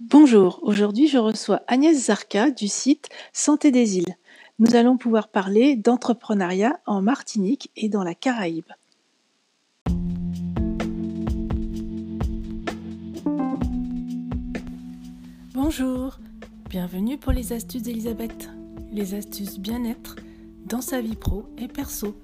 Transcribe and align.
Bonjour, 0.00 0.60
aujourd'hui 0.62 1.08
je 1.08 1.18
reçois 1.18 1.62
Agnès 1.66 2.06
Zarka 2.06 2.52
du 2.52 2.68
site 2.68 3.08
Santé 3.32 3.72
des 3.72 3.98
îles. 3.98 4.14
Nous 4.60 4.76
allons 4.76 4.96
pouvoir 4.96 5.26
parler 5.26 5.74
d'entrepreneuriat 5.74 6.78
en 6.86 7.02
Martinique 7.02 7.72
et 7.74 7.88
dans 7.88 8.04
la 8.04 8.14
Caraïbe. 8.14 8.70
Bonjour, 15.52 16.20
bienvenue 16.70 17.18
pour 17.18 17.32
les 17.32 17.52
astuces 17.52 17.82
d'Elisabeth, 17.82 18.50
les 18.92 19.14
astuces 19.14 19.58
bien-être 19.58 20.14
dans 20.64 20.80
sa 20.80 21.00
vie 21.00 21.16
pro 21.16 21.46
et 21.58 21.66
perso. 21.66 22.14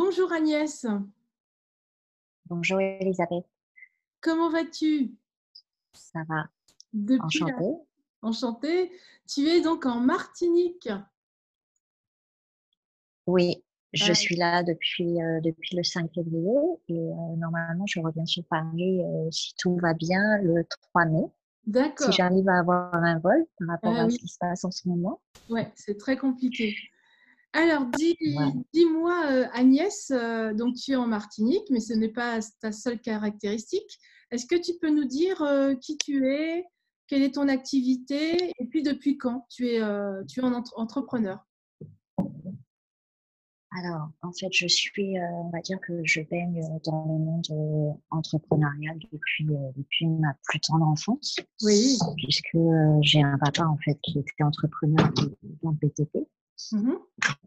Bonjour 0.00 0.32
Agnès. 0.32 0.86
Bonjour 2.46 2.80
Elisabeth. 2.80 3.44
Comment 4.20 4.48
vas-tu? 4.48 5.10
Ça 5.92 6.20
va. 6.28 6.44
Depuis 6.92 7.42
Enchantée. 7.42 7.76
Enchantée. 8.22 8.92
Tu 9.26 9.48
es 9.48 9.60
donc 9.60 9.86
en 9.86 9.98
Martinique. 9.98 10.88
Oui, 13.26 13.64
je 13.92 14.12
Ah, 14.12 14.14
suis 14.14 14.36
là 14.36 14.62
depuis, 14.62 15.20
euh, 15.20 15.40
depuis 15.40 15.74
le 15.74 15.82
5 15.82 16.14
février 16.14 16.54
et 16.86 16.92
euh, 16.96 17.36
normalement 17.36 17.84
je 17.88 17.98
reviens 17.98 18.24
sur 18.24 18.44
Paris 18.44 19.02
euh, 19.02 19.28
si 19.32 19.52
tout 19.58 19.78
va 19.82 19.94
bien 19.94 20.38
le 20.42 20.62
3 20.92 21.06
mai. 21.06 21.24
Si 21.24 21.72
D'accord. 21.72 22.12
j'arrive 22.12 22.48
à 22.48 22.60
avoir 22.60 22.94
un 22.94 23.18
vol 23.18 23.44
par 23.58 23.68
rapport 23.68 23.94
Ah 23.96 24.02
à 24.02 24.06
oui, 24.06 24.12
ce 24.12 24.18
qui 24.20 24.28
se 24.28 24.38
passe 24.38 24.64
en 24.64 24.70
ce 24.70 24.88
moment. 24.88 25.20
ouais, 25.48 25.72
c'est 25.74 25.98
très 25.98 26.16
compliqué. 26.16 26.76
Alors, 27.54 27.86
dis, 27.86 28.16
dis-moi, 28.74 29.24
euh, 29.30 29.46
Agnès, 29.52 30.10
euh, 30.10 30.52
donc 30.52 30.74
tu 30.76 30.92
es 30.92 30.96
en 30.96 31.06
Martinique, 31.06 31.64
mais 31.70 31.80
ce 31.80 31.94
n'est 31.94 32.10
pas 32.12 32.38
ta 32.60 32.72
seule 32.72 33.00
caractéristique. 33.00 33.98
Est-ce 34.30 34.46
que 34.46 34.56
tu 34.56 34.72
peux 34.80 34.90
nous 34.90 35.06
dire 35.06 35.40
euh, 35.42 35.74
qui 35.74 35.96
tu 35.96 36.26
es, 36.28 36.66
quelle 37.06 37.22
est 37.22 37.34
ton 37.34 37.48
activité, 37.48 38.52
et 38.58 38.66
puis 38.66 38.82
depuis 38.82 39.16
quand 39.16 39.46
tu 39.48 39.66
es, 39.68 39.80
tu 40.28 40.40
es 40.40 40.42
en 40.42 40.52
entre- 40.52 40.78
entrepreneur? 40.78 41.42
Alors, 43.70 44.08
en 44.22 44.32
fait, 44.32 44.48
je 44.52 44.66
suis, 44.66 45.16
on 45.18 45.50
va 45.50 45.60
dire 45.60 45.78
que 45.80 46.02
je 46.04 46.20
baigne 46.22 46.60
dans 46.84 47.04
le 47.04 47.18
monde 47.18 47.98
entrepreneurial 48.10 48.98
depuis, 49.10 49.46
depuis 49.76 50.06
ma 50.06 50.34
plus 50.44 50.60
tendre 50.60 50.86
enfance, 50.86 51.36
Oui. 51.62 51.98
puisque 52.18 52.56
j'ai 53.02 53.22
un 53.22 53.38
papa 53.38 53.66
en 53.66 53.76
fait 53.78 53.98
qui 54.02 54.18
était 54.18 54.42
entrepreneur 54.42 55.10
dans 55.62 55.70
le 55.70 55.76
BTP. 55.76 56.26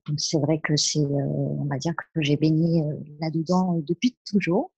Donc 0.08 0.20
c'est 0.20 0.40
vrai 0.40 0.60
que 0.60 0.76
c'est, 0.76 1.00
euh, 1.00 1.26
on 1.60 1.66
va 1.66 1.78
dire 1.78 1.94
que 1.96 2.22
j'ai 2.22 2.38
baigné 2.38 2.82
euh, 2.84 2.96
là-dedans 3.20 3.78
euh, 3.78 3.82
depuis 3.88 4.18
toujours. 4.26 4.72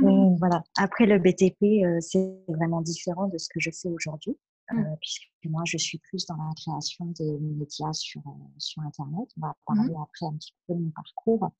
Donc, 0.00 0.38
voilà. 0.38 0.62
Après 0.76 1.06
le 1.06 1.18
BTP, 1.18 1.84
euh, 1.84 1.98
c'est 2.00 2.34
vraiment 2.48 2.80
différent 2.80 3.28
de 3.28 3.38
ce 3.38 3.48
que 3.48 3.60
je 3.60 3.70
fais 3.70 3.88
aujourd'hui, 3.88 4.36
euh, 4.72 4.76
Mm. 4.76 4.96
puisque 5.00 5.28
moi 5.44 5.62
je 5.66 5.76
suis 5.76 5.98
plus 5.98 6.24
dans 6.26 6.36
la 6.36 6.50
création 6.56 7.04
des 7.18 7.38
médias 7.38 7.92
sur 7.92 8.22
sur 8.58 8.82
Internet. 8.82 9.28
On 9.36 9.40
va 9.42 9.54
Mhm. 9.68 9.76
parler 9.76 9.94
après 10.02 10.26
un 10.26 10.32
petit 10.38 10.54
peu 10.66 10.74
de 10.74 10.80
mon 10.80 10.90
parcours, 10.90 11.50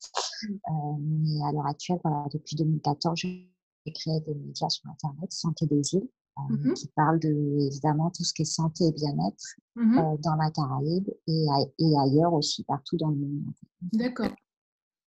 mais 0.99 1.43
à 1.47 1.51
l'heure 1.51 1.67
actuelle, 1.67 1.99
voilà, 2.03 2.25
depuis 2.33 2.55
2014, 2.55 3.19
j'ai 3.19 3.47
créé 3.93 4.19
des 4.21 4.33
médias 4.33 4.69
sur 4.69 4.89
Internet, 4.89 5.31
Santé 5.31 5.67
des 5.67 5.81
îles, 5.93 6.07
Mhm. 6.49 6.73
qui 6.73 6.87
parlent 6.89 7.19
de 7.19 7.29
évidemment 7.67 8.11
tout 8.11 8.23
ce 8.23 8.33
qui 8.33 8.41
est 8.41 8.45
santé 8.45 8.85
et 8.85 8.91
bien-être 8.91 9.55
Mhm. 9.75 9.97
euh, 9.99 10.17
dans 10.23 10.35
la 10.35 10.51
Caraïbe 10.51 11.09
et, 11.27 11.45
a- 11.49 11.65
et 11.79 11.97
ailleurs 11.99 12.33
aussi, 12.33 12.63
partout 12.63 12.97
dans 12.97 13.09
le 13.09 13.15
monde. 13.15 13.53
D'accord. 13.93 14.35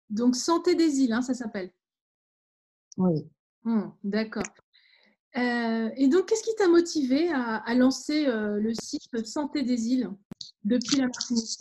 Donc, 0.10 0.36
Santé 0.36 0.76
des 0.76 1.00
îles, 1.00 1.14
hein, 1.14 1.22
ça 1.24 1.34
s'appelle. 1.34 1.72
Oui. 2.98 3.28
Hmm, 3.64 3.90
d'accord. 4.04 4.44
Euh, 5.38 5.90
et 5.98 6.08
donc, 6.08 6.28
qu'est-ce 6.28 6.44
qui 6.44 6.56
t'a 6.56 6.68
motivé 6.68 7.30
à, 7.32 7.56
à 7.58 7.74
lancer 7.74 8.28
euh, 8.28 8.60
le 8.60 8.74
site 8.74 9.26
Santé 9.26 9.64
des 9.64 9.88
îles 9.90 10.10
depuis 10.64 10.98
la 10.98 11.08
Martinique? 11.08 11.58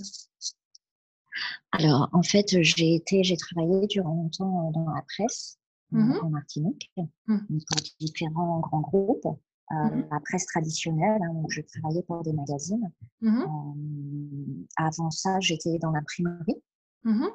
Alors, 1.73 2.09
en 2.13 2.23
fait, 2.23 2.61
j'ai 2.63 2.95
été, 2.95 3.25
j'ai 3.25 3.37
travaillé 3.37 3.87
durant 3.89 4.15
longtemps 4.15 4.71
dans 4.73 4.89
la 4.95 5.03
presse 5.03 5.59
en 5.93 6.29
Martinique, 6.31 6.91
Mm. 6.97 7.37
donc 7.49 7.63
pour 7.67 7.81
différents 8.01 8.61
grands 8.61 8.81
groupes. 8.81 9.27
Euh, 9.73 9.75
Mhm. 9.77 10.09
La 10.11 10.21
presse 10.21 10.47
traditionnelle, 10.47 11.23
hein, 11.23 11.33
où 11.35 11.49
je 11.51 11.63
travaillais 11.63 12.03
pour 12.03 12.23
des 12.23 12.33
magazines. 12.35 12.91
Euh, 13.23 14.65
avant 14.77 15.11
ça, 15.11 15.41
j'étais 15.41 15.79
dans 15.79 15.91
l'imprimerie. 15.91 16.63
Mhm. 17.05 17.29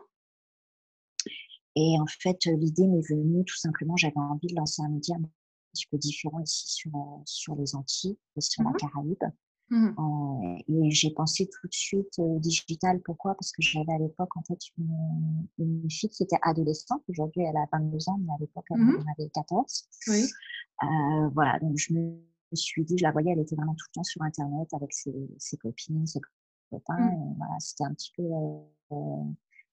Et 1.76 1.98
en 2.00 2.06
fait, 2.06 2.38
euh, 2.48 2.56
l'idée 2.56 2.88
m'est 2.88 3.08
venue 3.08 3.44
tout 3.46 3.58
simplement, 3.58 3.96
j'avais 3.96 4.18
envie 4.18 4.48
de 4.48 4.56
lancer 4.56 4.82
un 4.82 4.90
média 4.90 5.16
un 5.16 5.30
petit 5.74 5.88
peu 5.88 5.98
différent 5.98 6.40
ici 6.40 6.68
sur, 6.68 6.92
euh, 6.96 7.22
sur 7.26 7.56
les 7.56 7.76
Antilles 7.76 8.18
et 8.36 8.42
sur 8.42 8.64
la. 8.64 8.74
Caraïbe. 8.74 9.24
Mhm. 9.72 9.96
Euh, 10.00 10.58
et 10.68 10.92
j'ai 10.92 11.12
pensé 11.12 11.48
tout 11.48 11.68
de 11.68 11.74
suite 11.74 12.18
euh, 12.20 12.40
digital. 12.40 13.00
Pourquoi? 13.02 13.36
Parce 13.36 13.52
que 13.52 13.62
j'avais 13.62 13.94
à 13.94 13.98
l'époque 14.00 14.36
en 14.36 14.42
fait 14.44 14.58
une, 14.78 15.48
une 15.60 15.90
fille 15.90 16.10
qui 16.10 16.24
était 16.24 16.40
adolescente. 16.42 17.04
Aujourd'hui, 17.08 17.44
elle 17.44 17.58
a 17.58 17.66
22 17.72 18.10
ans, 18.10 18.18
mais 18.20 18.34
à 18.34 18.38
l'époque, 18.40 18.66
elle 18.72 18.78
Mhm. 18.82 18.98
en 19.08 19.12
avait 19.12 19.30
14. 19.30 19.88
Oui. 20.08 20.26
Euh, 20.84 21.30
voilà, 21.34 21.60
donc 21.60 21.78
je 21.78 21.94
me 21.94 22.18
suis 22.54 22.84
dit, 22.84 22.98
je 22.98 23.04
la 23.04 23.12
voyais, 23.12 23.32
elle 23.32 23.40
était 23.40 23.56
vraiment 23.56 23.76
tout 23.76 23.86
le 23.90 23.94
temps 23.94 24.04
sur 24.04 24.22
Internet 24.24 24.74
avec 24.74 24.92
ses, 24.94 25.14
ses 25.38 25.58
copines, 25.58 26.08
ses 26.08 26.20
copains. 26.72 26.98
Mm. 26.98 27.14
Et 27.14 27.36
voilà, 27.38 27.54
c'était 27.60 27.84
un 27.84 27.94
petit 27.94 28.12
peu. 28.18 28.24
euh, 28.24 28.60
euh, 28.94 29.24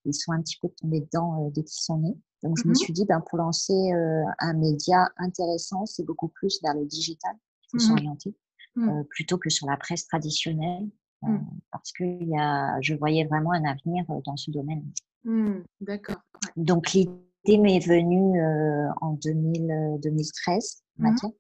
ils 0.05 0.15
sont 0.15 0.33
un 0.33 0.41
petit 0.43 0.59
peu 0.61 0.69
tombés 0.69 1.01
dedans 1.01 1.47
euh, 1.47 1.51
dès 1.51 1.63
qu'ils 1.65 1.83
sont 1.83 1.99
nés. 1.99 2.17
Donc, 2.43 2.59
je 2.63 2.69
me 2.69 2.75
suis 2.75 2.93
dit, 2.93 3.05
ben, 3.07 3.21
pour 3.23 3.39
lancer 3.39 3.73
euh, 3.73 4.23
un 4.39 4.53
média 4.53 5.09
intéressant, 5.17 5.85
c'est 5.87 6.05
beaucoup 6.05 6.29
plus 6.29 6.61
vers 6.63 6.75
le 6.75 6.85
digital 6.85 7.35
qu'il 7.63 7.81
faut 7.81 7.87
s'orienter 7.87 8.35
Mm. 8.77 8.89
euh, 8.89 9.03
plutôt 9.11 9.39
que 9.39 9.49
sur 9.51 9.67
la 9.69 9.77
presse 9.77 10.07
traditionnelle, 10.07 10.89
euh, 11.25 11.29
Mm. 11.29 11.47
parce 11.73 11.93
que 11.93 12.05
y 12.05 12.37
a, 12.39 12.79
je 12.83 12.95
voyais 12.95 13.25
vraiment 13.25 13.53
un 13.53 13.65
avenir 13.65 14.05
dans 14.25 14.37
ce 14.37 14.51
domaine. 14.51 14.85
Mm. 15.25 15.61
D'accord. 15.81 16.17
Ouais. 16.35 16.53
Donc 16.57 16.93
l'idée 16.93 17.59
m'est 17.59 17.81
venue 17.85 18.41
en 19.01 19.13
2000, 19.15 19.71
euh, 19.71 19.99
2013, 19.99 20.83
on 20.99 21.05
va 21.05 21.09
Mhm. 21.11 21.17
dire, 21.17 21.29
Mm. 21.31 21.33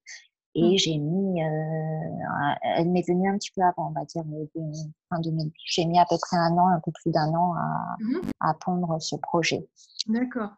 et 0.64 0.78
j'ai 0.78 0.96
mis, 0.98 1.42
euh, 1.44 2.54
elle 2.62 2.90
m'est 2.90 3.06
venue 3.06 3.28
un 3.28 3.36
petit 3.36 3.50
peu 3.54 3.60
avant, 3.62 3.88
on 3.88 3.92
va 3.92 4.04
dire, 4.06 4.22
euh, 4.32 4.72
fin 5.10 5.20
2000. 5.20 5.50
J'ai 5.66 5.84
mis 5.84 5.98
à 5.98 6.06
peu 6.08 6.16
près 6.18 6.38
un 6.38 6.52
an, 6.56 6.68
un 6.68 6.80
peu 6.80 6.90
plus 6.92 7.10
d'un 7.12 7.28
an 7.34 7.54
à, 7.54 7.96
à 8.40 8.54
pondre 8.54 9.00
ce 9.02 9.16
projet. 9.16 9.68
D'accord. 10.06 10.52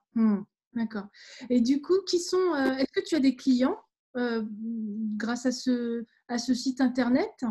D'accord. 0.74 1.06
Et 1.50 1.60
du 1.60 1.80
coup, 1.82 1.94
qui 2.08 2.20
sont, 2.20 2.36
euh, 2.54 2.76
est-ce 2.76 2.92
que 2.92 3.04
tu 3.04 3.16
as 3.16 3.20
des 3.20 3.34
clients 3.34 3.76
euh, 4.16 4.44
grâce 5.16 5.44
à 5.46 5.50
ce, 5.52 6.04
à 6.28 6.38
ce 6.38 6.54
site 6.54 6.80
internet? 6.80 7.44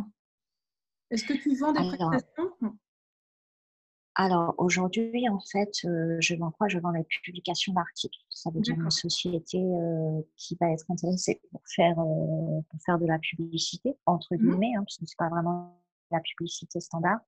Est-ce 1.09 1.23
que 1.25 1.33
tu 1.33 1.55
vends 1.55 1.71
des 1.73 1.79
Alors, 1.79 2.09
prestations? 2.11 2.77
Alors 4.19 4.55
aujourd'hui, 4.57 5.29
en 5.29 5.39
fait, 5.39 5.71
euh, 5.85 6.17
je 6.19 6.33
vends 6.35 6.49
quoi? 6.51 6.67
Je 6.67 6.79
vends 6.79 6.89
les 6.91 7.03
publications 7.03 7.73
d'articles. 7.73 8.17
Ça 8.29 8.49
veut 8.49 8.61
dire 8.61 8.75
une 8.75 8.89
société 8.89 9.59
euh, 9.61 10.21
qui 10.35 10.57
va 10.59 10.71
être 10.71 10.89
intéressée 10.89 11.39
pour 11.51 11.61
faire, 11.67 11.99
euh, 11.99 12.61
pour 12.69 12.81
faire 12.83 12.97
de 12.97 13.05
la 13.05 13.19
publicité, 13.19 13.95
entre 14.07 14.33
Mhm. 14.35 14.39
guillemets, 14.39 14.73
hein, 14.75 14.81
parce 14.83 14.97
que 14.97 15.05
c'est 15.05 15.17
pas 15.17 15.29
vraiment 15.29 15.79
la 16.09 16.19
publicité 16.21 16.79
standard. 16.79 17.19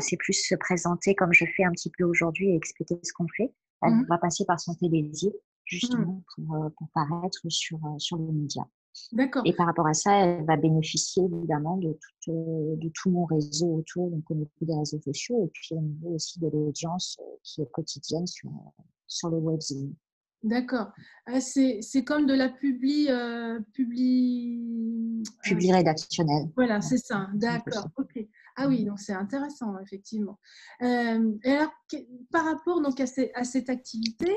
C'est 0.00 0.16
plus 0.16 0.32
se 0.32 0.54
présenter 0.54 1.14
comme 1.14 1.32
je 1.32 1.44
fais 1.56 1.64
un 1.64 1.70
petit 1.72 1.90
peu 1.90 2.04
aujourd'hui 2.04 2.48
et 2.50 2.56
expliquer 2.56 2.98
ce 3.02 3.12
qu'on 3.12 3.28
fait. 3.28 3.52
Elle 3.82 3.92
Mhm. 3.94 4.06
va 4.08 4.18
passer 4.18 4.44
par 4.44 4.58
Santé 4.58 4.88
des 4.88 5.24
îles, 5.24 5.30
Mm. 5.30 5.40
justement, 5.64 6.22
pour, 6.34 6.70
pour 6.76 6.88
paraître 6.94 7.40
sur, 7.48 7.78
sur 7.98 8.16
les 8.18 8.32
médias. 8.32 8.64
D'accord. 9.12 9.42
Et 9.44 9.52
par 9.52 9.66
rapport 9.66 9.86
à 9.86 9.94
ça, 9.94 10.12
elle 10.18 10.44
va 10.44 10.56
bénéficier 10.56 11.24
évidemment 11.24 11.76
de 11.78 11.98
tout, 12.24 12.30
euh, 12.32 12.76
de 12.76 12.88
tout 12.94 13.10
mon 13.10 13.24
réseau 13.24 13.74
autour, 13.76 14.10
donc 14.10 14.30
au 14.30 14.34
niveau 14.34 14.50
des 14.60 14.74
réseaux 14.74 15.00
sociaux, 15.00 15.44
et 15.44 15.48
puis 15.52 15.68
au 15.74 15.80
niveau 15.80 16.10
aussi 16.14 16.38
de 16.40 16.48
l'audience 16.48 17.18
euh, 17.20 17.36
qui 17.42 17.62
est 17.62 17.70
quotidienne 17.70 18.26
sur, 18.26 18.50
sur 19.06 19.30
le 19.30 19.38
webzine. 19.38 19.94
D'accord. 20.42 20.92
Ah, 21.26 21.40
c'est, 21.40 21.80
comme 22.06 22.26
de 22.26 22.34
la 22.34 22.50
publi, 22.50 23.06
euh, 23.08 23.58
publi, 23.72 25.22
euh, 25.26 25.30
Publi 25.42 25.72
rédactionnel. 25.72 26.50
voilà, 26.54 26.82
c'est 26.82 26.98
ça. 26.98 27.28
D'accord. 27.34 27.88
Ok. 27.96 28.26
Ah 28.56 28.68
oui, 28.68 28.84
donc 28.84 29.00
c'est 29.00 29.14
intéressant, 29.14 29.78
effectivement. 29.80 30.38
Euh, 30.82 31.32
et 31.44 31.50
alors, 31.50 31.72
par 32.30 32.44
rapport 32.44 32.82
donc 32.82 33.00
à, 33.00 33.06
ces- 33.06 33.32
à 33.34 33.44
cette 33.44 33.70
activité, 33.70 34.30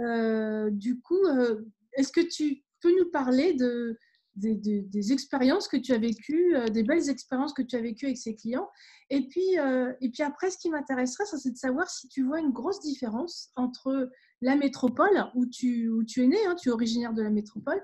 euh, 0.00 0.70
du 0.70 1.00
coup, 1.00 1.24
euh, 1.24 1.62
est-ce 1.96 2.10
que 2.10 2.20
tu 2.20 2.63
peux 2.84 2.94
nous 2.98 3.10
parler 3.10 3.54
de, 3.54 3.98
des, 4.36 5.12
expériences 5.12 5.68
que 5.68 5.78
tu 5.78 5.92
as 5.92 5.98
vécues, 5.98 6.54
euh, 6.54 6.68
des 6.68 6.82
belles 6.82 7.08
expériences 7.08 7.54
que 7.54 7.62
tu 7.62 7.76
as 7.76 7.80
vécues 7.80 8.06
avec 8.06 8.18
ces 8.18 8.34
clients? 8.34 8.68
Et 9.08 9.26
puis, 9.26 9.58
euh, 9.58 9.92
et 10.02 10.10
puis 10.10 10.22
après, 10.22 10.50
ce 10.50 10.58
qui 10.58 10.68
m'intéresserait, 10.68 11.24
c'est 11.24 11.50
de 11.50 11.56
savoir 11.56 11.88
si 11.88 12.08
tu 12.08 12.24
vois 12.24 12.40
une 12.40 12.52
grosse 12.52 12.80
différence 12.80 13.50
entre 13.56 14.10
la 14.42 14.56
métropole 14.56 15.30
où 15.34 15.46
tu, 15.46 15.88
où 15.88 16.04
tu 16.04 16.22
es 16.22 16.26
né, 16.26 16.36
hein, 16.46 16.54
tu 16.60 16.68
es 16.68 16.72
originaire 16.72 17.14
de 17.14 17.22
la 17.22 17.30
métropole, 17.30 17.82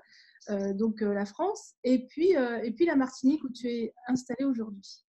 euh, 0.51 0.75
donc 0.75 1.01
la 1.01 1.25
France, 1.25 1.75
et 1.83 2.07
puis, 2.07 2.33
et 2.63 2.73
puis 2.73 2.85
la 2.85 2.97
Martinique 2.97 3.43
où 3.45 3.51
tu 3.51 3.69
es 3.69 3.95
installé 4.07 4.45
aujourd'hui. 4.45 5.05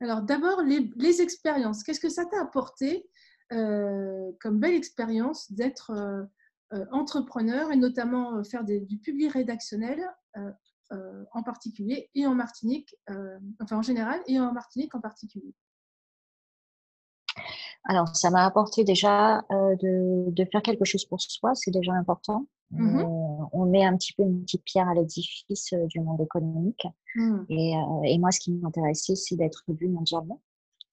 Alors 0.00 0.22
d'abord, 0.22 0.62
les, 0.62 0.90
les 0.96 1.20
expériences, 1.20 1.82
qu'est-ce 1.82 2.00
que 2.00 2.08
ça 2.08 2.24
t'a 2.24 2.40
apporté 2.40 3.06
comme 3.50 4.58
belle 4.58 4.74
expérience 4.74 5.52
d'être 5.52 5.92
entrepreneur 6.90 7.70
et 7.70 7.76
notamment 7.76 8.42
faire 8.44 8.64
du 8.64 8.98
public 8.98 9.32
rédactionnel 9.32 10.00
en 11.32 11.42
particulier 11.42 12.10
et 12.14 12.26
en 12.26 12.34
Martinique, 12.34 12.94
enfin 13.60 13.78
en 13.78 13.82
général 13.82 14.20
et 14.26 14.38
en 14.40 14.52
Martinique 14.52 14.94
en 14.94 15.00
particulier. 15.00 15.54
Alors, 17.86 18.14
ça 18.16 18.30
m'a 18.30 18.44
apporté 18.44 18.82
déjà 18.82 19.44
de, 19.50 20.30
de, 20.30 20.44
faire 20.50 20.62
quelque 20.62 20.84
chose 20.84 21.04
pour 21.04 21.20
soi, 21.20 21.54
c'est 21.54 21.70
déjà 21.70 21.92
important. 21.92 22.46
Mmh 22.70 23.04
on 23.52 23.66
met 23.66 23.84
un 23.84 23.96
petit 23.96 24.12
peu 24.12 24.22
une 24.22 24.42
petite 24.42 24.64
pierre 24.64 24.88
à 24.88 24.94
l'édifice 24.94 25.72
du 25.88 26.00
monde 26.00 26.20
économique. 26.20 26.86
Mmh. 27.14 27.40
Et, 27.48 27.74
et, 28.04 28.18
moi, 28.18 28.32
ce 28.32 28.40
qui 28.40 28.52
m'intéressait, 28.52 29.14
c'est 29.14 29.36
d'être 29.36 29.62
vu 29.68 29.88
mondialement. 29.88 30.40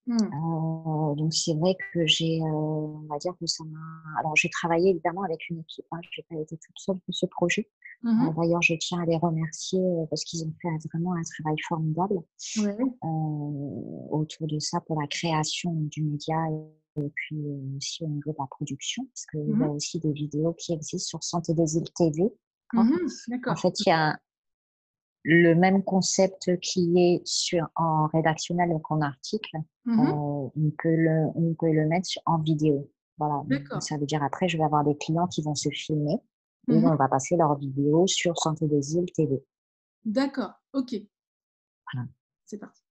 Mmh. 0.06 0.16
Euh, 0.16 1.14
donc 1.14 1.32
c'est 1.32 1.54
vrai 1.54 1.76
que 1.92 2.04
j'ai, 2.06 2.40
euh, 2.42 2.46
on 2.46 3.06
va 3.08 3.18
dire 3.18 3.34
que 3.38 3.46
ça 3.46 3.62
m'a. 3.64 3.78
Alors 4.18 4.34
j'ai 4.34 4.50
travaillé 4.50 4.90
évidemment 4.90 5.22
avec 5.22 5.48
une 5.48 5.60
équipe. 5.60 5.84
Hein, 5.92 6.00
j'ai 6.10 6.24
pas 6.28 6.36
été 6.36 6.56
toute 6.56 6.76
seule 6.76 6.98
pour 6.98 7.14
ce 7.14 7.26
projet. 7.26 7.68
Mmh 8.02 8.28
euh, 8.28 8.32
D'ailleurs, 8.36 8.62
je 8.62 8.74
tiens 8.74 9.00
à 9.00 9.06
les 9.06 9.16
remercier 9.16 9.80
parce 10.10 10.24
qu'ils 10.24 10.42
ont 10.44 10.52
fait 10.60 10.68
vraiment 10.92 11.14
un 11.14 11.22
travail 11.22 11.56
formidable 11.68 12.20
autour 14.10 14.46
de 14.48 14.58
ça 14.58 14.80
pour 14.80 15.00
la 15.00 15.06
création 15.06 15.72
du 15.72 16.02
média 16.02 16.36
et 16.96 17.08
puis 17.14 17.40
aussi 17.76 18.04
au 18.04 18.08
niveau 18.08 18.32
de 18.32 18.36
la 18.38 18.46
production, 18.50 19.04
parce 19.04 19.26
qu'il 19.26 19.48
y 19.48 19.62
a 19.62 19.66
mmh 19.66 19.70
aussi 19.70 20.00
des 20.00 20.12
vidéos 20.12 20.52
qui 20.54 20.74
existent 20.74 21.08
sur 21.08 21.22
Santé 21.22 21.54
des 21.54 21.76
îles 21.76 21.90
TV. 21.94 22.24
en 22.74 23.56
fait, 23.56 23.80
il 23.80 23.88
y 23.88 23.92
a 23.92 24.18
le 25.24 25.54
même 25.54 25.82
concept 25.82 26.58
qui 26.60 26.92
est 26.96 27.22
sur, 27.24 27.68
en 27.76 28.06
rédactionnel 28.08 28.70
donc 28.70 28.90
en 28.90 29.00
article, 29.00 29.56
mmh 29.84 30.00
euh, 30.00 30.12
on, 30.12 30.70
peut 30.78 30.94
le, 30.94 31.26
on 31.34 31.54
peut 31.54 31.72
le 31.72 31.86
mettre 31.86 32.10
en 32.26 32.38
vidéo. 32.38 32.90
Voilà. 33.18 33.42
ça 33.80 33.98
veut 33.98 34.06
dire 34.06 34.22
après, 34.22 34.48
je 34.48 34.56
vais 34.56 34.64
avoir 34.64 34.84
des 34.84 34.96
clients 34.96 35.28
qui 35.28 35.42
vont 35.42 35.54
se 35.54 35.68
filmer 35.68 36.18
et 36.68 36.78
mmh 36.78 36.84
on 36.84 36.96
va 36.96 37.08
passer 37.08 37.36
leur 37.36 37.56
vidéo 37.56 38.06
sur 38.06 38.36
Santé 38.38 38.66
des 38.66 38.96
îles 38.96 39.10
TV. 39.12 39.44
D'accord, 40.04 40.52
ok. 40.72 40.94
Voilà. 41.92 42.08
C'est 42.44 42.58
parti. 42.58 42.81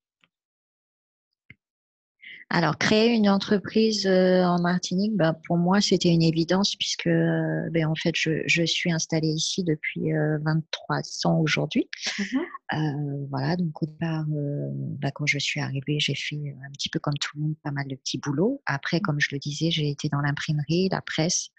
Alors, 2.54 2.78
créer 2.78 3.16
une 3.16 3.30
entreprise 3.30 4.06
euh, 4.06 4.44
en 4.44 4.60
Martinique, 4.60 5.16
bah, 5.16 5.34
pour 5.48 5.58
moi, 5.58 5.80
c'était 5.80 6.10
une 6.10 6.22
évidence 6.22 6.76
puisque, 6.76 7.08
euh, 7.08 7.70
ben, 7.72 7.88
en 7.88 7.96
fait, 7.96 8.14
je, 8.14 8.66
suis 8.66 8.92
installée 8.92 9.30
ici 9.30 9.64
depuis 9.64 10.12
23 10.44 10.98
euh, 10.98 11.30
ans 11.30 11.40
aujourd'hui. 11.40 11.90
Mmh 12.20 12.40
voilà, 13.30 13.58
donc 13.58 13.84
au 13.84 13.86
départ, 13.86 14.24
bah, 14.30 15.12
quand 15.12 15.26
je 15.26 15.40
suis 15.40 15.60
arrivée, 15.60 16.00
j'ai 16.00 16.16
fait 16.16 16.56
un 16.66 16.72
petit 16.72 16.88
peu 16.88 17.00
comme 17.00 17.18
tout 17.20 17.32
le 17.36 17.44
monde, 17.44 17.56
pas 17.64 17.72
mal 17.72 17.86
de 17.88 17.96
petits 17.96 18.18
boulots. 18.18 18.62
Après, 18.66 18.98
mmh. 18.98 19.02
comme 19.02 19.20
je 19.20 19.30
le 19.32 19.40
disais, 19.40 19.72
j'ai 19.72 19.90
été 19.90 20.08
dans 20.08 20.22
l'imprimerie, 20.22 20.88
la 20.90 21.02
presse, 21.02 21.50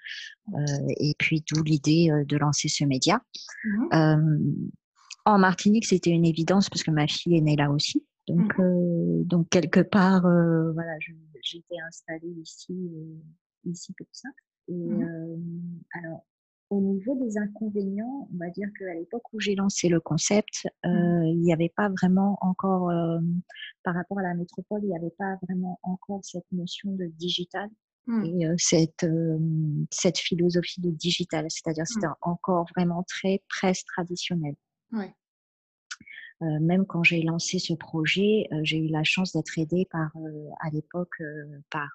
et 0.98 1.14
puis 1.18 1.44
d'où 1.50 1.62
l'idée 1.62 2.10
de 2.26 2.36
lancer 2.36 2.68
ce 2.68 2.84
média. 2.84 3.20
Mmh 3.64 4.28
en 5.24 5.38
Martinique, 5.38 5.86
c'était 5.86 6.10
une 6.10 6.24
évidence 6.24 6.68
parce 6.68 6.82
que 6.82 6.90
ma 6.90 7.06
fille 7.06 7.36
est 7.36 7.40
née 7.40 7.54
là 7.54 7.70
aussi. 7.70 8.04
Donc, 8.28 8.58
mmh 8.58 8.62
euh, 8.62 9.24
donc 9.24 9.48
quelque 9.48 9.80
part, 9.80 10.26
euh, 10.26 10.72
voilà, 10.72 10.92
j'étais 11.42 11.78
installée 11.86 12.34
ici, 12.40 12.72
euh, 12.72 13.70
ici 13.70 13.92
pour 13.94 14.06
ça. 14.12 14.28
Et 14.69 14.74
mmh 14.74 15.40
alors, 15.94 16.24
au 16.70 16.80
niveau 16.80 17.16
des 17.16 17.36
inconvénients, 17.36 18.28
on 18.32 18.38
va 18.38 18.48
dire 18.50 18.69
qu'à 18.78 18.94
l'époque 18.94 19.24
où 19.32 19.40
j'ai 19.40 19.54
lancé 19.54 19.88
le 19.88 20.00
concept, 20.00 20.69
mmh 20.84 21.24
il 21.26 21.40
n'y 21.40 21.52
avait 21.52 21.72
pas 21.74 21.88
vraiment 21.88 22.38
encore, 22.40 22.92
par 23.82 23.94
rapport 23.94 24.19
à 24.20 24.22
la 24.22 24.34
métropole, 24.34 24.80
il 24.82 24.88
n'y 24.88 24.96
avait 24.96 25.14
pas 25.19 25.36
vraiment 25.42 25.80
encore 25.82 26.20
cette 26.22 26.50
notion 26.52 26.92
de 26.92 27.06
digital 27.06 27.69
et 28.24 28.46
cette, 28.58 29.06
cette 29.90 30.19
philosophie 30.19 30.80
de 30.80 30.90
digital, 30.90 31.46
c'est-à-dire 31.48 31.86
c'était 31.86 32.08
encore 32.20 32.66
vraiment 32.74 33.04
très 33.04 33.42
presse 33.48 33.84
traditionnelle. 33.84 34.56
Ouais. 34.92 35.14
Euh, 36.42 36.58
même 36.60 36.86
quand 36.86 37.04
j'ai 37.04 37.22
lancé 37.22 37.58
ce 37.58 37.72
projet, 37.72 38.48
euh, 38.52 38.60
j'ai 38.62 38.78
eu 38.78 38.88
la 38.88 39.04
chance 39.04 39.32
d'être 39.32 39.58
aidée 39.58 39.86
par, 39.90 40.10
euh, 40.16 40.48
à 40.60 40.70
l'époque, 40.70 41.22
par 41.70 41.88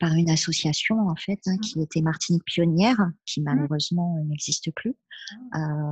par 0.00 0.14
une 0.14 0.30
association 0.30 1.08
en 1.08 1.16
fait 1.16 1.40
hein, 1.46 1.56
mmh. 1.56 1.60
qui 1.60 1.82
était 1.82 2.02
Martinique 2.02 2.44
Pionnière, 2.44 3.10
qui 3.26 3.40
mmh. 3.40 3.44
malheureusement 3.44 4.16
n'existe 4.26 4.70
plus, 4.72 4.94
ah. 5.52 5.82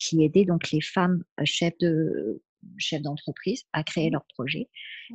qui 0.00 0.24
aidait 0.24 0.44
donc 0.44 0.72
les 0.72 0.80
femmes 0.80 1.22
chefs 1.44 1.78
de 1.78 2.42
chefs 2.78 3.02
d'entreprise 3.02 3.62
à 3.72 3.82
créer 3.82 4.08
mmh. 4.08 4.12
leur 4.12 4.24
projet. 4.34 4.68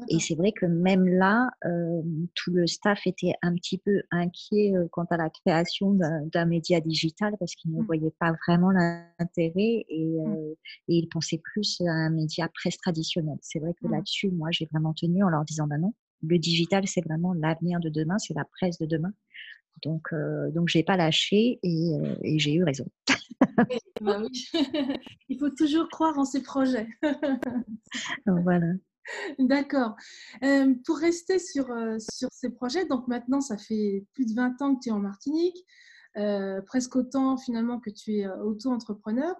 Et 0.09 0.19
c'est 0.19 0.35
vrai 0.35 0.51
que 0.51 0.65
même 0.65 1.07
là, 1.07 1.49
tout 2.35 2.51
le 2.51 2.67
staff 2.67 2.99
était 3.05 3.33
un 3.41 3.55
petit 3.55 3.77
peu 3.77 4.01
inquiet 4.11 4.73
quant 4.91 5.05
à 5.09 5.17
la 5.17 5.29
création 5.29 5.93
d'un 5.93 6.45
média 6.45 6.79
digital 6.79 7.35
parce 7.39 7.55
qu'ils 7.55 7.73
ne 7.73 7.81
voyaient 7.83 8.13
pas 8.19 8.33
vraiment 8.45 8.71
l'intérêt 8.71 9.85
et, 9.89 10.17
et, 10.87 10.97
ils 10.97 11.07
pensaient 11.07 11.41
plus 11.43 11.81
à 11.81 11.91
un 11.91 12.09
média 12.09 12.47
presse 12.53 12.77
traditionnel. 12.77 13.37
C'est 13.41 13.59
vrai 13.59 13.73
que 13.81 13.87
là-dessus, 13.87 14.29
moi, 14.29 14.49
j'ai 14.51 14.67
vraiment 14.71 14.93
tenu 14.93 15.23
en 15.23 15.29
leur 15.29 15.45
disant, 15.45 15.67
bah 15.67 15.77
non, 15.77 15.93
le 16.23 16.37
digital, 16.37 16.87
c'est 16.87 17.01
vraiment 17.01 17.33
l'avenir 17.33 17.79
de 17.79 17.89
demain, 17.89 18.17
c'est 18.19 18.33
la 18.33 18.45
presse 18.45 18.77
de 18.77 18.85
demain. 18.85 19.13
Donc, 19.83 20.07
euh, 20.13 20.51
donc 20.51 20.69
j'ai 20.69 20.83
pas 20.83 20.97
lâché 20.97 21.59
et, 21.61 21.91
et 22.23 22.39
j'ai 22.39 22.53
eu 22.53 22.63
raison. 22.63 22.85
Bah 24.01 24.21
Il 25.29 25.39
faut 25.39 25.49
toujours 25.49 25.89
croire 25.89 26.17
en 26.17 26.25
ses 26.25 26.41
projets. 26.41 26.87
voilà. 28.25 28.73
D'accord. 29.39 29.95
Euh, 30.43 30.73
pour 30.85 30.97
rester 30.97 31.39
sur, 31.39 31.69
euh, 31.71 31.97
sur 31.99 32.29
ces 32.31 32.49
projets, 32.49 32.85
donc 32.85 33.07
maintenant, 33.07 33.41
ça 33.41 33.57
fait 33.57 34.05
plus 34.13 34.25
de 34.25 34.33
20 34.33 34.61
ans 34.61 34.75
que 34.75 34.81
tu 34.83 34.89
es 34.89 34.91
en 34.91 34.99
Martinique, 34.99 35.57
euh, 36.17 36.61
presque 36.61 36.95
autant 36.95 37.37
finalement 37.37 37.79
que 37.79 37.89
tu 37.89 38.17
es 38.17 38.27
auto-entrepreneur. 38.27 39.35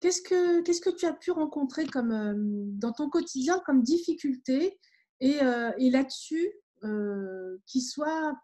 Qu'est-ce 0.00 0.22
que, 0.22 0.62
qu'est-ce 0.62 0.80
que 0.80 0.90
tu 0.90 1.06
as 1.06 1.12
pu 1.12 1.30
rencontrer 1.30 1.86
comme, 1.86 2.76
dans 2.76 2.92
ton 2.92 3.08
quotidien 3.08 3.60
comme 3.64 3.82
difficulté 3.82 4.78
et, 5.20 5.38
et 5.78 5.90
là-dessus, 5.90 6.50
qui 7.66 7.80
soit 7.80 8.34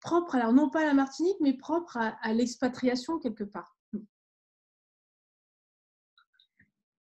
propre, 0.00 0.34
alors 0.34 0.52
non 0.52 0.70
pas 0.70 0.82
à 0.82 0.84
la 0.84 0.94
Martinique, 0.94 1.38
mais 1.40 1.54
propre 1.54 1.98
à 1.98 2.32
l'expatriation 2.32 3.18
quelque 3.18 3.44
part 3.44 3.75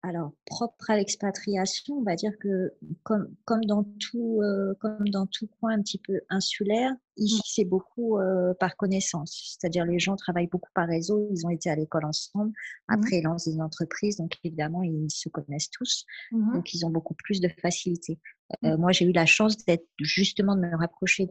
alors, 0.01 0.31
propre 0.45 0.89
à 0.91 0.95
l'expatriation, 0.95 1.95
on 1.95 2.03
va 2.03 2.15
dire 2.15 2.31
que 2.39 2.73
comme, 3.03 3.35
comme, 3.43 3.65
dans 3.65 3.83
tout, 3.99 4.39
euh, 4.41 4.73
comme 4.79 5.09
dans 5.09 5.25
tout 5.25 5.47
coin 5.59 5.73
un 5.73 5.81
petit 5.81 5.97
peu 5.97 6.21
insulaire, 6.29 6.93
ici 7.17 7.35
mmh. 7.35 7.41
c'est 7.45 7.65
beaucoup 7.65 8.17
euh, 8.17 8.53
par 8.53 8.77
connaissance. 8.77 9.57
C'est-à-dire 9.59 9.85
les 9.85 9.99
gens 9.99 10.15
travaillent 10.15 10.47
beaucoup 10.47 10.69
par 10.73 10.87
réseau, 10.87 11.27
ils 11.31 11.45
ont 11.45 11.49
été 11.49 11.69
à 11.69 11.75
l'école 11.75 12.05
ensemble, 12.05 12.51
mmh. 12.51 12.93
après 12.93 13.17
ils 13.17 13.23
lancent 13.23 13.49
des 13.49 13.59
entreprises, 13.59 14.15
donc 14.15 14.37
évidemment 14.45 14.83
ils 14.83 15.11
se 15.11 15.27
connaissent 15.27 15.69
tous, 15.69 16.05
mmh 16.31 16.53
donc 16.53 16.73
ils 16.73 16.85
ont 16.85 16.89
beaucoup 16.89 17.15
plus 17.15 17.41
de 17.41 17.49
facilité. 17.61 18.19
Euh, 18.63 18.77
moi 18.77 18.93
j'ai 18.93 19.05
eu 19.05 19.11
la 19.11 19.25
chance 19.25 19.57
d'être 19.65 19.85
justement 19.99 20.55
de 20.55 20.61
me 20.61 20.77
rapprocher 20.77 21.27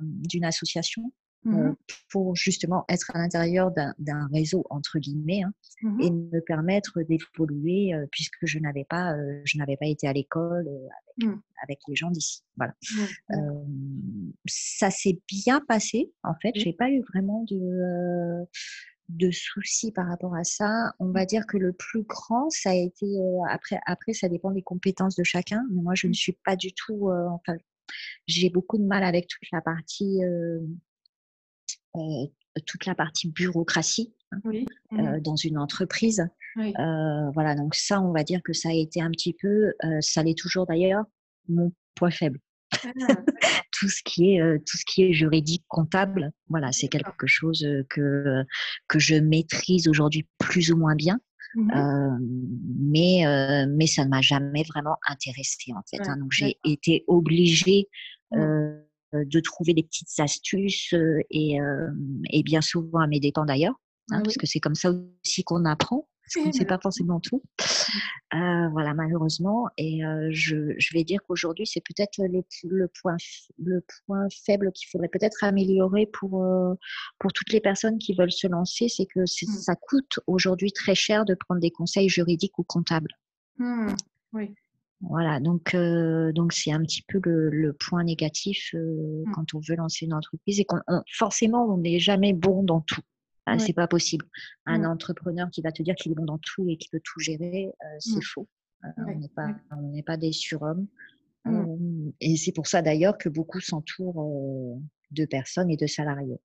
d'une 0.00 0.44
association 0.44 1.12
Mmh 1.44 1.74
pour 2.08 2.36
justement 2.36 2.84
être 2.88 3.10
à 3.14 3.18
l'intérieur 3.18 3.72
d'un 3.98 4.28
réseau 4.32 4.64
entre 4.70 4.98
guillemets 4.98 5.42
hein, 5.42 5.52
mmh 5.82 6.00
et 6.00 6.10
me 6.10 6.40
permettre 6.40 7.02
d'évoluer 7.02 7.92
puisque 8.12 8.44
je 8.44 8.58
n'avais 8.58 8.84
pas 8.84 9.16
je 9.44 9.58
n'avais 9.58 9.76
pas 9.76 9.86
été 9.86 10.06
à 10.06 10.12
l'école 10.12 10.68
avec, 10.68 11.30
mmh. 11.30 11.40
avec, 11.64 11.78
les 11.88 11.96
gens 11.96 12.10
d'ici 12.10 12.44
voilà 12.56 12.74
ça 14.46 14.90
s'est 14.90 15.20
bien 15.26 15.60
passé 15.66 16.12
en 16.22 16.34
fait 16.40 16.52
j'ai 16.54 16.74
pas 16.74 16.90
eu 16.90 17.02
vraiment 17.12 17.44
de 17.50 18.46
de 19.08 19.30
soucis 19.30 19.92
par 19.92 20.06
rapport 20.06 20.34
à 20.34 20.44
ça. 20.44 20.92
On 20.98 21.10
va 21.10 21.26
dire 21.26 21.46
que 21.46 21.58
le 21.58 21.72
plus 21.72 22.02
grand, 22.02 22.48
ça 22.50 22.70
a 22.70 22.74
été 22.74 23.06
après. 23.50 23.78
Après, 23.86 24.12
ça 24.12 24.28
dépend 24.28 24.52
des 24.52 24.62
compétences 24.62 25.16
de 25.16 25.24
chacun. 25.24 25.62
Mais 25.70 25.82
moi, 25.82 25.94
je 25.94 26.06
ne 26.06 26.12
suis 26.12 26.38
pas 26.44 26.56
du 26.56 26.72
tout. 26.72 27.10
enfin, 27.10 27.56
j'ai 28.26 28.48
beaucoup 28.50 28.78
de 28.78 28.84
mal 28.84 29.04
avec 29.04 29.26
toute 29.26 29.50
la 29.52 29.60
partie 29.60 30.20
toute 32.66 32.86
la 32.86 32.94
partie 32.94 33.30
bureaucratie 33.30 34.14
hein, 34.30 34.40
mmh. 34.44 35.00
euh, 35.00 35.20
dans 35.20 35.36
une 35.36 35.58
entreprise. 35.58 36.26
Euh, 36.58 37.30
voilà, 37.32 37.54
donc 37.54 37.74
ça, 37.74 38.00
on 38.00 38.12
va 38.12 38.24
dire 38.24 38.40
que 38.44 38.52
ça 38.52 38.68
a 38.68 38.74
été 38.74 39.00
un 39.00 39.10
petit 39.10 39.34
peu, 39.34 39.72
ça 40.00 40.22
l'est 40.22 40.38
toujours 40.38 40.66
d'ailleurs, 40.66 41.04
mon 41.48 41.72
point 41.94 42.10
faible. 42.10 42.38
Ah, 42.84 42.88
tout 43.78 43.88
ce 43.88 44.00
qui 44.04 44.34
est 44.34 44.58
tout 44.64 44.78
ce 44.78 44.84
qui 44.86 45.02
est 45.02 45.12
juridique 45.12 45.62
comptable 45.68 46.32
voilà 46.48 46.72
c'est 46.72 46.88
quelque 46.88 47.26
chose 47.26 47.66
que 47.90 48.44
que 48.88 48.98
je 48.98 49.16
maîtrise 49.16 49.88
aujourd'hui 49.88 50.26
plus 50.38 50.72
ou 50.72 50.78
moins 50.78 50.94
bien 50.94 51.20
mmh 51.54 52.18
mais 52.80 53.24
mais 53.68 53.86
ça 53.86 54.06
ne 54.06 54.08
m'a 54.08 54.22
jamais 54.22 54.62
vraiment 54.62 54.96
intéressée 55.06 55.72
en 55.76 55.82
fait 55.90 56.00
hein. 56.08 56.16
donc 56.16 56.32
j'ai 56.32 56.56
été 56.64 57.04
obligée 57.08 57.88
mmh. 58.30 58.40
Euh, 58.40 58.80
de 59.12 59.40
trouver 59.40 59.74
des 59.74 59.82
petites 59.82 60.18
astuces 60.18 60.94
et, 61.30 61.58
et 62.30 62.42
bien 62.42 62.60
souvent 62.60 63.00
à 63.00 63.06
mes 63.06 63.20
dépens 63.20 63.44
d'ailleurs, 63.44 63.74
hein, 64.10 64.18
ah 64.18 64.22
parce 64.22 64.36
que 64.36 64.46
c'est 64.46 64.60
comme 64.60 64.74
ça 64.74 64.92
aussi 65.24 65.44
qu'on 65.44 65.64
apprend. 65.64 66.08
qu'on 66.34 66.46
ne 66.46 66.52
sait 66.52 66.64
pas 66.64 66.78
forcément 66.82 67.20
tout. 67.20 67.42
Euh, 68.34 68.68
voilà, 68.70 68.94
malheureusement. 68.94 69.68
Et 69.76 70.04
euh, 70.04 70.28
je, 70.30 70.74
je, 70.78 70.94
vais 70.94 71.04
dire 71.04 71.20
qu'aujourd'hui, 71.26 71.66
c'est 71.66 71.82
peut-être 71.82 72.18
le, 72.18 72.42
le, 72.64 72.88
point, 73.00 73.16
le 73.58 73.84
point 74.06 74.26
faible 74.44 74.72
qu'il 74.72 74.88
faudrait 74.88 75.08
peut-être 75.08 75.44
améliorer 75.44 76.06
pour, 76.06 76.42
euh, 76.42 76.74
pour 77.18 77.32
toutes 77.32 77.52
les 77.52 77.60
personnes 77.60 77.98
qui 77.98 78.14
veulent 78.14 78.32
se 78.32 78.46
lancer, 78.46 78.88
c'est 78.88 79.06
que 79.06 79.20
mmh. 79.20 79.26
ça 79.26 79.76
coûte 79.76 80.20
aujourd'hui 80.26 80.72
très 80.72 80.94
cher 80.94 81.24
de 81.24 81.34
prendre 81.34 81.60
des 81.60 81.70
conseils 81.70 82.08
juridiques 82.08 82.58
ou 82.58 82.64
comptables. 82.64 83.12
Mmh. 83.58 83.94
Oui. 84.32 84.54
Voilà, 85.02 85.40
donc 85.40 85.74
euh, 85.74 86.30
donc 86.32 86.52
c'est 86.52 86.70
un 86.70 86.80
petit 86.80 87.02
peu 87.02 87.20
le, 87.24 87.50
le 87.50 87.72
point 87.72 88.04
négatif 88.04 88.70
euh, 88.74 89.24
mmh. 89.26 89.32
quand 89.32 89.54
on 89.54 89.58
veut 89.58 89.74
lancer 89.74 90.04
une 90.04 90.14
entreprise 90.14 90.60
et 90.60 90.64
qu'on 90.64 90.78
forcément 91.12 91.66
on 91.66 91.78
n'est 91.78 91.98
jamais 91.98 92.32
bon 92.32 92.62
dans 92.62 92.80
tout. 92.80 93.00
Ce 93.48 93.58
C'est 93.58 93.72
pas 93.72 93.88
possible. 93.88 94.24
Un 94.66 94.84
entrepreneur 94.84 95.50
qui 95.50 95.62
va 95.62 95.72
te 95.72 95.82
dire 95.82 95.96
qu'il 95.96 96.12
est 96.12 96.14
bon 96.14 96.24
dans 96.24 96.38
tout 96.38 96.68
et 96.68 96.76
qui 96.76 96.88
peut 96.88 97.00
tout 97.02 97.18
gérer, 97.18 97.66
euh, 97.66 97.96
c'est 97.98 98.18
mmh. 98.18 98.22
faux. 98.22 98.48
On 98.98 99.18
n'est 99.18 99.28
pas 99.28 99.48
on 99.72 99.90
n'est 99.90 100.04
pas 100.04 100.16
des 100.16 100.32
surhommes. 100.32 100.86
Mmh. 101.44 102.10
et 102.20 102.36
c'est 102.36 102.52
pour 102.52 102.68
ça 102.68 102.82
d'ailleurs 102.82 103.18
que 103.18 103.28
beaucoup 103.28 103.58
s'entourent 103.58 104.78
de 105.10 105.24
personnes 105.24 105.70
et 105.70 105.76
de 105.76 105.88
salariés. 105.88 106.38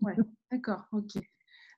Ouais, 0.00 0.16
d'accord, 0.50 0.86
ok. 0.92 1.22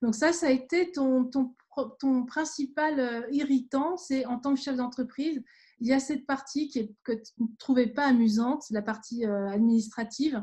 Donc 0.00 0.14
ça, 0.14 0.32
ça 0.32 0.46
a 0.46 0.50
été 0.50 0.92
ton, 0.92 1.24
ton, 1.24 1.54
ton 1.98 2.24
principal 2.24 3.26
irritant, 3.32 3.96
c'est 3.96 4.24
en 4.26 4.38
tant 4.38 4.54
que 4.54 4.60
chef 4.60 4.76
d'entreprise, 4.76 5.42
il 5.80 5.88
y 5.88 5.92
a 5.92 6.00
cette 6.00 6.26
partie 6.26 6.68
qui 6.68 6.78
est, 6.80 6.94
que 7.04 7.12
tu 7.12 7.32
ne 7.42 7.46
trouvais 7.58 7.86
pas 7.86 8.06
amusante, 8.06 8.64
la 8.70 8.82
partie 8.82 9.24
euh, 9.26 9.48
administrative, 9.48 10.42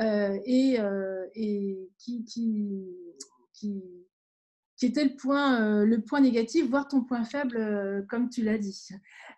euh, 0.00 0.38
et, 0.44 0.80
euh, 0.80 1.26
et 1.34 1.90
qui, 1.98 2.24
qui, 2.24 2.86
qui, 3.52 3.82
qui, 4.80 4.86
était 4.86 5.04
le 5.04 5.14
point, 5.14 5.84
le 5.84 6.00
point 6.00 6.20
négatif, 6.20 6.68
voire 6.68 6.88
ton 6.88 7.04
point 7.04 7.24
faible, 7.24 8.06
comme 8.08 8.28
tu 8.30 8.42
l'as 8.42 8.58
dit. 8.58 8.88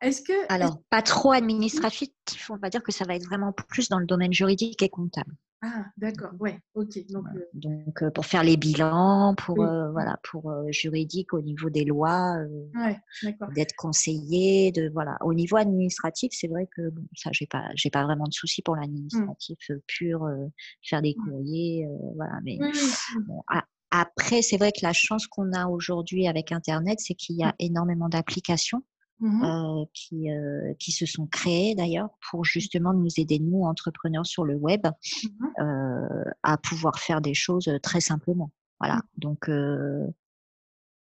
Est-ce 0.00 0.22
que 0.22 0.52
alors 0.52 0.80
pas 0.88 1.02
trop 1.02 1.32
administratif, 1.32 2.11
on 2.50 2.56
va 2.56 2.70
dire 2.70 2.82
que 2.82 2.92
ça 2.92 3.04
va 3.04 3.14
être 3.14 3.26
vraiment 3.26 3.52
plus 3.52 3.88
dans 3.88 3.99
le 3.99 4.06
domaine 4.06 4.32
juridique 4.32 4.82
et 4.82 4.88
comptable. 4.88 5.34
Ah, 5.64 5.87
d'accord, 5.96 6.32
ouais, 6.40 6.58
ok. 6.75 7.06
Donc, 7.08 7.25
Donc 7.54 8.11
pour 8.14 8.26
faire 8.26 8.42
les 8.42 8.56
bilans, 8.56 9.37
pour 9.37 9.54
voilà, 9.56 10.18
pour 10.25 10.52
juridique 10.70 11.32
au 11.34 11.40
niveau 11.40 11.70
des 11.70 11.84
lois, 11.84 12.37
d'être 13.54 13.75
conseiller, 13.76 14.72
de 14.72 14.90
voilà. 14.92 15.16
Au 15.20 15.34
niveau 15.34 15.56
administratif, 15.56 16.32
c'est 16.34 16.49
vrai 16.49 16.68
que 16.76 16.90
bon, 16.90 17.06
ça, 17.14 17.30
j'ai 17.32 17.46
pas, 17.46 17.68
j'ai 17.76 17.90
pas 17.90 18.02
vraiment 18.02 18.25
de 18.26 18.32
soucis 18.32 18.62
pour 18.62 18.75
mmh. 18.75 18.80
l'administratif 18.80 19.70
pur, 19.87 20.28
faire 20.82 21.00
des 21.00 21.14
mmh. 21.16 21.25
courriers, 21.25 21.88
voilà. 22.16 22.40
Mais 22.42 22.58
après, 23.92 24.42
c'est 24.42 24.56
vrai 24.56 24.72
que 24.72 24.80
la 24.82 24.92
chance 24.92 25.28
qu'on 25.28 25.52
a 25.52 25.68
aujourd'hui 25.68 26.26
avec 26.26 26.50
Internet, 26.50 26.99
c'est 27.00 27.14
qu'il 27.14 27.37
y 27.37 27.44
a 27.44 27.50
mmh. 27.50 27.56
énormément 27.61 28.08
d'applications 28.08 28.82
Mmh 29.22 29.44
euh, 29.44 29.84
qui, 29.94 30.32
euh, 30.32 30.75
qui 30.80 30.90
se 30.90 31.06
sont 31.06 31.28
créés 31.28 31.76
d'ailleurs 31.76 32.08
pour 32.28 32.44
justement 32.44 32.92
nous 32.92 33.08
aider, 33.18 33.38
nous, 33.38 33.62
entrepreneurs 33.62 34.26
sur 34.26 34.44
le 34.44 34.56
web, 34.56 34.84
mmh 34.84 35.46
euh, 35.61 36.25
à 36.42 36.58
pouvoir 36.58 36.99
faire 36.99 37.20
des 37.20 37.32
choses 37.32 37.70
très 37.84 38.00
simplement. 38.00 38.50
Voilà. 38.80 38.96
Mmh. 38.96 39.00
Donc, 39.18 39.50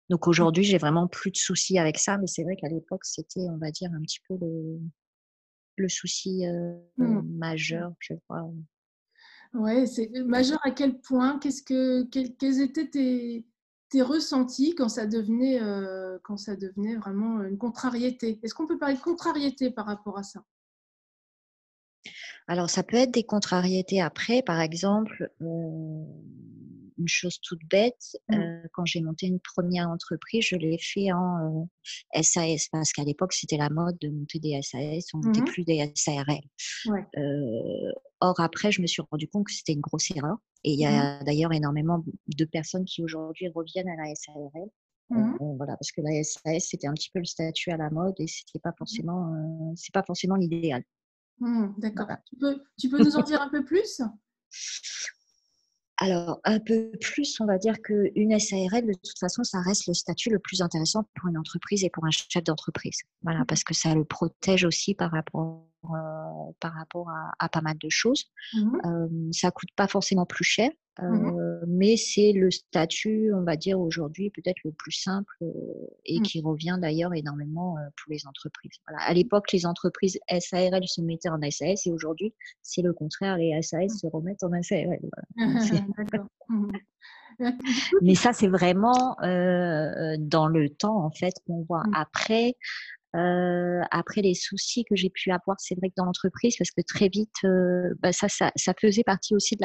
donc 0.09 0.27
aujourd'hui, 0.27 0.65
j'ai 0.65 0.77
vraiment 0.77 1.07
plus 1.07 1.31
de 1.31 1.37
soucis 1.37 1.79
avec 1.79 1.97
ça, 1.97 2.17
mais 2.17 2.27
c'est 2.27 2.43
vrai 2.43 2.57
qu'à 2.57 2.67
l'époque, 2.67 3.05
c'était, 3.05 3.47
on 3.49 3.57
va 3.57 3.71
dire, 3.71 3.89
un 3.93 4.01
petit 4.01 4.19
peu 4.27 4.35
le, 4.41 4.81
le 5.77 5.87
souci 5.87 6.43
majeur, 6.97 7.93
je 7.99 8.15
crois. 8.27 8.45
Ouais, 9.53 9.85
c'est 9.85 10.09
majeur 10.25 10.59
à 10.63 10.71
quel 10.71 10.99
point 10.99 11.37
Qu'est-ce 11.39 11.61
que 11.61 12.03
quels 12.03 12.61
étaient 12.61 12.87
tes, 13.89 14.01
ressentis 14.01 14.75
quand 14.75 14.87
ça 14.87 15.05
devenait, 15.05 15.61
euh, 15.61 16.17
quand 16.23 16.37
ça 16.37 16.55
devenait 16.55 16.95
vraiment 16.95 17.43
une 17.43 17.57
contrariété? 17.57 18.39
Est-ce 18.43 18.53
qu'on 18.53 18.67
peut 18.67 18.77
parler 18.77 18.95
de 18.95 19.01
contrariété 19.01 19.69
par 19.69 19.85
rapport 19.85 20.17
à 20.17 20.23
ça? 20.23 20.43
Alors, 22.47 22.69
ça 22.69 22.83
peut 22.83 22.97
être 22.97 23.11
des 23.11 23.23
contrariétés 23.23 24.01
après, 24.01 24.41
par 24.41 24.61
exemple, 24.61 25.31
une 27.01 27.07
chose 27.07 27.39
toute 27.41 27.61
bête, 27.69 28.17
mmh. 28.29 28.35
euh, 28.35 28.61
quand 28.73 28.85
j'ai 28.85 29.01
monté 29.01 29.27
une 29.27 29.39
première 29.39 29.89
entreprise, 29.89 30.45
je 30.45 30.55
l'ai 30.55 30.77
fait 30.77 31.11
en 31.11 31.67
SAS 32.21 32.67
parce 32.71 32.93
qu'à 32.93 33.03
l'époque, 33.03 33.33
c'était 33.33 33.57
la 33.57 33.69
mode 33.69 33.97
de 33.99 34.09
monter 34.09 34.39
des 34.39 34.59
SAS, 34.61 35.13
on 35.13 35.19
ne 35.19 35.25
montait 35.25 35.41
mmh 35.41 35.45
plus 35.45 35.63
des 35.63 35.91
SARL. 35.95 36.41
or, 38.19 38.39
après, 38.39 38.71
je 38.71 38.81
me 38.81 38.87
suis 38.87 39.01
rendu 39.09 39.27
compte 39.27 39.47
que 39.47 39.53
c'était 39.53 39.73
une 39.73 39.81
grosse 39.81 40.11
erreur. 40.11 40.37
Et 40.63 40.73
il 40.73 40.79
y 40.79 40.85
mmh 40.85 40.89
a 40.89 41.23
d'ailleurs 41.23 41.53
énormément 41.53 42.03
de 42.27 42.45
personnes 42.45 42.85
qui 42.85 43.03
aujourd'hui 43.03 43.49
reviennent 43.49 43.89
à 43.89 43.95
la 43.95 44.15
SARL. 44.15 44.69
voilà, 45.57 45.75
parce 45.75 45.91
que 45.91 46.01
la 46.01 46.23
SAS 46.23 46.67
c'était 46.69 46.87
un 46.87 46.93
petit 46.93 47.09
peu 47.11 47.19
le 47.19 47.25
statut 47.25 47.71
à 47.71 47.77
la 47.77 47.89
mode 47.89 48.15
et 48.19 48.27
c'était 48.27 48.59
pas 48.59 48.73
forcément, 48.77 49.73
c'est 49.75 49.93
pas 49.93 50.03
forcément 50.03 50.35
l'idéal. 50.35 50.83
D'accord. 51.79 52.07
Tu, 52.27 52.37
peux, 52.37 52.63
tu 52.79 52.89
peux 52.89 52.99
nous 53.03 53.15
en 53.15 53.23
dire 53.23 53.41
un 53.41 53.49
peu 53.49 53.65
plus? 53.65 54.01
Alors, 56.01 56.39
un 56.45 56.59
peu 56.59 56.89
plus, 56.99 57.39
on 57.41 57.45
va 57.45 57.59
dire 57.59 57.79
qu'une 57.79 58.39
SARL, 58.39 58.87
de 58.87 58.93
toute 58.93 59.19
façon, 59.19 59.43
ça 59.43 59.61
reste 59.61 59.85
le 59.85 59.93
statut 59.93 60.31
le 60.31 60.39
plus 60.39 60.63
intéressant 60.63 61.03
pour 61.15 61.29
une 61.29 61.37
entreprise 61.37 61.83
et 61.83 61.91
pour 61.91 62.05
un 62.05 62.09
chef 62.09 62.43
d'entreprise. 62.43 63.01
Voilà, 63.21 63.41
mmh. 63.41 63.45
parce 63.45 63.63
que 63.63 63.75
ça 63.75 63.93
le 63.93 64.03
protège 64.03 64.65
aussi 64.65 64.95
par 64.95 65.11
rapport, 65.11 65.67
euh, 65.85 66.51
par 66.59 66.73
rapport 66.73 67.07
à, 67.37 67.49
pas 67.49 67.61
mal 67.61 67.77
de 67.77 67.89
choses. 67.89 68.25
Mmh. 68.53 68.77
Euh, 68.83 69.31
ça 69.31 69.51
coûte 69.51 69.69
pas 69.75 69.87
forcément 69.87 70.25
plus 70.25 70.43
cher, 70.43 70.71
mmh 70.99 71.39
euh, 71.39 71.63
mais 71.67 71.95
c'est 71.95 72.33
le 72.33 72.51
statut, 72.51 73.31
on 73.33 73.43
va 73.43 73.55
dire 73.55 73.79
aujourd'hui, 73.79 74.29
peut-être 74.29 74.59
le 74.65 74.71
plus 74.71 74.91
simple 74.91 75.33
euh, 75.41 75.47
et 76.05 76.19
mmh. 76.19 76.23
qui 76.23 76.41
revient 76.41 76.77
d'ailleurs 76.81 77.13
énormément 77.13 77.77
euh, 77.77 77.81
pour 77.95 78.11
les 78.11 78.27
entreprises. 78.27 78.73
Voilà. 78.87 79.03
À 79.03 79.13
l'époque, 79.13 79.51
les 79.53 79.65
entreprises 79.65 80.19
SARL 80.39 80.85
se 80.87 81.01
mettaient 81.01 81.29
en 81.29 81.39
SAS 81.49 81.87
et 81.87 81.91
aujourd'hui, 81.91 82.33
c'est 82.61 82.81
le 82.81 82.93
contraire, 82.93 83.37
les 83.37 83.61
SAS 83.61 83.99
se 83.99 84.07
remettent 84.07 84.43
en 84.43 84.51
SARL. 84.61 84.99
mais 88.01 88.15
ça, 88.15 88.33
c'est 88.33 88.49
vraiment 88.49 89.15
dans 89.21 90.47
le 90.47 90.69
temps, 90.69 91.05
en 91.05 91.11
fait, 91.11 91.33
qu'on 91.47 91.63
voit. 91.63 91.83
Après, 91.93 92.55
euh, 93.15 93.81
après 93.91 94.21
les 94.21 94.33
soucis 94.33 94.85
que 94.85 94.95
j'ai 94.95 95.09
pu 95.09 95.31
avoir, 95.31 95.59
c'est 95.59 95.75
vrai 95.75 95.89
que 95.89 95.95
dans 95.97 96.05
l'entreprise, 96.05 96.55
parce 96.57 96.71
que 96.71 96.81
très 96.81 97.09
vite, 97.09 97.35
euh, 97.43 97.93
bah 97.99 98.13
ça, 98.13 98.29
ça, 98.29 98.51
ça, 98.55 98.73
faisait 98.79 99.03
partie 99.03 99.35
aussi 99.35 99.57
de 99.57 99.61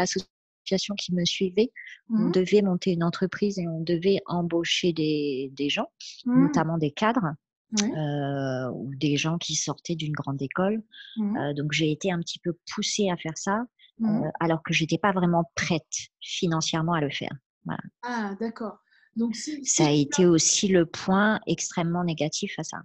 qui 0.96 1.14
me 1.14 1.24
suivait. 1.24 1.72
On 2.10 2.28
mmh. 2.28 2.32
devait 2.32 2.62
monter 2.62 2.92
une 2.92 3.04
entreprise 3.04 3.58
et 3.58 3.66
on 3.66 3.80
devait 3.80 4.20
embaucher 4.26 4.92
des, 4.92 5.50
des 5.54 5.68
gens, 5.68 5.90
mmh. 6.24 6.42
notamment 6.42 6.78
des 6.78 6.90
cadres. 6.90 7.34
Euh, 7.82 8.70
ou 8.70 8.94
des 8.94 9.16
gens 9.16 9.38
qui 9.38 9.54
sortaient 9.54 9.96
d'une 9.96 10.12
grande 10.12 10.40
école. 10.40 10.82
Mmh. 11.16 11.36
Euh, 11.36 11.52
donc 11.52 11.72
j'ai 11.72 11.90
été 11.90 12.10
un 12.10 12.20
petit 12.20 12.38
peu 12.38 12.56
poussée 12.72 13.10
à 13.10 13.16
faire 13.16 13.36
ça, 13.36 13.66
euh, 14.02 14.30
alors 14.40 14.62
que 14.62 14.72
j'étais 14.72 14.98
pas 14.98 15.12
vraiment 15.12 15.50
prête 15.56 15.82
financièrement 16.20 16.94
à 16.94 17.00
le 17.00 17.10
faire. 17.10 17.32
Voilà. 17.64 17.82
Ah 18.02 18.34
d'accord. 18.40 18.78
Donc 19.16 19.34
si, 19.34 19.64
ça 19.64 19.86
a 19.86 19.90
été 19.90 20.26
aussi 20.26 20.68
le 20.68 20.86
point 20.86 21.40
extrêmement 21.46 22.04
négatif 22.04 22.54
à 22.58 22.64
ça. 22.64 22.78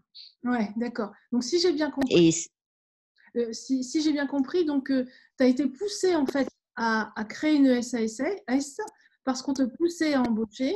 Ouais, 0.44 0.70
d'accord. 0.78 1.12
Donc 1.32 1.44
si 1.44 1.60
j'ai 1.60 1.74
bien 1.74 1.92
compris, 1.92 2.48
euh, 3.38 3.54
si, 3.54 3.84
si 3.84 4.02
j'ai 4.02 4.12
bien 4.12 4.28
compris, 4.28 4.66
donc 4.66 4.92
euh, 4.92 5.06
tu 5.38 5.44
as 5.44 5.48
été 5.48 5.68
poussé 5.68 6.16
en 6.16 6.26
fait 6.26 6.48
à, 6.76 7.12
à 7.20 7.26
créer 7.26 7.56
une 7.56 7.82
SAS 7.82 8.22
parce 9.24 9.42
qu'on 9.42 9.54
te 9.54 9.64
poussait 9.64 10.14
à 10.14 10.22
embaucher 10.22 10.76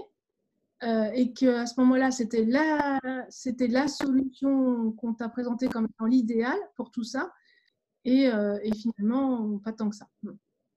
euh, 0.84 1.10
et 1.14 1.34
qu'à 1.34 1.66
ce 1.66 1.80
moment-là, 1.80 2.12
c'était 2.12 2.46
la, 2.46 3.00
c'était 3.30 3.68
la 3.68 3.88
solution 3.88 4.92
qu'on 4.94 5.14
t'a 5.14 5.30
présentée 5.30 5.68
comme 5.68 5.86
étant 5.86 6.06
l'idéal 6.06 6.58
pour 6.76 6.92
tout 6.92 7.04
ça. 7.04 7.32
Et, 8.04 8.26
et, 8.26 8.72
finalement, 8.76 9.58
pas 9.64 9.72
tant 9.74 9.90
que 9.90 9.96
ça. 9.96 10.08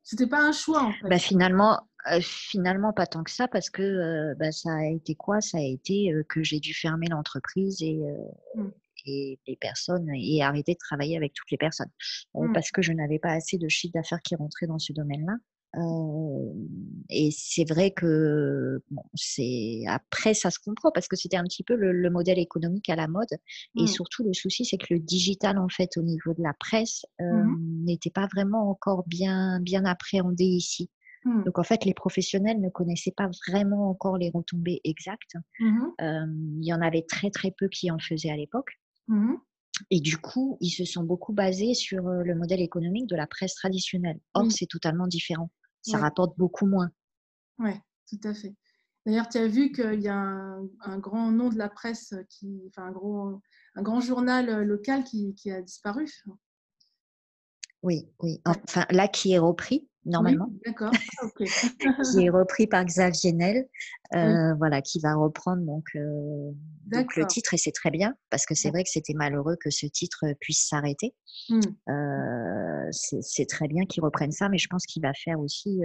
C'était 0.02 0.26
pas 0.26 0.40
un 0.40 0.52
choix 0.52 0.82
en 0.82 0.92
fait. 0.92 1.08
Bah, 1.10 1.18
finalement, 1.18 1.78
finalement, 2.22 2.94
pas 2.94 3.06
tant 3.06 3.22
que 3.22 3.30
ça, 3.30 3.48
parce 3.48 3.68
que 3.68 4.32
bah, 4.38 4.50
ça 4.50 4.72
a 4.72 4.86
été 4.86 5.14
quoi? 5.14 5.42
Ça 5.42 5.58
a 5.58 5.60
été 5.60 6.10
que 6.26 6.42
j'ai 6.42 6.58
dû 6.58 6.72
fermer 6.72 7.08
l'entreprise 7.08 7.82
et, 7.82 8.00
mmh. 8.54 8.68
Les 9.46 9.56
personnes 9.56 10.08
et 10.14 10.42
arrêter 10.42 10.72
de 10.72 10.78
travailler 10.78 11.16
avec 11.16 11.32
toutes 11.32 11.50
les 11.50 11.58
personnes. 11.58 11.90
Mmh. 12.34 12.52
Parce 12.52 12.70
que 12.70 12.82
je 12.82 12.92
n'avais 12.92 13.18
pas 13.18 13.32
assez 13.32 13.58
de 13.58 13.68
chiffre 13.68 13.92
d'affaires 13.94 14.22
qui 14.22 14.34
rentrait 14.36 14.66
dans 14.66 14.78
ce 14.78 14.92
domaine-là. 14.92 15.34
et 17.10 17.30
c'est 17.30 17.68
vrai 17.68 17.90
que 17.90 18.82
bon, 18.90 19.02
c'est 19.14 19.82
après 19.86 20.34
ça 20.34 20.50
se 20.50 20.58
comprend 20.58 20.90
parce 20.92 21.08
que 21.08 21.16
c'était 21.16 21.36
un 21.36 21.44
petit 21.44 21.62
peu 21.62 21.76
le, 21.76 22.10
modèle 22.10 22.38
économique 22.38 22.88
à 22.88 22.96
la 22.96 23.06
mode 23.06 23.34
et 23.76 23.82
mmh. 23.82 23.86
surtout 23.86 24.24
le 24.24 24.32
souci 24.32 24.64
c'est 24.64 24.78
que 24.78 24.94
le 24.94 24.98
digital 24.98 25.58
en 25.58 25.68
fait 25.68 25.96
au 25.98 26.02
niveau 26.02 26.32
de 26.32 26.42
la 26.42 26.54
presse 26.58 27.04
n'était 27.84 28.10
pas 28.10 28.28
vraiment 28.34 28.70
encore 28.70 29.04
bien 29.06 29.60
bien 29.60 29.84
appréhendé 29.84 30.44
ici. 30.44 30.90
Mmh. 31.24 31.44
Donc 31.44 31.58
en 31.58 31.62
fait, 31.62 31.84
les 31.84 31.94
professionnels 31.94 32.60
ne 32.60 32.68
connaissaient 32.68 33.14
pas 33.16 33.28
vraiment 33.48 33.90
encore 33.90 34.18
les 34.18 34.30
retombées 34.30 34.80
exactes. 34.84 35.34
Mmh 35.60 35.86
il 36.60 36.66
y 36.66 36.72
en 36.72 36.80
avait 36.80 37.02
très 37.02 37.30
très 37.30 37.50
peu 37.50 37.68
qui 37.68 37.90
en 37.90 37.98
faisaient 37.98 38.30
à 38.30 38.36
l'époque. 38.36 38.78
Mmh 39.08 39.34
Et 39.90 40.00
du 40.00 40.18
coup, 40.18 40.58
ils 40.60 40.70
se 40.70 40.84
sont 40.84 41.02
beaucoup 41.02 41.32
basés 41.32 41.74
sur 41.74 42.02
le 42.02 42.34
modèle 42.34 42.60
économique 42.60 43.08
de 43.08 43.16
la 43.16 43.26
presse 43.26 43.54
traditionnelle. 43.54 44.20
Or, 44.34 44.50
c'est 44.50 44.66
totalement 44.66 45.06
différent. 45.06 45.50
Ça 45.82 45.98
rapporte 45.98 46.36
beaucoup 46.36 46.66
moins. 46.66 46.90
Oui, 47.58 47.72
tout 48.08 48.20
à 48.24 48.34
fait. 48.34 48.54
D'ailleurs, 49.06 49.28
tu 49.28 49.38
as 49.38 49.46
vu 49.46 49.72
qu'il 49.72 50.00
y 50.00 50.08
a 50.08 50.18
un, 50.18 50.98
grand 50.98 51.30
nom 51.32 51.48
de 51.48 51.56
la 51.56 51.70
presse, 51.70 52.14
qui, 52.28 52.62
enfin 52.68 52.88
un, 52.88 52.92
gros, 52.92 53.40
un 53.74 53.82
grand 53.82 54.00
journal 54.00 54.64
local 54.64 55.04
qui, 55.04 55.34
qui 55.34 55.50
a 55.50 55.62
disparu. 55.62 56.06
Oui, 57.82 58.10
oui. 58.20 58.40
Enfin, 58.44 58.84
là, 58.90 59.08
qui 59.08 59.32
est 59.32 59.38
repris, 59.38 59.88
normalement. 60.08 60.50
D'accord. 60.64 60.92
Ah, 61.20 62.02
qui 62.02 62.24
est 62.24 62.30
repris 62.30 62.66
par 62.66 62.84
Xavier 62.84 63.32
Nel, 63.32 63.68
euh, 64.14 64.54
voilà, 64.54 64.82
qui 64.82 65.00
va 65.00 65.14
reprendre 65.14 65.62
donc, 65.62 65.84
euh, 65.96 66.50
donc, 66.86 67.16
le 67.16 67.26
titre 67.26 67.54
et 67.54 67.56
c'est 67.56 67.72
très 67.72 67.90
bien 67.90 68.14
parce 68.30 68.46
que 68.46 68.54
c'est 68.54 68.70
vrai 68.70 68.84
que 68.84 68.90
c'était 68.90 69.14
malheureux 69.14 69.56
que 69.60 69.70
ce 69.70 69.86
titre 69.86 70.24
puisse 70.40 70.66
s'arrêter. 70.68 71.14
Mmh. 71.48 71.60
Euh, 71.88 72.88
c'est 72.90 73.46
très 73.46 73.68
bien 73.68 73.84
qu'il 73.84 74.02
reprenne 74.02 74.32
ça, 74.32 74.48
mais 74.48 74.58
je 74.58 74.68
pense 74.68 74.86
qu'il 74.86 75.02
va 75.02 75.12
faire 75.14 75.38
aussi 75.40 75.80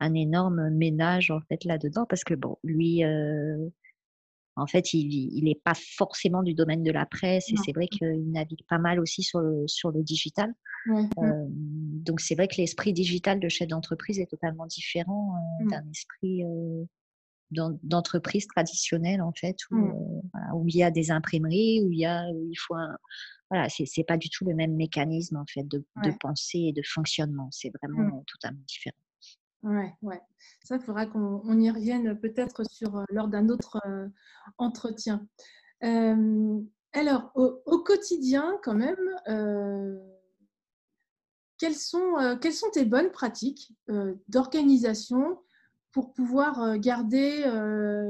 un 0.00 0.14
énorme 0.14 0.70
ménage 0.70 1.30
en 1.30 1.40
fait 1.48 1.64
là-dedans 1.64 2.06
parce 2.08 2.24
que 2.24 2.34
bon, 2.34 2.56
lui, 2.64 3.02
en 4.56 4.66
fait, 4.66 4.92
il 4.94 5.42
n'est 5.44 5.60
pas 5.62 5.74
forcément 5.74 6.42
du 6.42 6.54
domaine 6.54 6.82
de 6.82 6.92
la 6.92 7.06
presse 7.06 7.50
et 7.50 7.56
c'est 7.64 7.72
vrai 7.72 7.88
qu'il 7.88 8.30
navigue 8.30 8.64
pas 8.68 8.78
mal 8.78 9.00
aussi 9.00 9.22
sur 9.22 9.40
le, 9.40 9.66
sur 9.66 9.90
le 9.90 10.02
digital. 10.02 10.54
donc, 10.86 12.20
c'est 12.20 12.34
vrai 12.34 12.46
que 12.46 12.56
l'esprit 12.58 12.92
digital 12.92 13.40
de 13.40 13.48
chef 13.48 13.68
d'entreprise 13.68 14.18
est 14.20 14.30
totalement 14.30 14.66
différent 14.66 15.34
mmh. 15.60 15.70
d'un 15.70 15.90
esprit 15.90 16.44
d'entreprise 17.50 18.46
traditionnelle, 18.46 19.22
en 19.22 19.32
fait, 19.32 19.56
où, 19.70 19.76
mmh. 19.76 20.54
où, 20.54 20.68
il 20.68 20.76
y 20.76 20.82
a 20.82 20.90
des 20.90 21.10
imprimeries, 21.10 21.82
où 21.84 21.90
il, 21.90 21.98
y 21.98 22.06
a, 22.06 22.24
où 22.32 22.48
il 22.48 22.56
faut 22.56 22.74
un. 22.74 22.96
Voilà, 23.50 23.68
c'est 23.68 24.04
pas 24.04 24.16
du 24.16 24.30
tout 24.30 24.44
le 24.44 24.54
même 24.54 24.74
mécanisme, 24.74 25.36
en 25.36 25.44
fait, 25.46 25.64
de, 25.64 25.84
de 26.02 26.10
pensée 26.18 26.58
et 26.68 26.72
de 26.72 26.82
fonctionnement. 26.82 27.48
C'est 27.50 27.70
vraiment 27.80 28.20
mmh. 28.20 28.24
totalement 28.26 28.62
différent. 28.66 28.96
Ouais, 29.64 29.96
ouais. 30.02 30.20
Ça, 30.62 30.76
il 30.76 30.82
faudra 30.82 31.06
qu'on 31.06 31.58
y 31.58 31.70
revienne 31.70 32.18
peut-être 32.20 32.64
sur 32.70 32.98
euh, 32.98 33.04
lors 33.08 33.28
d'un 33.28 33.48
autre 33.48 33.80
euh, 33.86 34.08
entretien. 34.58 35.26
alors, 35.80 37.32
au, 37.34 37.78
quotidien, 37.80 38.58
quand 38.62 38.74
même, 38.74 38.96
euh, 39.28 39.98
quelles, 41.58 41.74
sont, 41.74 42.14
tes 42.72 42.84
bonnes 42.84 43.10
pratiques 43.10 43.72
d'organisation 44.28 45.40
pour 45.92 46.12
pouvoir 46.12 46.78
garder 46.78 47.42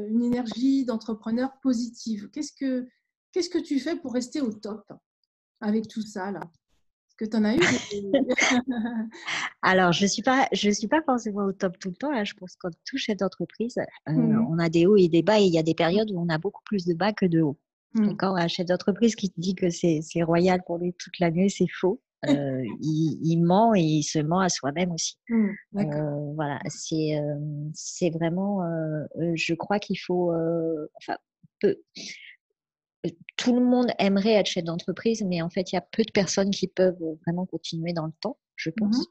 une 0.09 0.23
énergie 0.23 0.85
d'entrepreneur 0.85 1.59
positive? 1.61 2.31
Qu'est-ce 2.31 2.53
que 2.53 2.89
Qu'est-ce 3.35 3.51
que 3.51 3.59
tu 3.59 3.81
fais 3.81 3.97
pour 3.97 4.13
rester 4.13 4.41
au 4.41 4.53
top 4.53 4.93
avec 5.61 5.89
tout 5.89 6.03
ça 6.03 6.31
là? 6.31 6.39
Que 7.17 7.25
tu 7.25 7.37
en 7.37 7.45
as 7.45 7.55
eu 7.55 7.59
Alors, 9.63 9.93
je 9.93 10.05
ne 10.05 10.09
suis, 10.09 10.23
pas, 10.23 10.49
je 10.53 10.71
suis 10.71 10.89
pas 10.89 11.03
forcément 11.03 11.45
au 11.45 11.53
top 11.53 11.79
tout 11.79 11.91
le 11.91 11.95
temps. 11.95 12.11
Là, 12.11 12.25
je 12.25 12.35
pense 12.35 12.57
qu'en 12.57 12.71
tout 12.85 12.99
chef 12.99 13.17
d'entreprise, 13.17 13.77
euh, 14.09 14.13
mmh 14.13 14.47
on 14.51 14.59
a 14.59 14.69
des 14.69 14.87
hauts 14.87 14.97
et 14.97 15.09
des 15.09 15.23
bas 15.23 15.41
et 15.41 15.45
il 15.45 15.53
y 15.53 15.59
a 15.59 15.63
des 15.63 15.75
périodes 15.75 16.11
où 16.13 16.21
on 16.21 16.29
a 16.29 16.39
beaucoup 16.39 16.63
plus 16.65 16.85
de 16.85 16.95
bas 16.95 17.13
que 17.13 17.27
de 17.27 17.41
hauts. 17.41 17.59
Mmh. 17.95 18.17
Quand 18.17 18.37
un 18.37 18.49
chef 18.49 18.67
d'entreprise 18.67 19.17
qui 19.17 19.31
te 19.31 19.41
dit 19.41 19.55
que 19.55 19.71
c'est 19.71 20.23
royal 20.23 20.61
pour 20.67 20.79
lui 20.79 20.93
toute 20.95 21.19
l'année, 21.19 21.49
c'est 21.49 21.69
faux. 21.69 22.01
Euh, 22.27 22.63
il, 22.81 23.43
ment 23.43 23.75
et 23.75 23.83
il 23.83 24.03
se 24.03 24.19
ment 24.19 24.41
à 24.41 24.49
soi-même 24.49 24.93
aussi. 24.93 25.19
Mmh, 25.29 25.51
euh, 25.77 26.33
voilà, 26.35 26.59
c'est 26.69 27.21
c'est 27.75 28.09
vraiment, 28.09 28.63
je 29.35 29.53
crois 29.53 29.79
qu'il 29.79 29.99
faut, 29.99 30.33
enfin, 30.97 31.19
peu, 31.61 31.77
tout 33.37 33.55
le 33.55 33.65
monde 33.65 33.89
aimerait 33.99 34.35
être 34.35 34.47
chef 34.47 34.65
d'entreprise, 34.65 35.23
mais 35.27 35.43
en 35.43 35.51
fait, 35.51 35.73
il 35.73 35.77
y 35.77 35.79
a 35.79 35.87
peu 35.93 36.03
de 36.03 36.13
personnes 36.13 36.51
qui 36.51 36.69
peuvent 36.69 37.03
vraiment 37.27 37.47
continuer 37.47 37.93
dans 37.93 38.07
le 38.07 38.13
temps, 38.21 38.39
je 38.57 38.71
mmh 38.71 38.73
pense, 38.79 39.07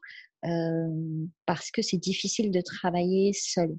parce 1.46 1.70
que 1.70 1.82
c'est 1.82 1.98
difficile 1.98 2.50
de 2.50 2.60
travailler 2.60 3.32
seul. 3.32 3.76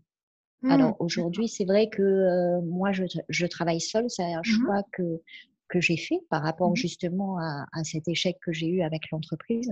Mmh, 0.62 0.72
Alors 0.72 0.96
aujourd'hui, 1.00 1.48
c'est 1.48 1.66
vrai 1.66 1.90
que 1.90 2.60
moi, 2.62 2.92
je, 2.92 3.46
travaille 3.46 3.82
seule, 3.82 4.10
c'est 4.10 4.24
un 4.24 4.40
mmh 4.40 4.44
choix 4.44 4.84
que, 4.94 5.22
que 5.68 5.82
j'ai 5.82 5.98
fait 5.98 6.20
par 6.30 6.44
rapport 6.44 6.76
justement 6.76 7.38
à, 7.40 7.84
cet 7.84 8.08
échec 8.08 8.38
que 8.42 8.54
j'ai 8.54 8.68
eu 8.68 8.82
avec 8.82 9.10
l'entreprise. 9.12 9.72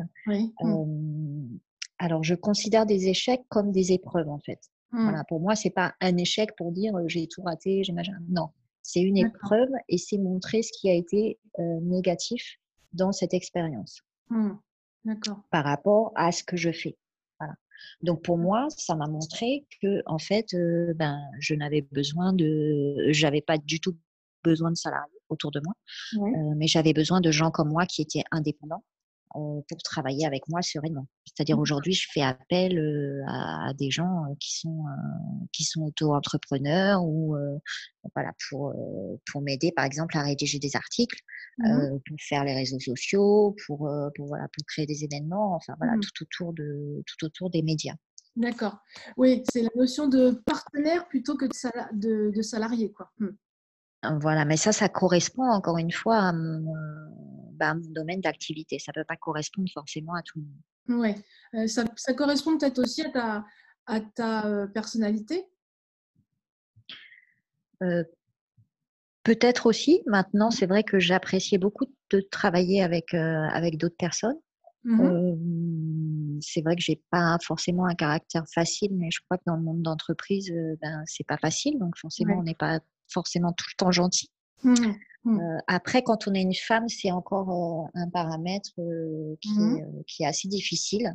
alors, 2.00 2.24
je 2.24 2.36
considère 2.36 2.86
des 2.86 3.08
échecs 3.08 3.44
comme 3.50 3.72
des 3.72 3.92
épreuves, 3.92 4.30
en 4.30 4.40
fait. 4.40 4.60
Voilà, 4.92 5.24
pour 5.24 5.40
moi, 5.40 5.56
c'est 5.56 5.72
pas 5.72 5.96
un 6.02 6.18
échec 6.18 6.52
pour 6.56 6.72
dire 6.72 6.94
j'ai 7.08 7.28
tout 7.28 7.42
raté, 7.42 7.84
j'ai 7.84 7.94
Non, 8.30 8.50
c'est 8.84 9.02
une 9.02 9.18
épreuve 9.18 9.70
et 9.90 9.98
c'est 9.98 10.18
montrer 10.18 10.62
ce 10.62 10.72
qui 10.80 10.90
a 10.90 10.94
été 10.94 11.40
négatif 11.82 12.58
dans 12.94 13.12
cette 13.12 13.34
expérience. 13.34 14.02
Mmh. 14.30 14.52
Par 15.52 15.66
rapport 15.66 16.12
à 16.16 16.32
ce 16.32 16.44
que 16.44 16.56
je 16.56 16.72
fais. 16.72 16.96
Voilà. 17.40 17.56
Donc 18.02 18.22
pour 18.24 18.38
moi, 18.38 18.68
ça 18.70 18.96
m'a 18.96 19.08
montré 19.08 19.66
que 19.82 20.02
en 20.06 20.20
fait, 20.20 20.56
ben, 20.96 21.20
je 21.40 21.56
n'avais 21.56 21.82
besoin 21.82 22.34
de, 22.34 23.08
j'avais 23.10 23.42
pas 23.42 23.58
du 23.58 23.80
tout 23.80 23.98
besoin 24.44 24.72
de 24.72 24.78
salariés 24.78 25.20
autour 25.30 25.52
de 25.52 25.62
moi, 25.64 25.74
mais 26.56 26.68
j'avais 26.68 26.94
besoin 26.94 27.22
de 27.22 27.32
gens 27.32 27.52
comme 27.52 27.70
moi 27.70 27.86
qui 27.86 28.02
étaient 28.02 28.24
indépendants 28.32 28.84
euh, 28.84 28.93
pour 29.34 29.82
travailler 29.84 30.26
avec 30.26 30.48
moi 30.48 30.62
sereinement. 30.62 31.08
C'est-à-dire 31.26 31.60
aujourd'hui, 31.60 31.94
je 31.94 32.08
fais 32.12 32.22
appel 32.22 33.24
à, 33.28 33.74
des 33.74 33.90
gens 33.90 34.26
qui 34.40 34.58
sont 34.60 34.86
qui 35.52 35.64
sont 35.64 35.82
auto-entrepreneurs 35.82 37.04
ou 37.04 37.36
voilà 38.16 38.32
pour 38.50 38.74
pour 39.32 39.42
m'aider 39.42 39.72
par 39.72 39.86
exemple 39.86 40.18
à 40.18 40.24
rédiger 40.24 40.60
des 40.60 40.76
articles, 40.76 41.20
mmh 41.58 42.00
pour 42.08 42.18
faire 42.20 42.44
les 42.44 42.54
réseaux 42.54 42.80
sociaux, 42.80 43.56
pour 43.66 43.90
pour 44.16 44.28
voilà 44.28 44.48
pour 44.54 44.66
créer 44.68 44.86
des 44.86 45.04
événements, 45.04 45.56
enfin 45.56 45.74
voilà 45.78 45.96
mmh. 45.96 46.02
tout 46.02 46.24
autour 46.24 46.54
de 46.54 47.04
tout 47.06 47.26
autour 47.26 47.50
des 47.50 47.62
médias. 47.62 47.96
D'accord. 48.36 48.80
Oui, 49.16 49.44
c'est 49.52 49.62
la 49.62 49.70
notion 49.76 50.08
de 50.08 50.32
partenaire 50.46 51.08
plutôt 51.08 51.36
que 51.36 51.46
de, 51.46 52.32
de, 52.32 52.42
salarié 52.42 52.92
quoi. 52.92 53.12
Mmh. 53.20 53.28
Voilà, 54.20 54.46
mais 54.46 54.58
ça, 54.58 54.72
ça 54.72 54.90
correspond 54.90 55.50
encore 55.50 55.78
une 55.78 55.92
fois 55.92 56.18
à 56.18 56.34
mon, 56.34 56.74
bah, 57.54 57.74
mon 57.74 57.90
domaine 57.92 58.22
d'activité. 58.22 58.80
Ça 58.80 58.92
ne 58.96 59.02
peut 59.02 59.06
pas 59.06 59.16
correspondre 59.16 59.70
forcément 59.74 60.14
à 60.16 60.22
tout 60.22 60.40
le 60.40 60.46
monde. 60.46 61.02
Oui, 61.02 61.16
euh, 61.56 61.68
ça, 61.68 61.86
ça, 61.96 62.14
correspond 62.14 62.58
peut-être 62.58 62.80
aussi 62.80 63.02
à 63.04 63.10
ta, 63.10 63.46
à 63.86 64.02
ta 64.02 64.46
euh, 64.48 64.68
personnalité? 64.68 65.48
Euh, 67.82 68.04
Peut-être 69.24 69.68
aussi. 69.68 70.04
Maintenant, 70.06 70.52
c'est 70.52 70.66
vrai 70.66 70.84
que 70.84 71.00
j'appréciais 71.00 71.58
beaucoup 71.58 71.86
de 72.12 72.20
travailler 72.20 72.84
avec, 72.84 73.14
avec 73.14 73.78
d'autres 73.78 73.96
personnes. 73.98 74.38
Mmh 74.84 76.42
c'est 76.42 76.62
vrai 76.62 76.76
que 76.76 76.82
j'ai 76.82 77.02
pas 77.10 77.38
forcément 77.42 77.86
un 77.86 77.96
caractère 77.96 78.44
facile, 78.54 78.90
mais 78.96 79.08
je 79.14 79.22
crois 79.24 79.38
que 79.38 79.44
dans 79.48 79.56
le 79.56 79.62
monde 79.62 79.82
d'entreprise, 79.82 80.52
ben, 80.82 81.02
c'est 81.06 81.26
pas 81.26 81.38
facile. 81.38 81.80
Donc 81.80 81.98
forcément, 81.98 82.38
on 82.38 82.44
n'est 82.44 82.54
pas 82.54 82.82
forcément 83.08 83.54
tout 83.54 83.66
le 83.72 83.78
temps 83.78 83.92
gentil. 83.92 84.30
Mmh 84.64 84.74
mmh. 85.26 85.40
Euh, 85.40 85.58
après, 85.68 86.04
quand 86.04 86.28
on 86.28 86.34
est 86.34 86.42
une 86.42 86.56
femme, 86.56 86.88
c'est 86.88 87.12
encore 87.12 87.88
euh, 87.96 88.00
un 88.00 88.10
paramètre 88.10 88.72
euh, 88.80 89.36
qui, 89.42 89.58
mmh 89.58 89.78
est, 89.78 90.06
qui, 90.06 90.24
est, 90.24 90.26
assez 90.26 90.48
difficile. 90.48 91.14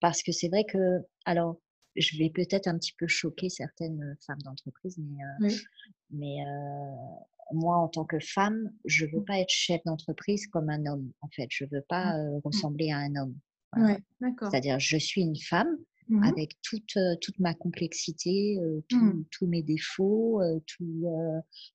parce 0.00 0.22
que 0.22 0.32
c'est 0.32 0.48
vrai 0.48 0.64
que, 0.64 1.00
alors, 1.24 1.56
je 1.96 2.18
vais 2.18 2.30
peut-être 2.30 2.66
un 2.66 2.76
petit 2.76 2.94
peu 2.98 3.06
choquer 3.06 3.48
certaines 3.48 4.16
femmes 4.26 4.42
d'entreprise, 4.42 4.98
mais, 4.98 5.54
mais 6.10 6.44
moi, 7.52 7.76
en 7.76 7.86
tant 7.86 8.04
que 8.04 8.18
femme, 8.18 8.72
je 8.84 9.06
ne 9.06 9.12
veux 9.12 9.22
pas 9.22 9.38
être 9.38 9.50
chef 9.50 9.80
d'entreprise 9.84 10.48
comme 10.48 10.70
un 10.70 10.86
homme, 10.86 11.12
en 11.20 11.28
fait. 11.28 11.46
Je 11.50 11.64
ne 11.64 11.70
veux 11.70 11.84
pas 11.88 12.16
ressembler 12.42 12.90
à 12.90 12.98
un 12.98 13.14
homme. 13.14 13.36
C'est-à-dire, 14.40 14.80
je 14.80 14.96
suis 14.96 15.22
une 15.22 15.38
femme, 15.38 15.76
Mmh 16.08 16.22
avec 16.24 16.60
toute, 16.60 16.98
toute 17.22 17.38
ma 17.38 17.54
complexité, 17.54 18.58
mmh. 18.92 19.22
tous 19.30 19.46
mes 19.46 19.62
défauts, 19.62 20.42
tout, 20.66 21.06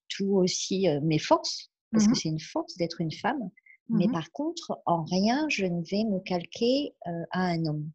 tout 0.07 0.35
aussi 0.35 0.87
mes 1.01 1.17
forces, 1.17 1.71
parce 1.91 2.05
que 2.05 2.11
mmh 2.11 2.15
c'est 2.15 2.29
une 2.29 2.39
force 2.39 2.77
d'être 2.77 3.01
une 3.01 3.11
femme. 3.11 3.49
Mais 3.89 4.07
par 4.07 4.31
contre, 4.31 4.79
en 4.85 5.03
rien, 5.03 5.47
je 5.49 5.65
ne 5.65 5.81
vais 5.81 6.03
me 6.03 6.19
calquer 6.19 6.93
à 7.31 7.41
un 7.41 7.65
homme. 7.65 7.89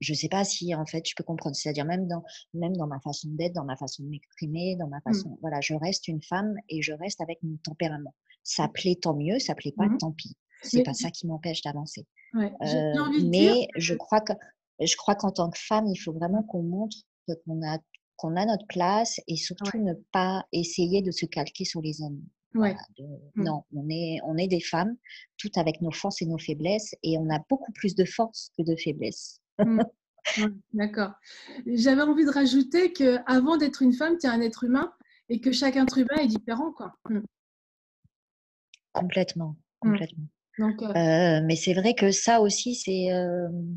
Je 0.00 0.12
ne 0.12 0.16
sais 0.16 0.28
pas 0.28 0.44
si 0.44 0.74
en 0.74 0.86
fait 0.86 1.08
je 1.08 1.14
peux 1.16 1.24
comprendre. 1.24 1.56
C'est-à-dire 1.56 1.84
même 1.84 2.06
dans, 2.06 2.22
même 2.52 2.76
dans 2.76 2.86
ma 2.86 3.00
façon 3.00 3.28
d'être, 3.32 3.54
dans 3.54 3.64
ma 3.64 3.76
façon 3.76 4.04
de 4.04 4.08
m'exprimer, 4.08 4.76
dans 4.76 4.88
ma 4.88 5.00
façon. 5.00 5.38
Voilà, 5.40 5.60
je 5.60 5.74
reste 5.74 6.08
une 6.08 6.22
femme 6.22 6.54
et 6.68 6.82
je 6.82 6.92
reste 6.92 7.20
avec 7.20 7.42
mon 7.42 7.56
tempérament. 7.64 8.14
Ça 8.42 8.68
plaît 8.68 8.96
tant 9.00 9.16
mieux, 9.16 9.38
ça 9.38 9.54
plaît 9.54 9.74
pas 9.76 9.88
tant 9.98 10.12
pis. 10.12 10.36
C'est 10.62 10.82
pas 10.82 10.94
ça 10.94 11.10
qui 11.10 11.26
m'empêche 11.26 11.62
d'avancer. 11.62 12.06
mais 12.32 13.68
je 13.76 13.94
crois 13.94 14.20
que 14.20 14.32
je 14.80 14.96
crois 14.96 15.14
qu'en 15.14 15.30
tant 15.30 15.50
que 15.50 15.58
femme, 15.58 15.86
il 15.86 15.96
faut 15.96 16.12
vraiment 16.12 16.42
qu'on 16.42 16.62
montre 16.62 16.96
qu'on 17.46 17.62
a 17.66 17.78
qu'on 18.16 18.36
a 18.36 18.46
notre 18.46 18.66
place 18.66 19.20
et 19.26 19.36
surtout 19.36 19.78
ne 19.78 19.94
pas 20.12 20.44
essayer 20.52 21.02
de 21.02 21.10
se 21.10 21.26
calquer 21.26 21.64
sur 21.64 21.80
les 21.80 22.00
hommes. 22.02 22.22
Mmh. 22.54 22.74
Non, 23.36 23.64
on 23.74 23.88
est, 23.90 24.18
on 24.24 24.36
est 24.36 24.46
des 24.46 24.60
femmes, 24.60 24.96
toutes 25.36 25.58
avec 25.58 25.80
nos 25.80 25.90
forces 25.90 26.22
et 26.22 26.26
nos 26.26 26.38
faiblesses, 26.38 26.94
et 27.02 27.18
on 27.18 27.28
a 27.30 27.40
beaucoup 27.50 27.72
plus 27.72 27.94
de 27.94 28.04
force 28.04 28.50
que 28.56 28.62
de 28.62 28.76
faiblesse. 28.76 29.40
Mmh. 29.58 29.82
D'accord. 30.72 31.12
J'avais 31.66 32.02
envie 32.02 32.24
de 32.24 32.30
rajouter 32.30 32.92
qu'avant 32.92 33.56
d'être 33.56 33.82
une 33.82 33.92
femme, 33.92 34.16
tu 34.18 34.26
es 34.26 34.30
un 34.30 34.40
être 34.40 34.64
humain 34.64 34.92
et 35.28 35.40
que 35.40 35.52
chaque 35.52 35.76
être 35.76 35.98
humain 35.98 36.22
est 36.22 36.28
différent. 36.28 36.72
Quoi. 36.72 36.94
Mmh. 37.10 37.20
Complètement, 38.92 39.56
complètement. 39.80 40.26
Donc, 40.58 40.80
mais 40.94 41.56
c'est 41.56 41.74
vrai 41.74 41.94
que 41.94 42.10
ça 42.10 42.40
aussi, 42.40 42.74
c'est, 42.74 43.08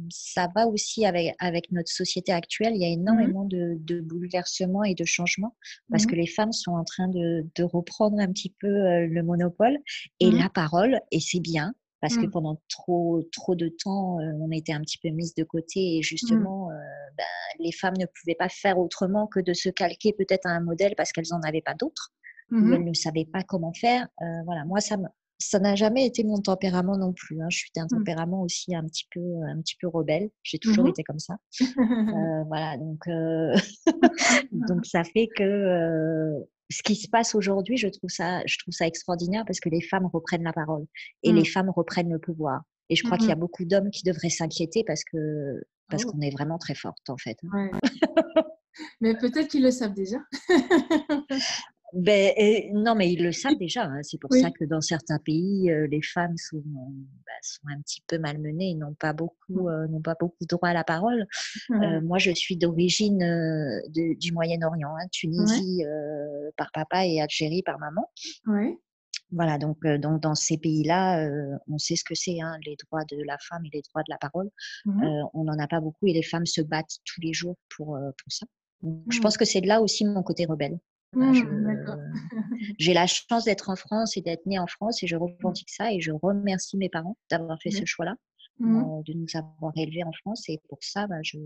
ça 0.09 0.47
va 0.55 0.67
aussi 0.67 1.05
avec, 1.05 1.33
avec 1.39 1.71
notre 1.71 1.91
société 1.91 2.31
actuelle. 2.31 2.73
Il 2.75 2.81
y 2.81 2.85
a 2.85 2.89
mmh 2.89 2.99
énormément 2.99 3.45
de, 3.45 3.77
de, 3.79 4.01
bouleversements 4.01 4.83
et 4.83 4.93
de 4.93 5.05
changements 5.05 5.55
parce 5.89 6.05
mmh 6.05 6.07
que 6.07 6.15
les 6.15 6.27
femmes 6.27 6.51
sont 6.51 6.73
en 6.73 6.83
train 6.83 7.07
de, 7.07 7.45
de 7.55 7.63
reprendre 7.63 8.19
un 8.19 8.27
petit 8.27 8.53
peu 8.59 8.67
le 8.67 9.23
monopole 9.23 9.77
et 10.19 10.31
la 10.31 10.49
parole, 10.49 10.99
et 11.11 11.19
c'est 11.19 11.39
bien 11.39 11.73
parce 11.99 12.17
que 12.17 12.27
pendant 12.27 12.61
trop, 12.69 13.23
trop 13.31 13.55
de 13.55 13.69
temps, 13.69 14.17
on 14.39 14.51
était 14.51 14.73
un 14.73 14.81
petit 14.81 14.99
peu 14.99 15.09
mises 15.09 15.33
de 15.33 15.43
côté 15.43 15.97
et 15.97 16.03
justement, 16.03 16.69
ben, 17.17 17.25
les 17.59 17.71
femmes 17.71 17.95
ne 17.99 18.05
pouvaient 18.05 18.35
pas 18.35 18.49
faire 18.49 18.77
autrement 18.77 19.27
que 19.27 19.39
de 19.39 19.53
se 19.53 19.69
calquer 19.69 20.13
peut-être 20.13 20.45
à 20.45 20.51
un 20.51 20.61
modèle 20.61 20.93
parce 20.95 21.11
qu'elles 21.11 21.25
n'en 21.31 21.41
avaient 21.41 21.61
pas 21.61 21.73
d'autres. 21.73 22.13
Mmh 22.49 22.73
elles 22.73 22.85
ne 22.85 22.93
savaient 22.93 23.25
pas 23.25 23.43
comment 23.43 23.73
faire. 23.73 24.07
voilà, 24.45 24.63
moi, 24.65 24.79
ça 24.79 24.97
me, 24.97 25.07
ça 25.39 25.59
n'a 25.59 25.75
jamais 25.75 26.05
été 26.05 26.23
mon 26.23 26.41
tempérament 26.41 26.97
non 26.97 27.13
plus. 27.13 27.41
Hein. 27.41 27.47
Je 27.49 27.57
suis 27.57 27.71
d'un 27.75 27.85
mmh. 27.85 27.99
tempérament 27.99 28.41
aussi 28.41 28.75
un 28.75 28.83
petit 28.83 29.07
peu, 29.11 29.21
un 29.47 29.61
petit 29.61 29.75
peu 29.79 29.87
rebelle. 29.87 30.29
J'ai 30.43 30.57
toujours 30.57 30.85
mmh 30.85 30.89
été 30.89 31.03
comme 31.03 31.19
ça. 31.19 31.37
Euh, 32.17 32.43
voilà, 32.47 32.77
donc, 32.77 33.07
euh, 33.07 33.55
donc 34.51 34.85
ça 34.85 35.03
fait 35.03 35.27
que 35.35 35.43
euh, 35.43 36.39
ce 36.69 36.81
qui 36.81 36.95
se 36.95 37.07
passe 37.09 37.35
aujourd'hui, 37.35 37.77
je 37.77 37.87
trouve 37.87 38.09
ça, 38.09 38.41
je 38.45 38.57
trouve 38.57 38.73
ça 38.73 38.87
extraordinaire 38.87 39.43
parce 39.45 39.59
que 39.59 39.69
les 39.69 39.81
femmes 39.81 40.07
reprennent 40.11 40.43
la 40.43 40.53
parole 40.53 40.85
et 41.23 41.31
les 41.31 41.41
mmh. 41.41 41.45
femmes 41.45 41.69
reprennent 41.69 42.11
le 42.11 42.19
pouvoir. 42.19 42.61
Et 42.89 42.95
je 42.95 43.03
crois 43.03 43.17
qu'il 43.17 43.29
y 43.29 43.31
a 43.31 43.35
beaucoup 43.35 43.65
d'hommes 43.65 43.91
qui 43.91 44.03
devraient 44.03 44.29
s'inquiéter 44.29 44.83
parce 44.85 45.03
que 45.03 45.61
parce 45.89 46.03
oh. 46.05 46.11
qu'on 46.11 46.21
est 46.21 46.31
vraiment 46.31 46.57
très 46.57 46.75
forte 46.75 47.09
en 47.09 47.17
fait. 47.17 47.37
Hein. 47.51 47.69
Mais 49.01 49.15
peut-être 49.17 49.47
qu'ils 49.49 49.63
le 49.63 49.71
savent 49.71 49.93
déjà. 49.93 50.17
Ben, 51.93 52.33
non, 52.73 52.95
mais 52.95 53.11
ils 53.13 53.23
le 53.23 53.31
savent 53.31 53.57
déjà. 53.57 53.83
Hein. 53.83 54.01
C'est 54.03 54.19
pour 54.19 54.33
ça 54.33 54.51
que 54.51 54.65
dans 54.65 54.81
certains 54.81 55.19
pays, 55.19 55.71
euh, 55.71 55.87
les 55.87 56.01
femmes 56.01 56.35
sont, 56.35 56.61
bah, 56.65 57.31
sont 57.41 57.67
un 57.69 57.81
petit 57.81 58.03
peu 58.07 58.17
malmenées, 58.17 58.75
n'ont 58.75 58.93
pas 58.93 59.13
beaucoup, 59.13 59.69
euh, 59.69 59.87
n'ont 59.87 60.01
pas 60.01 60.15
beaucoup 60.19 60.45
droit 60.49 60.69
à 60.69 60.73
la 60.73 60.83
parole. 60.83 61.25
Euh, 61.71 62.01
moi, 62.01 62.17
je 62.17 62.31
suis 62.31 62.57
d'origine 62.57 63.19
du 63.89 64.31
Moyen-Orient, 64.33 64.95
hein, 64.95 65.07
Tunisie 65.11 65.83
par 66.57 66.71
papa 66.73 67.05
et 67.05 67.21
Algérie 67.21 67.63
par 67.63 67.79
maman. 67.79 68.09
Voilà, 69.31 69.57
donc, 69.57 69.85
donc 69.85 70.21
dans 70.21 70.35
ces 70.35 70.57
pays-là, 70.57 71.29
on 71.67 71.77
sait 71.77 71.95
ce 71.95 72.03
que 72.03 72.15
c'est, 72.15 72.39
hein, 72.41 72.57
les 72.65 72.75
droits 72.85 73.03
de 73.05 73.21
la 73.23 73.37
femme 73.39 73.65
et 73.65 73.69
les 73.73 73.81
droits 73.89 74.01
de 74.03 74.09
la 74.09 74.17
parole. 74.17 74.49
Mmh 74.85 75.23
on 75.33 75.43
n'en 75.43 75.59
a 75.59 75.67
pas 75.67 75.79
beaucoup 75.79 76.07
et 76.07 76.13
les 76.13 76.23
femmes 76.23 76.45
se 76.45 76.61
battent 76.61 76.97
tous 77.05 77.21
les 77.21 77.33
jours 77.33 77.57
pour, 77.75 77.97
pour 77.97 78.31
ça. 78.31 78.45
Je 78.83 78.87
mmh. 78.87 79.21
pense 79.21 79.37
que 79.37 79.45
c'est 79.45 79.61
là 79.61 79.81
aussi 79.81 80.05
mon 80.05 80.23
côté 80.23 80.45
rebelle. 80.45 80.79
Mmh, 81.17 81.73
j'ai 82.77 82.93
la 82.93 83.07
chance 83.07 83.45
d'être 83.45 83.69
en 83.69 83.75
France 83.75 84.17
et 84.17 84.21
d'être 84.21 84.45
née 84.45 84.59
en 84.59 84.67
France 84.67 85.01
et 85.01 85.07
je 85.07 85.15
revendique 85.15 85.69
ça 85.69 85.91
et 85.91 85.99
je 85.99 86.11
remercie 86.11 86.77
mes 86.77 86.89
parents 86.89 87.17
d'avoir 87.31 87.59
fait 87.61 87.71
ce 87.71 87.85
choix-là, 87.85 88.15
mmh. 88.59 88.77
euh, 88.77 89.01
de 89.03 89.13
nous 89.13 89.25
avoir 89.33 89.73
élevés 89.75 90.03
en 90.03 90.11
France. 90.11 90.47
Et 90.47 90.59
pour 90.69 90.77
ça, 90.81 91.07
bah, 91.07 91.17
je, 91.23 91.39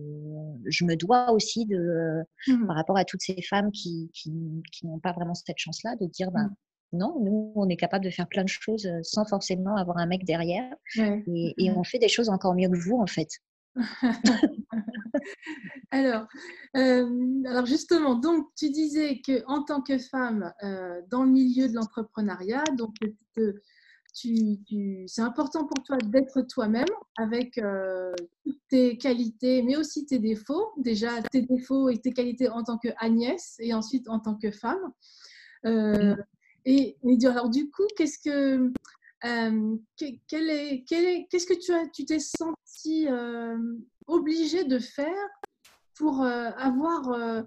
je, 0.65 0.83
me 0.83 0.95
dois 0.95 1.31
aussi, 1.31 1.65
de, 1.65 2.21
mmh. 2.47 2.67
par 2.67 2.75
rapport 2.75 2.97
à 2.97 3.05
toutes 3.05 3.21
ces 3.21 3.41
femmes 3.41 3.71
qui, 3.71 4.11
qui, 4.13 4.31
qui 4.73 4.87
n'ont 4.87 4.99
pas 4.99 5.13
vraiment 5.13 5.33
cette 5.33 5.57
chance-là, 5.57 5.95
de 5.95 6.05
dire 6.05 6.31
bah, 6.31 6.49
non, 6.91 7.17
nous, 7.23 7.53
on 7.55 7.69
est 7.69 7.77
capable 7.77 8.03
de 8.03 8.09
faire 8.09 8.27
plein 8.27 8.43
de 8.43 8.49
choses 8.49 8.85
euh, 8.85 8.99
sans 9.03 9.23
forcément 9.25 9.77
avoir 9.77 9.97
un 9.97 10.05
mec 10.05 10.25
derrière. 10.25 10.69
Et, 10.97 11.53
et 11.57 11.71
on 11.71 11.83
fait 11.83 11.99
des 11.99 12.09
choses 12.09 12.27
encore 12.27 12.55
mieux 12.55 12.69
que 12.69 12.77
vous, 12.77 12.97
en 12.97 13.07
fait. 13.07 13.29
alors, 15.91 16.27
euh, 16.77 17.43
alors 17.45 17.65
justement, 17.65 18.15
donc 18.15 18.47
tu 18.55 18.69
disais 18.69 19.21
que 19.25 19.43
en 19.47 19.63
tant 19.63 19.81
que 19.81 19.97
femme 19.97 20.53
euh, 20.63 21.01
dans 21.09 21.23
le 21.23 21.31
milieu 21.31 21.67
de 21.67 21.73
l'entrepreneuriat, 21.73 22.63
donc 22.77 22.95
tu, 24.13 24.59
c'est 25.07 25.21
important 25.21 25.65
pour 25.65 25.83
toi 25.83 25.97
d'être 26.03 26.41
toi-même 26.41 26.85
avec 27.17 27.57
euh, 27.57 28.13
tes 28.69 28.97
qualités, 28.97 29.61
mais 29.63 29.77
aussi 29.77 30.05
tes 30.05 30.19
défauts. 30.19 30.71
Déjà 30.77 31.21
tes 31.23 31.41
défauts 31.41 31.89
et 31.89 31.97
tes 31.97 32.11
qualités 32.11 32.49
en 32.49 32.63
tant 32.63 32.77
que 32.77 32.89
Agnès 32.97 33.55
et 33.59 33.73
ensuite 33.73 34.09
en 34.09 34.19
tant 34.19 34.35
que 34.35 34.51
femme. 34.51 34.91
Et, 36.65 36.97
et, 37.03 37.25
alors 37.25 37.49
du 37.49 37.71
coup, 37.71 37.87
qu'est-ce 37.97 38.19
que 38.19 38.71
qu'est-ce 39.97 41.45
que 41.45 41.59
tu 41.59 41.73
as, 41.73 41.87
tu 41.87 42.05
t'es 42.05 42.19
senti 42.19 43.07
obligé 44.11 44.63
de 44.63 44.79
faire 44.79 45.29
pour 45.95 46.23
avoir 46.23 47.45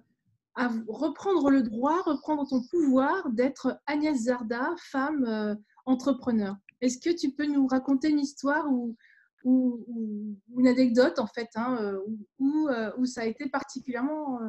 à 0.57 0.68
reprendre 0.88 1.50
le 1.50 1.62
droit, 1.62 2.03
reprendre 2.03 2.46
ton 2.48 2.62
pouvoir 2.70 3.29
d'être 3.31 3.81
Agnès 3.87 4.24
Zarda, 4.24 4.74
femme 4.79 5.59
entrepreneur. 5.87 6.57
Est-ce 6.81 6.98
que 6.98 7.14
tu 7.14 7.33
peux 7.33 7.46
nous 7.46 7.66
raconter 7.66 8.11
une 8.11 8.20
histoire 8.20 8.70
ou, 8.70 8.96
une 9.44 10.66
anecdote 10.66 11.18
en 11.18 11.27
fait, 11.27 11.50
hein, 11.57 11.98
où, 12.38 12.68
ça 13.05 13.22
a 13.22 13.24
été 13.24 13.48
particulièrement 13.48 14.40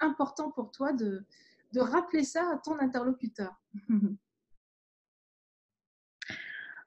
important 0.00 0.50
pour 0.50 0.70
toi 0.70 0.92
de 0.92 1.24
rappeler 1.76 2.24
ça 2.24 2.50
à 2.50 2.58
ton 2.58 2.78
interlocuteur? 2.78 3.54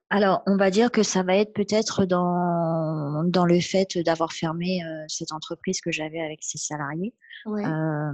Alors, 0.09 0.41
on 0.47 0.55
va 0.55 0.71
dire 0.71 0.89
que 0.89 1.03
ça 1.03 1.21
va 1.21 1.35
être 1.35 1.53
peut-être 1.53 2.05
dans, 2.05 3.23
dans 3.25 3.45
le 3.45 3.59
fait 3.59 3.97
d'avoir 3.97 4.31
fermé 4.31 4.81
euh, 4.83 5.03
cette 5.09 5.33
entreprise 5.33 5.81
que 5.81 5.91
j'avais 5.91 6.21
avec 6.21 6.39
ses 6.43 6.57
salariés. 6.57 7.13
Euh, 7.45 8.11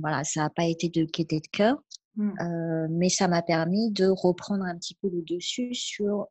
voilà, 0.00 0.24
ça 0.24 0.42
n'a 0.42 0.50
pas 0.50 0.64
été 0.64 0.88
de 0.88 1.04
quêter 1.04 1.40
de 1.40 1.46
cœur, 1.48 1.76
mmh. 2.16 2.30
euh, 2.40 2.86
mais 2.90 3.10
ça 3.10 3.28
m'a 3.28 3.42
permis 3.42 3.92
de 3.92 4.06
reprendre 4.06 4.64
un 4.64 4.76
petit 4.78 4.94
peu 4.94 5.10
le 5.10 5.22
dessus 5.22 5.74
sur 5.74 6.26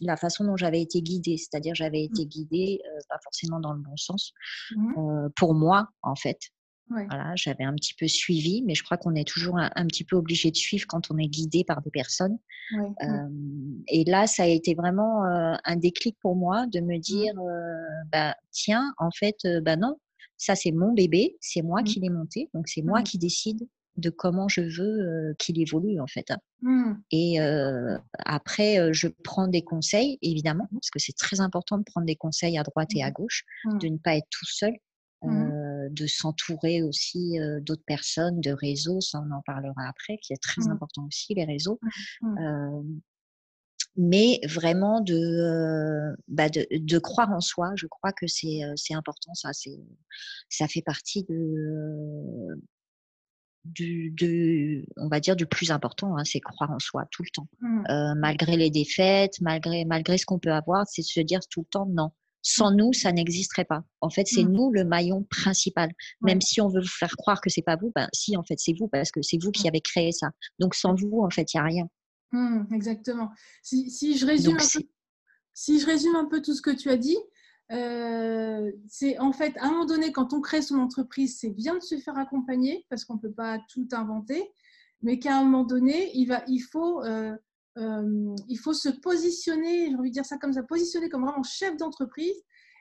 la 0.00 0.16
façon 0.16 0.44
dont 0.44 0.56
j'avais 0.56 0.82
été 0.82 1.00
guidée. 1.00 1.36
C'est-à-dire, 1.36 1.76
j'avais 1.76 2.02
mmh. 2.02 2.14
été 2.14 2.26
guidée, 2.26 2.80
pas 3.08 3.18
forcément 3.22 3.60
dans 3.60 3.72
le 3.72 3.80
bon 3.80 3.96
sens, 3.96 4.32
mmh. 4.74 5.28
pour 5.36 5.54
moi, 5.54 5.88
en 6.02 6.16
fait. 6.16 6.40
Voilà, 6.88 7.32
j'avais 7.36 7.64
un 7.64 7.74
petit 7.74 7.94
peu 7.94 8.06
suivi, 8.06 8.62
mais 8.66 8.74
je 8.74 8.82
crois 8.82 8.96
qu'on 8.96 9.14
est 9.14 9.26
toujours 9.26 9.58
un, 9.58 9.86
petit 9.86 10.04
peu 10.04 10.16
obligé 10.16 10.50
de 10.50 10.56
suivre 10.56 10.86
quand 10.86 11.10
on 11.10 11.18
est 11.18 11.28
guidé 11.28 11.64
par 11.64 11.80
des 11.82 11.90
personnes. 11.90 12.38
et 13.88 14.04
là, 14.04 14.26
ça 14.26 14.44
a 14.44 14.46
été 14.46 14.74
vraiment 14.74 15.24
un 15.24 15.76
déclic 15.76 16.16
pour 16.20 16.36
moi 16.36 16.66
de 16.66 16.80
me 16.80 16.96
mmh. 16.96 17.00
dire, 17.00 17.34
bah, 18.10 18.34
tiens, 18.50 18.92
en 18.98 19.10
fait, 19.10 19.36
bah 19.62 19.76
non, 19.76 19.96
ça 20.36 20.54
c'est 20.54 20.72
mon 20.72 20.92
bébé, 20.92 21.36
c'est 21.40 21.62
moi 21.62 21.82
mmh. 21.82 21.84
qui 21.84 22.00
l'ai 22.00 22.10
monté, 22.10 22.50
donc 22.54 22.68
c'est 22.68 22.82
moi 22.82 23.02
qui 23.02 23.18
décide 23.18 23.66
de 23.98 24.08
comment 24.08 24.48
je 24.48 24.62
veux 24.62 25.34
qu'il 25.38 25.60
évolue 25.60 26.00
en 26.00 26.06
fait. 26.06 26.32
Mmh. 26.60 26.92
Et 27.10 27.38
après, 28.18 28.92
je 28.92 29.08
prends 29.24 29.48
des 29.48 29.62
conseils, 29.62 30.18
évidemment, 30.20 30.68
parce 30.72 30.90
que 30.90 30.98
c'est 30.98 31.16
très 31.16 31.40
important 31.40 31.78
de 31.78 31.84
prendre 31.84 32.06
des 32.06 32.16
conseils 32.16 32.58
à 32.58 32.62
droite 32.64 32.90
et 32.94 33.02
à 33.02 33.10
gauche, 33.10 33.44
de 33.80 33.88
ne 33.88 33.96
pas 33.96 34.16
être 34.16 34.28
tout 34.30 34.46
seul. 34.46 34.74
Euh, 35.24 35.61
de 35.92 36.06
s'entourer 36.06 36.82
aussi 36.82 37.38
d'autres 37.60 37.84
personnes, 37.86 38.40
de 38.40 38.52
réseaux, 38.52 39.00
ça 39.00 39.20
on 39.20 39.30
en 39.32 39.42
parlera 39.42 39.88
après, 39.88 40.18
qui 40.18 40.32
est 40.32 40.42
très 40.42 40.62
mmh. 40.62 40.70
important 40.70 41.06
aussi, 41.06 41.34
les 41.34 41.44
réseaux. 41.44 41.78
Mmh, 42.22 42.28
mmh. 42.28 43.00
Mais 43.96 44.40
vraiment 44.48 45.02
de, 45.02 46.14
bah 46.28 46.48
de, 46.48 46.66
de, 46.70 46.98
croire 46.98 47.30
en 47.30 47.40
soi, 47.40 47.72
je 47.76 47.86
crois 47.86 48.12
que 48.12 48.26
c'est 48.26 48.62
important, 48.94 49.34
ça, 49.34 49.50
ça 50.48 50.66
fait 50.66 50.80
partie 50.80 51.24
de, 51.24 52.58
du, 53.64 54.10
de, 54.10 54.84
on 54.96 55.08
va 55.08 55.20
dire 55.20 55.36
du 55.36 55.46
plus 55.46 55.70
important, 55.70 56.16
hein, 56.16 56.24
c'est 56.24 56.40
croire 56.40 56.70
en 56.70 56.78
soi 56.78 57.04
tout 57.10 57.22
le 57.22 57.30
temps. 57.30 57.48
malgré 58.16 58.56
les 58.56 58.70
défaites, 58.70 59.40
malgré, 59.42 59.84
malgré 59.84 60.16
ce 60.16 60.24
qu'on 60.24 60.38
peut 60.38 60.52
avoir, 60.52 60.86
c'est 60.86 61.02
de 61.02 61.06
se 61.06 61.20
dire 61.20 61.40
tout 61.50 61.60
le 61.60 61.66
temps 61.66 61.86
non. 61.86 62.12
Sans 62.42 62.72
nous, 62.72 62.92
ça 62.92 63.12
n'existerait 63.12 63.64
pas. 63.64 63.82
En 64.00 64.10
fait, 64.10 64.26
c'est 64.26 64.44
mmh. 64.44 64.52
nous 64.52 64.72
le 64.72 64.84
maillon 64.84 65.24
principal. 65.30 65.90
Même 66.20 66.40
si 66.40 66.60
on 66.60 66.68
veut 66.68 66.80
vous 66.80 66.86
faire 66.88 67.16
croire 67.16 67.40
que 67.40 67.50
c'est 67.50 67.62
pas 67.62 67.76
vous, 67.76 67.92
ben 67.94 68.08
si, 68.12 68.36
en 68.36 68.42
fait, 68.42 68.58
c'est 68.58 68.74
vous 68.78 68.88
parce 68.88 69.10
que 69.10 69.22
c'est 69.22 69.42
vous 69.42 69.52
qui 69.52 69.68
avez 69.68 69.80
créé 69.80 70.12
ça. 70.12 70.30
Donc, 70.58 70.74
sans 70.74 70.94
vous, 70.94 71.20
en 71.22 71.30
fait, 71.30 71.52
il 71.54 71.56
n'y 71.56 71.60
a 71.60 71.64
rien. 71.64 71.88
Mmh, 72.32 72.74
exactement. 72.74 73.30
Si, 73.62 73.90
si, 73.90 74.16
je 74.16 74.26
résume 74.26 74.54
un 74.54 74.56
peu, 74.56 74.86
si 75.54 75.80
je 75.80 75.86
résume 75.86 76.16
un 76.16 76.26
peu 76.26 76.42
tout 76.42 76.54
ce 76.54 76.62
que 76.62 76.70
tu 76.70 76.90
as 76.90 76.96
dit, 76.96 77.18
euh, 77.70 78.70
c'est 78.88 79.18
en 79.18 79.32
fait, 79.32 79.56
à 79.58 79.66
un 79.66 79.70
moment 79.70 79.86
donné, 79.86 80.12
quand 80.12 80.32
on 80.32 80.40
crée 80.40 80.62
son 80.62 80.78
entreprise, 80.78 81.38
c'est 81.38 81.50
bien 81.50 81.74
de 81.74 81.82
se 81.82 81.98
faire 81.98 82.18
accompagner 82.18 82.84
parce 82.90 83.04
qu'on 83.04 83.14
ne 83.14 83.20
peut 83.20 83.32
pas 83.32 83.58
tout 83.72 83.88
inventer, 83.92 84.42
mais 85.02 85.18
qu'à 85.18 85.38
un 85.38 85.44
moment 85.44 85.64
donné, 85.64 86.10
il, 86.14 86.26
va, 86.26 86.42
il 86.48 86.60
faut 86.60 87.02
euh, 87.02 87.34
euh, 87.78 88.34
il 88.48 88.58
faut 88.58 88.74
se 88.74 88.88
positionner, 88.88 89.88
j'ai 89.88 89.96
envie 89.96 90.10
de 90.10 90.14
dire 90.14 90.26
ça 90.26 90.36
comme 90.38 90.52
ça, 90.52 90.62
positionner 90.62 91.08
comme 91.08 91.24
vraiment 91.24 91.42
chef 91.42 91.76
d'entreprise 91.76 92.36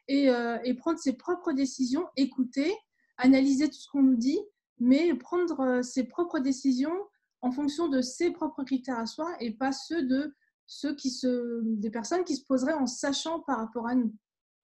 et, 0.07 0.29
euh, 0.29 0.57
et, 0.63 0.73
prendre 0.73 0.99
ses 0.99 1.13
propres 1.13 1.53
décisions, 1.53 2.07
écouter, 2.17 2.75
analyser 3.17 3.69
tout 3.69 3.77
ce 3.77 3.87
qu'on 3.89 4.03
nous 4.03 4.17
dit, 4.17 4.39
mais 4.79 5.13
prendre 5.15 5.81
ses 5.81 6.03
propres 6.03 6.39
décisions 6.39 6.95
en 7.41 7.51
fonction 7.51 7.87
de 7.87 8.01
ses 8.01 8.31
propres 8.31 8.63
critères 8.63 8.99
à 8.99 9.05
soi 9.05 9.33
et 9.39 9.51
pas 9.51 9.71
ceux 9.71 10.03
de 10.03 10.35
ceux 10.67 10.95
qui 10.95 11.09
se, 11.09 11.61
des 11.63 11.89
personnes 11.89 12.23
qui 12.23 12.35
se 12.35 12.45
poseraient 12.45 12.73
en 12.73 12.87
sachant 12.87 13.41
par 13.41 13.59
rapport 13.59 13.87
à 13.87 13.95
nous. 13.95 14.13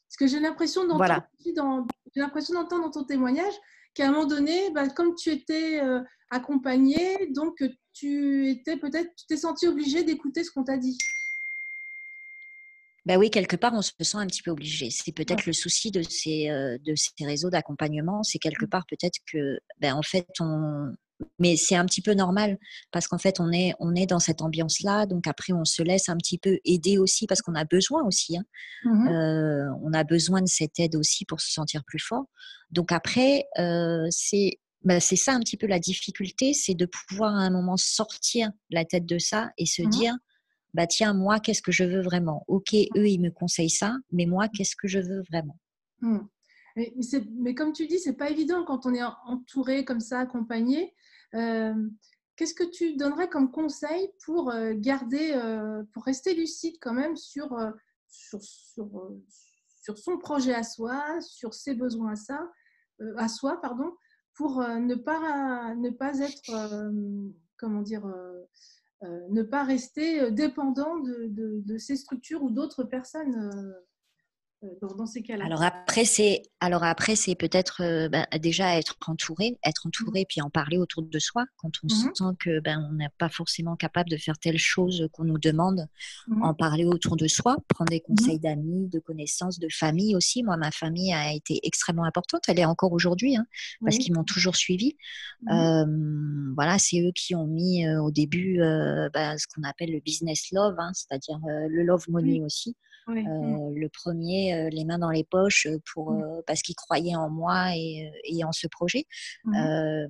Parce 0.08 0.18
que 0.18 0.28
j'ai 0.28 0.40
l'impression 0.40 0.86
d'entendre 0.88 2.84
dans 2.84 2.92
ton 2.92 3.04
témoignage 3.04 3.54
qu'à 3.94 4.08
un 4.08 4.12
moment 4.12 4.26
donné, 4.26 4.72
bah, 4.72 4.88
comme 4.90 5.16
tu 5.16 5.30
étais 5.32 5.82
accompagné, 6.30 7.28
donc 7.32 7.62
tu 7.98 8.50
étais 8.50 8.78
peut-être, 8.78 9.10
tu 9.16 9.26
t'es 9.28 9.38
senti 9.38 9.68
obligé 9.68 10.04
d'écouter 10.04 10.44
ce 10.44 10.52
qu'on 10.52 10.64
t'a 10.64 10.78
dit. 10.78 10.98
Ben 13.06 13.18
oui, 13.18 13.30
quelque 13.30 13.56
part, 13.56 13.74
on 13.74 13.82
se 13.82 13.92
sent 14.02 14.18
un 14.18 14.28
petit 14.28 14.44
peu 14.44 14.52
obligé. 14.52 14.90
C'est 14.90 15.14
peut-être 15.14 15.46
le 15.46 15.54
souci 15.54 15.92
de 15.92 16.02
ces, 16.02 16.50
de 16.50 16.94
ces 16.96 17.26
réseaux 17.26 17.50
d'accompagnement. 17.50 18.22
C'est 18.22 18.38
quelque 18.38 18.66
mmh. 18.66 18.70
part 18.70 18.86
peut-être 18.86 19.18
que, 19.32 19.60
ben, 19.80 19.94
en 19.94 20.02
fait, 20.02 20.28
on, 20.42 20.92
mais 21.40 21.56
c'est 21.56 21.76
un 21.76 21.86
petit 21.86 22.02
peu 22.02 22.14
normal 22.14 22.58
parce 22.92 23.08
qu'en 23.08 23.18
fait 23.18 23.40
on 23.40 23.52
est 23.52 23.74
on 23.80 23.96
est 23.96 24.06
dans 24.06 24.20
cette 24.20 24.42
ambiance 24.42 24.82
là 24.82 25.06
donc 25.06 25.28
après 25.28 25.54
on 25.54 25.66
se 25.66 25.82
laisse 25.82 26.10
un 26.10 26.18
petit 26.18 26.38
peu 26.38 26.60
aider 26.66 26.98
aussi 26.98 27.28
parce 27.28 27.42
qu'on 27.42 27.56
a 27.56 27.66
besoin 27.66 28.04
aussi 28.04 28.38
hein. 28.38 28.44
mmh 28.86 29.08
euh, 29.08 29.66
on 29.82 29.94
a 29.94 30.04
besoin 30.04 30.42
de 30.42 30.48
cette 30.48 30.80
aide 30.80 30.96
aussi 30.96 31.26
pour 31.26 31.42
se 31.42 31.52
sentir 31.52 31.84
plus 31.86 32.00
fort 32.00 32.26
donc 32.72 32.92
après 32.92 33.46
euh, 33.60 34.08
c'est 34.10 34.60
bah, 34.88 35.02
c'est 35.02 35.18
ça 35.18 35.34
un 35.34 35.40
petit 35.42 35.58
peu 35.58 35.68
la 35.68 35.80
difficulté 35.80 36.54
c'est 36.54 36.74
de 36.74 36.86
pouvoir 36.86 37.36
à 37.36 37.40
un 37.40 37.50
moment 37.50 37.76
sortir 37.76 38.52
la 38.70 38.86
tête 38.86 39.06
de 39.06 39.20
ça 39.20 39.52
et 39.58 39.66
se 39.66 39.82
mmh 39.82 39.90
dire 39.90 40.16
bah 40.74 40.88
tiens 40.88 41.14
moi 41.14 41.40
qu'est-ce 41.40 41.62
que 41.62 41.72
je 41.74 41.84
veux 41.84 42.02
vraiment? 42.02 42.46
Ok 42.48 42.74
eux 42.74 43.08
ils 43.08 43.20
me 43.20 43.30
conseillent 43.30 43.70
ça 43.70 43.98
mais 44.12 44.26
moi 44.26 44.48
qu'est-ce 44.48 44.78
que 44.78 44.88
je 44.88 45.00
veux 45.00 45.24
vraiment? 45.30 45.60
Mmh. 46.02 46.20
mais, 46.78 46.94
mais, 47.40 47.56
comme 47.56 47.74
tu 47.74 47.88
dis, 47.88 48.00
c'est 48.00 48.14
pas 48.14 48.30
évident 48.30 48.64
quand 48.64 48.86
on 48.86 48.94
est 48.94 49.04
entouré 49.26 49.84
comme 49.84 50.00
ça, 50.00 50.20
accompagné. 50.20 50.94
Euh, 51.34 51.74
qu'est-ce 52.36 52.54
que 52.54 52.70
tu 52.70 52.96
donnerais 52.96 53.30
comme 53.30 53.52
conseil 53.52 54.12
pour 54.24 54.52
euh, 54.52 54.74
garder, 54.76 55.34
euh, 55.34 55.84
pour 55.92 56.04
rester 56.04 56.36
lucide 56.36 56.76
quand 56.80 56.94
même 56.94 57.16
sur, 57.16 57.50
sur, 58.08 58.40
sur, 59.82 59.98
son 59.98 60.20
projet 60.20 60.54
à 60.54 60.64
soi, 60.64 61.20
sur 61.20 61.56
ses 61.56 61.74
besoins 61.74 62.12
à, 62.12 62.16
ça, 62.16 62.52
à 63.18 63.28
soi, 63.28 63.60
pardon, 63.60 63.92
pour 64.38 64.62
ne, 64.62 64.96
pas, 64.96 65.76
ne 65.76 65.90
pas 65.90 66.20
être, 66.20 66.92
comment 67.58 67.82
dire, 67.82 68.06
ne 69.02 69.42
pas 69.42 69.64
rester 69.64 70.32
dépendant 70.32 70.98
de 71.00 71.78
ces 71.78 71.96
structures 71.96 72.44
ou 72.44 72.52
d'autres 72.52 72.84
personnes 72.84 73.52
euh, 74.64 74.68
dans, 74.98 75.06
ces 75.06 75.22
cas-là. 75.22 75.46
Alors 75.46 75.62
après, 75.62 76.04
c'est 76.04 76.42
alors 76.60 76.84
après 76.84 77.16
c'est 77.16 77.36
peut-être 77.36 77.84
euh, 77.84 78.10
ben, 78.10 78.26
déjà 78.42 78.76
être 78.80 78.96
entouré, 79.06 79.60
être 79.64 79.86
mmh. 79.86 79.88
entouré 79.90 80.26
puis 80.28 80.42
en 80.42 80.50
parler 80.50 80.80
autour 80.80 81.04
de 81.04 81.20
soi 81.20 81.46
quand 81.58 81.70
on 81.84 81.88
mmh 81.88 82.16
sent 82.16 82.36
que 82.40 82.60
ben 82.60 82.84
on 82.90 82.94
n'est 82.96 83.10
pas 83.20 83.30
forcément 83.30 83.76
capable 83.76 84.10
de 84.10 84.18
faire 84.18 84.40
telle 84.40 84.58
chose 84.58 85.10
qu'on 85.14 85.26
nous 85.26 85.38
demande, 85.38 85.88
mmh 86.28 86.42
en 86.42 86.56
parler 86.56 86.86
autour 86.86 87.18
de 87.18 87.28
soi, 87.28 87.58
prendre 87.68 87.92
des 87.92 88.00
conseils 88.00 88.40
d'amis, 88.40 88.88
de 88.88 88.98
connaissances, 88.98 89.60
de 89.60 89.68
famille 89.70 90.16
aussi. 90.16 90.42
Moi, 90.42 90.58
ma 90.58 90.72
famille 90.72 91.14
a 91.14 91.34
été 91.34 91.60
extrêmement 91.62 92.06
importante, 92.06 92.42
elle 92.48 92.58
est 92.58 92.66
encore 92.66 92.94
aujourd'hui 92.94 93.36
hein, 93.36 93.46
parce 93.82 94.00
qu'ils 94.00 94.16
m'ont 94.16 94.24
toujours 94.24 94.56
suivi. 94.56 94.98
voilà, 95.46 96.80
c'est 96.80 97.00
eux 97.02 97.12
qui 97.14 97.36
ont 97.36 97.46
mis 97.46 97.86
euh, 97.86 98.02
au 98.02 98.10
début 98.10 98.58
ben, 99.14 99.38
ce 99.38 99.46
qu'on 99.46 99.62
appelle 99.70 99.92
le 99.92 100.00
business 100.00 100.48
love, 100.52 100.78
hein, 100.80 100.92
c'est-à-dire 100.96 101.40
le 101.46 101.84
love 101.84 102.06
money 102.10 102.42
aussi. 102.42 102.76
Mmh. 103.08 103.74
le 103.74 103.88
premier, 103.88 104.47
les 104.72 104.86
mains 104.86 105.00
dans 105.00 105.10
les 105.10 105.24
poches, 105.24 105.68
pour, 105.94 106.12
mmh. 106.12 106.42
parce 106.46 106.62
qu'ils 106.62 106.76
croyaient 106.76 107.16
en 107.16 107.30
moi 107.30 107.70
et, 107.76 108.44
en 108.44 108.52
ce 108.52 108.68
projet. 108.68 109.06
Mmh. 109.46 110.08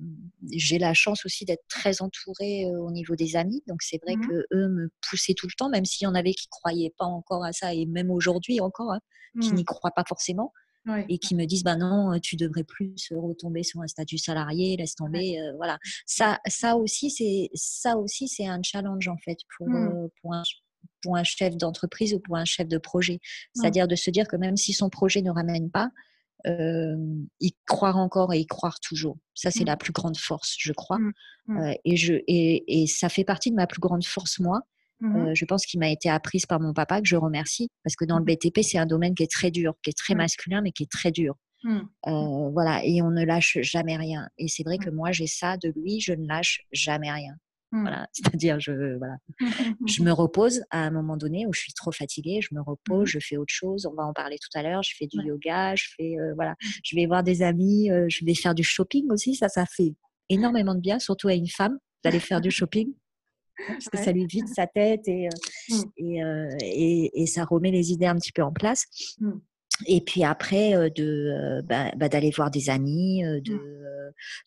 J'ai 0.52 0.78
la 0.78 0.94
chance 0.94 1.24
aussi 1.24 1.44
d'être 1.44 1.64
très 1.68 2.02
entourée 2.02 2.66
au 2.66 2.90
niveau 2.90 3.16
des 3.16 3.36
amis, 3.36 3.62
donc 3.66 3.82
c'est 3.82 4.00
vrai 4.02 4.14
que 4.14 4.46
eux 4.52 4.68
me 4.68 4.90
poussaient 5.08 5.34
tout 5.34 5.46
le 5.46 5.54
temps, 5.56 5.68
même 5.68 5.84
s'il 5.84 6.04
y 6.04 6.08
en 6.08 6.14
avait 6.14 6.32
qui 6.32 6.48
croyaient 6.48 6.94
pas 6.96 7.06
encore 7.06 7.44
à 7.44 7.52
ça, 7.52 7.74
et 7.74 7.86
même 7.86 8.10
aujourd'hui 8.10 8.60
encore, 8.60 8.92
hein, 8.92 9.00
qui 9.40 9.52
n'y 9.52 9.64
croient 9.64 9.92
pas 9.94 10.04
forcément. 10.06 10.52
et 11.08 11.18
qui 11.18 11.34
me 11.34 11.44
disent 11.44 11.64
bah 11.64 11.76
non 11.76 12.18
tu 12.18 12.36
devrais 12.36 12.64
plus 12.64 12.94
retomber 13.10 13.62
sur 13.62 13.82
un 13.82 13.86
statut 13.86 14.16
salarié 14.16 14.74
laisse 14.78 14.94
tomber 14.94 15.36
voilà 15.56 15.76
ça 16.06 16.38
ça 16.46 16.76
aussi 16.76 17.10
c'est 17.10 17.50
ça 17.52 17.98
aussi 17.98 18.26
c'est 18.26 18.46
un 18.46 18.62
challenge 18.62 19.06
en 19.08 19.18
fait 19.18 19.36
pour, 19.54 19.68
pour 20.22 20.32
un, 20.32 20.42
pour 21.02 21.16
un 21.16 21.24
chef 21.24 21.56
d'entreprise 21.56 22.14
ou 22.14 22.20
pour 22.20 22.36
un 22.36 22.44
chef 22.44 22.68
de 22.68 22.78
projet. 22.78 23.20
C'est-à-dire 23.54 23.88
de 23.88 23.94
se 23.94 24.10
dire 24.10 24.26
que 24.26 24.36
même 24.36 24.56
si 24.56 24.72
son 24.72 24.90
projet 24.90 25.22
ne 25.22 25.30
ramène 25.30 25.70
pas, 25.70 25.90
euh, 26.46 26.96
y 27.40 27.54
croire 27.66 27.96
encore 27.96 28.32
et 28.32 28.38
y 28.38 28.46
croire 28.46 28.78
toujours. 28.80 29.18
Ça, 29.34 29.50
c'est 29.50 29.64
mmh. 29.64 29.66
la 29.66 29.76
plus 29.76 29.92
grande 29.92 30.16
force, 30.16 30.56
je 30.58 30.72
crois. 30.72 30.98
Mmh. 30.98 31.12
Mmh. 31.46 31.58
Euh, 31.58 31.74
et, 31.84 31.96
je, 31.96 32.14
et, 32.26 32.82
et, 32.82 32.86
ça 32.86 33.08
fait 33.08 33.24
partie 33.24 33.50
de 33.50 33.56
ma 33.56 33.66
plus 33.66 33.80
grande 33.80 34.04
force, 34.04 34.38
moi. 34.38 34.62
Euh, 35.02 35.32
je 35.34 35.44
pense 35.44 35.64
qu'il 35.64 35.78
m'a 35.78 35.90
été 35.90 36.10
apprise 36.10 36.44
par 36.46 36.60
mon 36.60 36.72
papa, 36.72 37.00
que 37.00 37.06
je 37.06 37.16
remercie, 37.16 37.68
parce 37.84 37.94
que 37.94 38.04
dans 38.04 38.18
le 38.18 38.24
BTP, 38.24 38.62
c'est 38.62 38.78
un 38.78 38.86
domaine 38.86 39.14
qui 39.14 39.22
est 39.22 39.30
très 39.30 39.50
dur, 39.50 39.74
qui 39.82 39.90
est 39.90 39.96
très 39.96 40.14
masculin, 40.14 40.60
mais 40.60 40.72
qui 40.72 40.82
est 40.84 40.90
très 40.90 41.12
dur. 41.12 41.36
Euh, 41.64 42.50
voilà, 42.50 42.84
et 42.84 43.02
on 43.02 43.10
ne 43.10 43.24
lâche 43.24 43.58
jamais 43.60 43.96
rien. 43.96 44.28
Et 44.38 44.48
c'est 44.48 44.62
vrai 44.62 44.78
que 44.78 44.90
moi, 44.90 45.12
j'ai 45.12 45.26
ça 45.26 45.56
de 45.56 45.72
lui, 45.76 46.00
je 46.00 46.12
ne 46.12 46.26
lâche 46.26 46.62
jamais 46.72 47.10
rien. 47.10 47.34
Mmh. 47.70 47.82
Voilà, 47.82 48.08
c'est-à-dire 48.12 48.58
je 48.60 48.96
voilà, 48.96 49.16
mmh, 49.40 49.46
mmh, 49.46 49.74
je 49.86 50.02
me 50.02 50.10
repose 50.10 50.62
à 50.70 50.80
un 50.84 50.90
moment 50.90 51.18
donné 51.18 51.46
où 51.46 51.52
je 51.52 51.60
suis 51.60 51.74
trop 51.74 51.92
fatiguée, 51.92 52.40
je 52.40 52.54
me 52.54 52.62
repose, 52.62 53.08
je 53.08 53.18
fais 53.18 53.36
autre 53.36 53.52
chose. 53.52 53.84
On 53.84 53.94
va 53.94 54.04
en 54.04 54.14
parler 54.14 54.38
tout 54.38 54.58
à 54.58 54.62
l'heure. 54.62 54.82
Je 54.82 54.94
fais 54.96 55.06
du 55.06 55.18
yoga, 55.22 55.74
je 55.74 55.84
fais 55.96 56.18
euh, 56.18 56.32
voilà, 56.34 56.54
je 56.82 56.96
vais 56.96 57.06
voir 57.06 57.22
des 57.22 57.42
amis, 57.42 57.90
euh, 57.90 58.06
je 58.08 58.24
vais 58.24 58.34
faire 58.34 58.54
du 58.54 58.64
shopping 58.64 59.10
aussi. 59.10 59.34
Ça, 59.34 59.48
ça 59.48 59.66
fait 59.66 59.94
énormément 60.30 60.74
de 60.74 60.80
bien, 60.80 60.98
surtout 60.98 61.28
à 61.28 61.34
une 61.34 61.48
femme 61.48 61.78
d'aller 62.02 62.20
faire 62.20 62.40
du 62.40 62.50
shopping 62.50 62.94
parce 63.66 63.88
que 63.88 63.98
ça 63.98 64.12
lui 64.12 64.26
vide 64.26 64.48
sa 64.48 64.66
tête 64.66 65.06
et, 65.08 65.28
euh, 65.28 65.78
et, 65.96 66.20
et, 66.62 67.22
et, 67.22 67.26
ça 67.26 67.44
remet 67.44 67.70
les 67.70 67.92
idées 67.92 68.06
un 68.06 68.14
petit 68.14 68.32
peu 68.32 68.42
en 68.42 68.52
place. 68.52 68.84
Et 69.86 70.00
puis 70.00 70.24
après, 70.24 70.90
de 70.90 71.62
bah, 71.64 71.92
bah, 71.96 72.08
d'aller 72.08 72.30
voir 72.30 72.50
des 72.50 72.70
amis, 72.70 73.22
de, 73.22 73.78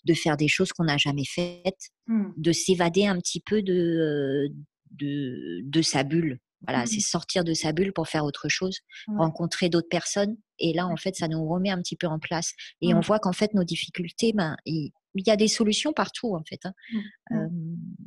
de 0.05 0.13
faire 0.13 0.37
des 0.37 0.47
choses 0.47 0.71
qu'on 0.73 0.85
n'a 0.85 0.97
jamais 0.97 1.25
faites, 1.25 1.89
mmh. 2.07 2.31
de 2.37 2.51
s'évader 2.51 3.05
un 3.05 3.17
petit 3.17 3.39
peu 3.39 3.61
de, 3.61 4.49
de, 4.91 5.61
de 5.63 5.81
sa 5.81 6.03
bulle. 6.03 6.39
Voilà, 6.67 6.85
c'est 6.85 6.97
mmh. 6.97 7.01
sortir 7.01 7.43
de 7.43 7.53
sa 7.53 7.71
bulle 7.71 7.91
pour 7.91 8.07
faire 8.07 8.23
autre 8.23 8.47
chose, 8.47 8.79
rencontrer 9.07 9.69
d'autres 9.69 9.89
personnes. 9.89 10.37
Et 10.59 10.73
là, 10.73 10.85
en 10.85 10.95
fait, 10.95 11.15
ça 11.15 11.27
nous 11.27 11.47
remet 11.47 11.71
un 11.71 11.81
petit 11.81 11.95
peu 11.95 12.07
en 12.07 12.19
place. 12.19 12.53
Et 12.81 12.93
on 12.93 12.99
mmh. 12.99 13.03
voit 13.03 13.19
qu'en 13.19 13.33
fait, 13.33 13.53
nos 13.53 13.63
difficultés, 13.63 14.31
ben, 14.33 14.55
il, 14.65 14.91
y 15.15 15.31
a 15.31 15.35
des 15.35 15.47
solutions 15.47 15.91
partout, 15.91 16.35
en 16.35 16.43
fait. 16.43 16.59
Hein. 16.65 17.49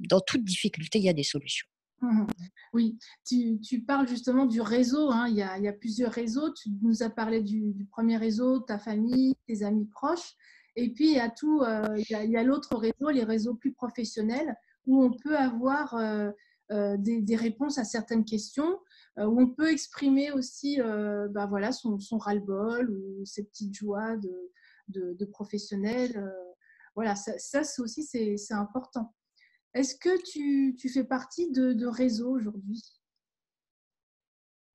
dans 0.09 0.21
toute 0.21 0.45
difficulté, 0.45 0.99
il 0.99 1.05
y 1.05 1.09
a 1.09 1.15
des 1.15 1.25
solutions. 1.25 1.67
Mmh 2.05 2.27
oui, 2.75 2.99
tu, 3.25 3.85
parles 3.87 4.09
justement 4.09 4.47
du 4.47 4.61
réseau. 4.61 5.12
Hein. 5.12 5.29
Il, 5.29 5.37
y 5.37 5.43
a, 5.43 5.73
plusieurs 5.73 6.11
réseaux. 6.11 6.53
Tu 6.53 6.71
nous 6.83 7.05
as 7.05 7.11
parlé 7.11 7.40
du, 7.40 7.87
premier 7.88 8.17
réseau, 8.17 8.59
ta 8.59 8.81
famille, 8.81 9.37
tes 9.47 9.62
amis 9.62 9.87
proches. 9.87 10.35
Et 10.75 10.93
puis, 10.93 11.11
il 11.11 11.14
y 11.14 11.21
a, 11.21 11.31
tout, 11.31 11.62
euh, 11.62 11.85
il 11.97 12.31
y 12.31 12.37
a, 12.37 12.43
l'autre 12.43 12.77
réseau, 12.77 13.11
les 13.11 13.23
réseaux 13.23 13.55
plus 13.55 13.73
professionnels, 13.73 14.57
où 14.87 15.05
on 15.05 15.12
peut 15.12 15.37
avoir 15.37 15.95
euh, 15.95 16.33
euh, 16.73 16.97
des, 16.99 17.37
réponses 17.37 17.79
à 17.79 17.85
certaines 17.85 18.25
questions, 18.25 18.81
où 19.17 19.40
on 19.40 19.47
peut 19.47 19.71
exprimer 19.71 20.33
aussi 20.33 20.81
bah 21.31 21.47
voilà, 21.47 21.71
son, 21.71 22.01
son 22.01 22.19
ras-le-bol 22.19 22.90
ou 22.90 23.25
ses 23.25 23.45
petites 23.45 23.73
joies 23.73 24.17
de, 24.17 25.14
de, 25.17 25.25
professionnel. 25.27 26.35
voilà, 26.97 27.14
ça, 27.14 27.38
ça 27.38 27.61
aussi, 27.79 28.03
c'est 28.03 28.55
important. 28.55 29.14
Est-ce 29.75 29.97
que 29.97 30.23
tu, 30.23 30.77
tu, 30.79 30.89
fais 30.89 31.05
partie 31.05 31.51
de, 31.51 31.73
de 31.73 31.87
réseaux 31.87 32.31
aujourd'hui? 32.31 32.83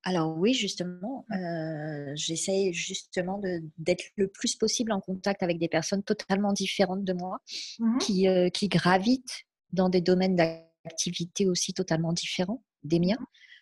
Alors 0.04 0.38
oui, 0.38 0.54
justement, 0.54 1.26
euh, 1.32 2.12
j'essaie 2.16 2.72
justement 2.72 3.42
d'être 3.78 4.06
le 4.16 4.28
plus 4.28 4.56
possible 4.56 4.92
en 4.92 5.02
contact 5.02 5.44
avec 5.44 5.60
des 5.60 5.68
personnes 5.68 6.04
totalement 6.04 6.54
différentes 6.54 7.04
de 7.04 7.14
moi, 7.14 7.40
mmh 7.80 7.98
qui, 8.00 8.28
euh, 8.28 8.50
qui, 8.50 8.70
gravitent 8.70 9.46
dans 9.74 9.90
des 9.90 10.02
domaines 10.02 10.36
d'activité 10.36 11.48
aussi 11.48 11.74
totalement 11.74 12.14
différents 12.14 12.64
des 12.84 13.00
miens. 13.00 13.18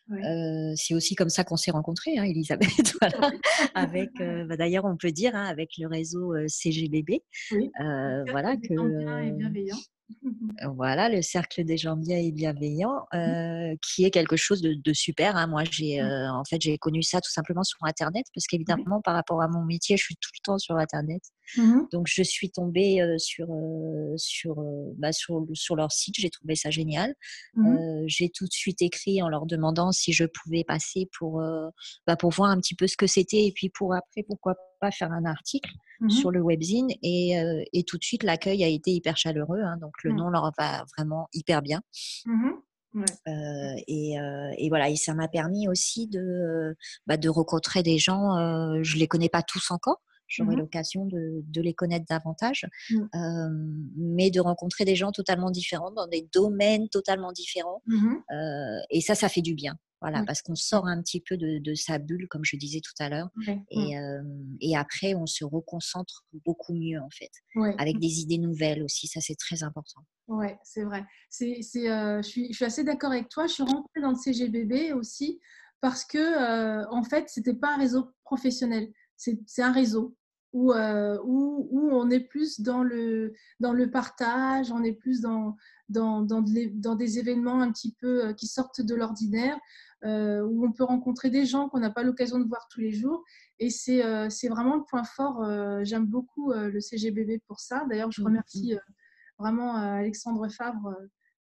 Mmh 0.08 0.23
euh, 0.23 0.73
c'est 0.78 0.93
aussi 0.93 1.15
comme 1.15 1.28
ça 1.28 1.43
qu'on 1.43 1.58
s'est 1.58 1.71
rencontrés, 1.71 2.17
hein, 2.17 2.23
Elisabeth. 2.23 2.69
voilà. 3.02 3.32
avec, 3.73 4.12
bah, 4.47 4.56
d'ailleurs, 4.58 4.86
on 4.86 4.95
peut 4.95 5.12
dire 5.12 5.36
hein, 5.36 5.45
avec 5.45 5.71
le 5.78 5.88
réseau 5.88 6.34
CGBB, 6.47 7.23
oui. 7.52 7.71
voilà 8.30 8.56
que. 8.58 9.28
Et 9.28 9.32
bienveillant. 9.32 9.78
Voilà, 10.76 11.10
le 11.10 11.22
cercle 11.22 11.63
des 11.63 11.78
gens 11.78 11.96
bien 11.96 12.17
et 12.17 12.32
bienveillants, 12.32 13.06
mmh. 13.13 13.17
euh, 13.17 13.76
qui 13.82 14.06
est 14.06 14.12
quelque 14.12 14.36
chose 14.36 14.62
de, 14.62 14.93
super. 14.93 15.36
Hein. 15.36 15.48
Moi, 15.48 15.63
j'ai 15.70 16.02
mmh. 16.02 16.06
euh, 16.06 16.32
en 16.32 16.43
fait 16.46 16.62
j'ai 16.62 16.78
connu 16.78 17.04
ça 17.04 17.20
tout 17.22 17.32
simplement 17.32 17.63
sur 17.63 17.78
Internet, 17.84 18.26
parce 18.34 18.48
qu'évidemment, 18.48 19.02
par 19.02 19.15
rapport 19.15 19.41
à 19.41 19.48
mon 19.48 19.63
métier, 19.63 19.98
je 19.98 20.04
suis 20.04 20.15
tout 20.15 20.30
le 20.34 20.41
temps 20.43 20.58
sur 20.58 20.78
Internet. 20.78 21.22
Mmh 21.58 21.88
Donc, 21.91 22.08
je 22.08 22.24
suis 22.24 22.52
tombée 22.52 23.02
euh, 23.02 23.17
sur 23.17 23.48
sur, 24.15 24.56
bah, 24.98 25.12
sur 25.12 25.46
sur 25.54 25.76
leur 25.76 25.91
site. 25.91 26.15
J'ai 26.17 26.30
trouvé 26.30 26.56
ça 26.56 26.70
génial. 26.70 27.13
j'ai 28.06 28.30
tout 28.30 28.46
de 28.46 28.54
suite 28.54 28.82
écrit 28.82 29.22
en 29.22 29.30
leur 29.30 29.46
demandant 29.46 29.91
si 29.91 30.13
je 30.13 30.26
pouvais 30.26 30.63
passer 30.63 31.10
pour 31.17 31.41
bah, 32.06 32.15
pour 32.15 32.32
voir 32.32 32.50
un 32.50 32.60
petit 32.60 32.76
peu 32.76 32.88
ce 32.88 32.98
que 32.98 33.08
c'était 33.08 33.46
et 33.46 33.52
puis 33.54 33.70
pour 33.70 33.93
après 33.93 34.24
pourquoi 34.24 34.56
pas 34.80 34.91
faire 34.91 35.12
un 35.12 35.26
article. 35.26 35.72
Mmh 35.99 36.10
sur 36.10 36.31
le 36.31 36.41
webzine 36.41 36.89
et, 37.01 37.33
et, 37.73 37.83
tout 37.83 37.97
de 37.97 38.03
suite 38.03 38.23
l'accueil 38.23 38.63
a 38.63 38.67
été 38.67 38.91
hyper 38.91 39.17
chaleureux. 39.17 39.62
Hein, 39.62 39.77
donc 39.77 39.93
le 40.03 40.13
mmh. 40.13 40.15
nom 40.15 40.29
leur 40.29 40.51
va 40.57 40.86
vraiment 40.95 41.27
hyper 41.33 41.62
bien. 41.62 41.81
Mmh 42.25 42.51
et, 43.88 44.15
et, 44.57 44.69
voilà, 44.69 44.89
et 44.89 44.95
ça 44.95 45.13
m'a 45.13 45.27
permis 45.27 45.67
aussi 45.67 46.07
de, 46.07 46.75
bah, 47.05 47.17
de 47.17 47.29
rencontrer 47.29 47.83
des 47.83 47.99
gens, 47.99 48.36
je 48.81 48.95
ne 48.95 48.99
les 48.99 49.07
connais 49.07 49.29
pas 49.29 49.43
tous 49.43 49.69
encore, 49.69 50.01
j'aurai 50.27 50.55
l'occasion 50.55 51.05
de, 51.05 51.43
de, 51.45 51.62
les 51.62 51.73
connaître 51.73 52.05
davantage, 52.10 52.65
mais 53.95 54.31
de 54.31 54.39
rencontrer 54.39 54.83
des 54.83 54.95
gens 54.95 55.12
totalement 55.12 55.51
différents, 55.51 55.91
dans 55.91 56.07
des 56.07 56.27
domaines 56.33 56.89
totalement 56.89 57.31
différents. 57.31 57.83
et 58.89 59.01
ça, 59.01 59.13
ça 59.13 59.29
fait 59.29 59.41
du 59.41 59.53
bien. 59.53 59.77
Voilà, 60.01 60.23
parce 60.25 60.43
qu'on 60.43 60.55
sort 60.55 60.86
un 60.86 61.01
petit 61.01 61.21
peu 61.21 61.38
de, 61.38 61.73
sa 61.73 61.97
bulle, 61.97 62.27
comme 62.27 62.45
je 62.45 62.55
disais 62.55 62.81
tout 62.81 62.93
à 62.99 63.10
l'heure, 63.10 63.29
et, 63.71 63.95
et, 64.62 64.77
après 64.77 65.15
on 65.15 65.25
se 65.25 65.43
reconcentre 65.43 66.23
beaucoup 66.45 66.73
mieux 66.73 66.99
en 66.99 67.10
fait, 67.10 67.31
avec 67.79 67.95
mmh. 67.95 67.99
des 67.99 68.19
idées 68.19 68.38
nouvelles 68.38 68.83
aussi. 68.83 69.07
Ça 69.07 69.21
c'est 69.21 69.36
très 69.36 69.63
important. 69.63 70.01
Oui, 70.27 70.47
c'est 70.63 70.83
vrai. 70.83 71.05
C'est, 71.29 71.62
je, 71.62 72.21
suis, 72.21 72.47
je, 72.49 72.55
suis, 72.55 72.65
assez 72.65 72.83
d'accord 72.83 73.12
avec 73.12 73.29
toi. 73.29 73.47
Je 73.47 73.53
suis 73.53 73.63
rentrée 73.63 74.01
dans 74.01 74.12
le 74.12 74.17
CGBB 74.17 74.93
aussi 74.93 75.39
parce 75.81 76.05
que 76.05 76.88
en 76.91 77.03
fait 77.03 77.29
c'était 77.29 77.55
pas 77.55 77.73
un 77.73 77.77
réseau 77.77 78.10
professionnel, 78.23 78.91
c'est, 79.15 79.39
un 79.60 79.71
réseau. 79.71 80.15
Où, 80.53 80.73
où, 80.73 81.67
où, 81.71 81.89
on 81.91 82.10
est 82.10 82.21
plus 82.21 82.62
dans 82.62 82.81
le, 82.81 83.33
dans 83.60 83.73
le 83.73 83.91
partage, 83.91 84.71
on 84.71 84.81
est 84.81 84.93
plus 84.93 85.21
dans, 85.21 85.55
dans, 85.89 86.21
dans, 86.21 86.41
dans, 86.41 86.95
des 86.95 87.19
événements 87.19 87.62
un 87.62 87.71
petit 87.71 87.95
peu 87.99 88.33
qui 88.33 88.47
sortent 88.47 88.81
de 88.81 88.95
l'ordinaire. 88.95 89.60
Euh, 90.05 90.43
où 90.43 90.63
on 90.63 90.71
peut 90.71 90.83
rencontrer 90.83 91.31
des 91.31 91.45
gens 91.45 91.69
qu'on 91.69 91.79
n'a 91.79 91.89
pas 91.89 92.03
l'occasion 92.03 92.38
de 92.38 92.47
voir 92.47 92.67
tous 92.69 92.79
les 92.79 92.91
jours. 92.91 93.23
Et 93.57 93.71
c'est 93.71 94.05
euh, 94.05 94.29
vraiment 94.47 94.75
le 94.75 94.83
point 94.83 95.03
fort. 95.03 95.43
Euh, 95.43 95.79
j'aime 95.83 96.05
beaucoup 96.05 96.53
le 96.53 96.79
CGBB 96.79 97.41
pour 97.47 97.60
ça. 97.60 97.83
D'ailleurs, 97.89 98.12
je 98.12 98.21
mmh, 98.21 98.25
remercie 98.25 98.75
vraiment 99.39 99.75
Alexandre 99.75 100.47
Favre 100.49 100.95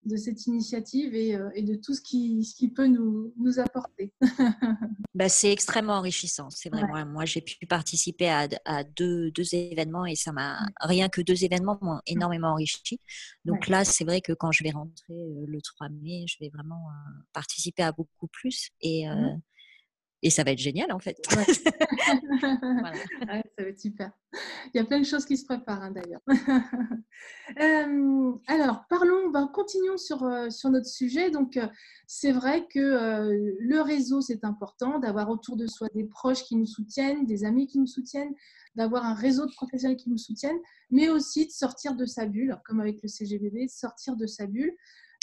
de 0.05 0.15
cette 0.17 0.45
initiative 0.45 1.15
et, 1.15 1.37
et, 1.55 1.63
de 1.63 1.75
tout 1.75 1.93
ce 1.93 2.01
qui, 2.01 2.43
ce 2.43 2.55
qui 2.55 2.69
peut 2.69 2.87
nous, 2.87 3.33
nous 3.37 3.59
apporter. 3.59 4.13
bah, 5.15 5.29
c'est 5.29 5.51
extrêmement 5.51 5.93
enrichissant. 5.93 6.49
C'est 6.49 6.69
vrai, 6.69 6.85
moi, 6.87 7.05
moi 7.05 7.25
j'ai 7.25 7.41
pu 7.41 7.65
participer 7.65 8.29
à, 8.29 8.47
à 8.65 8.83
deux, 8.83 9.31
deux, 9.31 9.55
événements 9.55 10.05
et 10.05 10.15
ça 10.15 10.31
m'a, 10.31 10.59
rien 10.79 11.09
que 11.09 11.21
deux 11.21 11.43
événements 11.43 11.77
m'ont 11.81 11.99
énormément 12.05 12.49
enrichi. 12.49 12.99
Donc 13.45 13.67
là, 13.67 13.85
c'est 13.85 14.03
vrai 14.03 14.21
que 14.21 14.33
quand 14.33 14.51
je 14.51 14.63
vais 14.63 14.71
rentrer 14.71 15.13
le 15.47 15.61
3 15.61 15.89
mai, 15.89 16.25
je 16.27 16.37
vais 16.39 16.49
vraiment 16.49 16.83
participer 17.33 17.83
à 17.83 17.91
beaucoup 17.91 18.27
plus. 18.27 18.69
Et, 18.81 19.07
mmh 19.07 19.41
et 20.25 20.31
ça 20.31 20.43
va 20.43 20.51
être 20.51 20.59
génial 20.59 20.91
en 20.91 20.97
fait. 20.97 21.17
ça 21.29 21.43
va 23.27 23.37
être 23.37 23.79
super. 23.79 24.11
Il 24.73 24.77
y 24.77 24.79
a 24.79 24.83
plein 24.83 24.99
de 24.99 25.05
choses 25.05 25.23
qui 25.23 25.37
se 25.37 25.45
préparent 25.45 25.83
hein, 25.83 25.91
d'ailleurs. 25.91 26.21
Euh, 27.61 28.33
alors, 28.47 28.85
parlons, 28.89 29.29
ben, 29.29 29.47
continuons 29.47 29.97
sur, 29.97 30.23
euh, 30.23 30.49
sur 30.49 30.69
notre 30.69 30.87
sujet. 30.87 31.29
Donc, 31.29 31.55
euh, 31.55 31.67
c'est 32.07 32.31
vrai 32.31 32.67
que 32.67 32.79
le 33.59 33.81
réseau, 33.81 34.19
c'est 34.19 34.43
important, 34.43 34.99
d'avoir 34.99 35.29
autour 35.29 35.55
de 35.55 35.67
soi 35.67 35.87
des 35.93 36.03
proches 36.03 36.43
qui 36.43 36.55
nous 36.57 36.65
soutiennent, 36.65 37.25
des 37.25 37.45
amis 37.45 37.67
qui 37.67 37.77
nous 37.77 37.87
soutiennent, 37.87 38.33
d'avoir 38.75 39.05
un 39.05 39.13
réseau 39.13 39.45
de 39.45 39.53
professionnels 39.53 39.95
qui 39.95 40.09
nous 40.09 40.17
soutiennent, 40.17 40.59
mais 40.89 41.07
aussi 41.07 41.45
de 41.45 41.51
sortir 41.51 41.95
de 41.95 42.05
sa 42.05 42.25
bulle, 42.25 42.59
comme 42.65 42.81
avec 42.81 43.01
le 43.01 43.07
CGBB, 43.07 43.67
sortir 43.69 44.17
de 44.17 44.25
sa 44.25 44.47
bulle. 44.47 44.75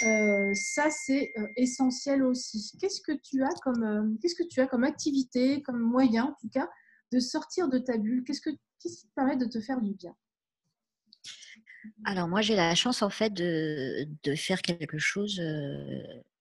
Euh, 0.03 0.53
ça, 0.55 0.91
c'est 0.91 1.33
euh, 1.39 1.47
essentiel 1.57 2.23
aussi. 2.23 2.73
Qu'est-ce 2.81 3.01
que 3.01 3.13
tu 3.13 3.43
as 3.43 3.55
comme, 3.63 3.83
euh, 3.83 4.17
qu'est-ce 4.21 4.35
que 4.35 4.49
tu 4.49 4.61
as 4.61 4.67
comme 4.67 4.85
activité, 4.85 5.63
comme 5.63 5.79
moyen 5.79 6.25
en 6.25 6.37
tout 6.41 6.49
cas, 6.49 6.69
de 7.13 7.19
sortir 7.21 7.69
de 7.69 7.79
ta 7.79 7.99
bulle? 7.99 8.25
Qu'est-ce, 8.25 8.41
que, 8.41 8.51
qui 8.79 8.89
te 8.89 9.07
permet 9.15 9.37
de 9.37 9.47
te 9.47 9.61
faire 9.61 9.81
du 9.81 9.95
bien? 9.95 10.15
Alors 12.05 12.29
moi, 12.29 12.43
j'ai 12.43 12.57
la 12.57 12.75
chance 12.75 13.03
en 13.03 13.11
fait 13.11 13.33
de, 13.33 14.07
de 14.23 14.35
faire 14.35 14.63
quelque 14.63 14.99
chose 14.99 15.41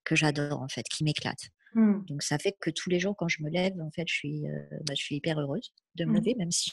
que 0.04 0.14
j'adore 0.14 0.60
en 0.60 0.68
fait, 0.68 0.84
qui 0.84 1.04
m'éclate. 1.04 1.50
Mmh. 1.74 2.04
Donc 2.06 2.22
ça 2.22 2.38
fait 2.38 2.54
que 2.60 2.70
tous 2.70 2.90
les 2.90 3.00
jours 3.00 3.16
quand 3.16 3.28
je 3.28 3.42
me 3.42 3.50
lève, 3.50 3.80
en 3.80 3.90
fait, 3.90 4.04
je 4.06 4.14
suis, 4.14 4.42
bah, 4.86 4.94
je 4.94 5.02
suis 5.02 5.16
hyper 5.16 5.40
heureuse 5.40 5.72
de 5.96 6.04
me 6.04 6.12
mmh. 6.12 6.16
lever, 6.16 6.34
même 6.36 6.52
si 6.52 6.72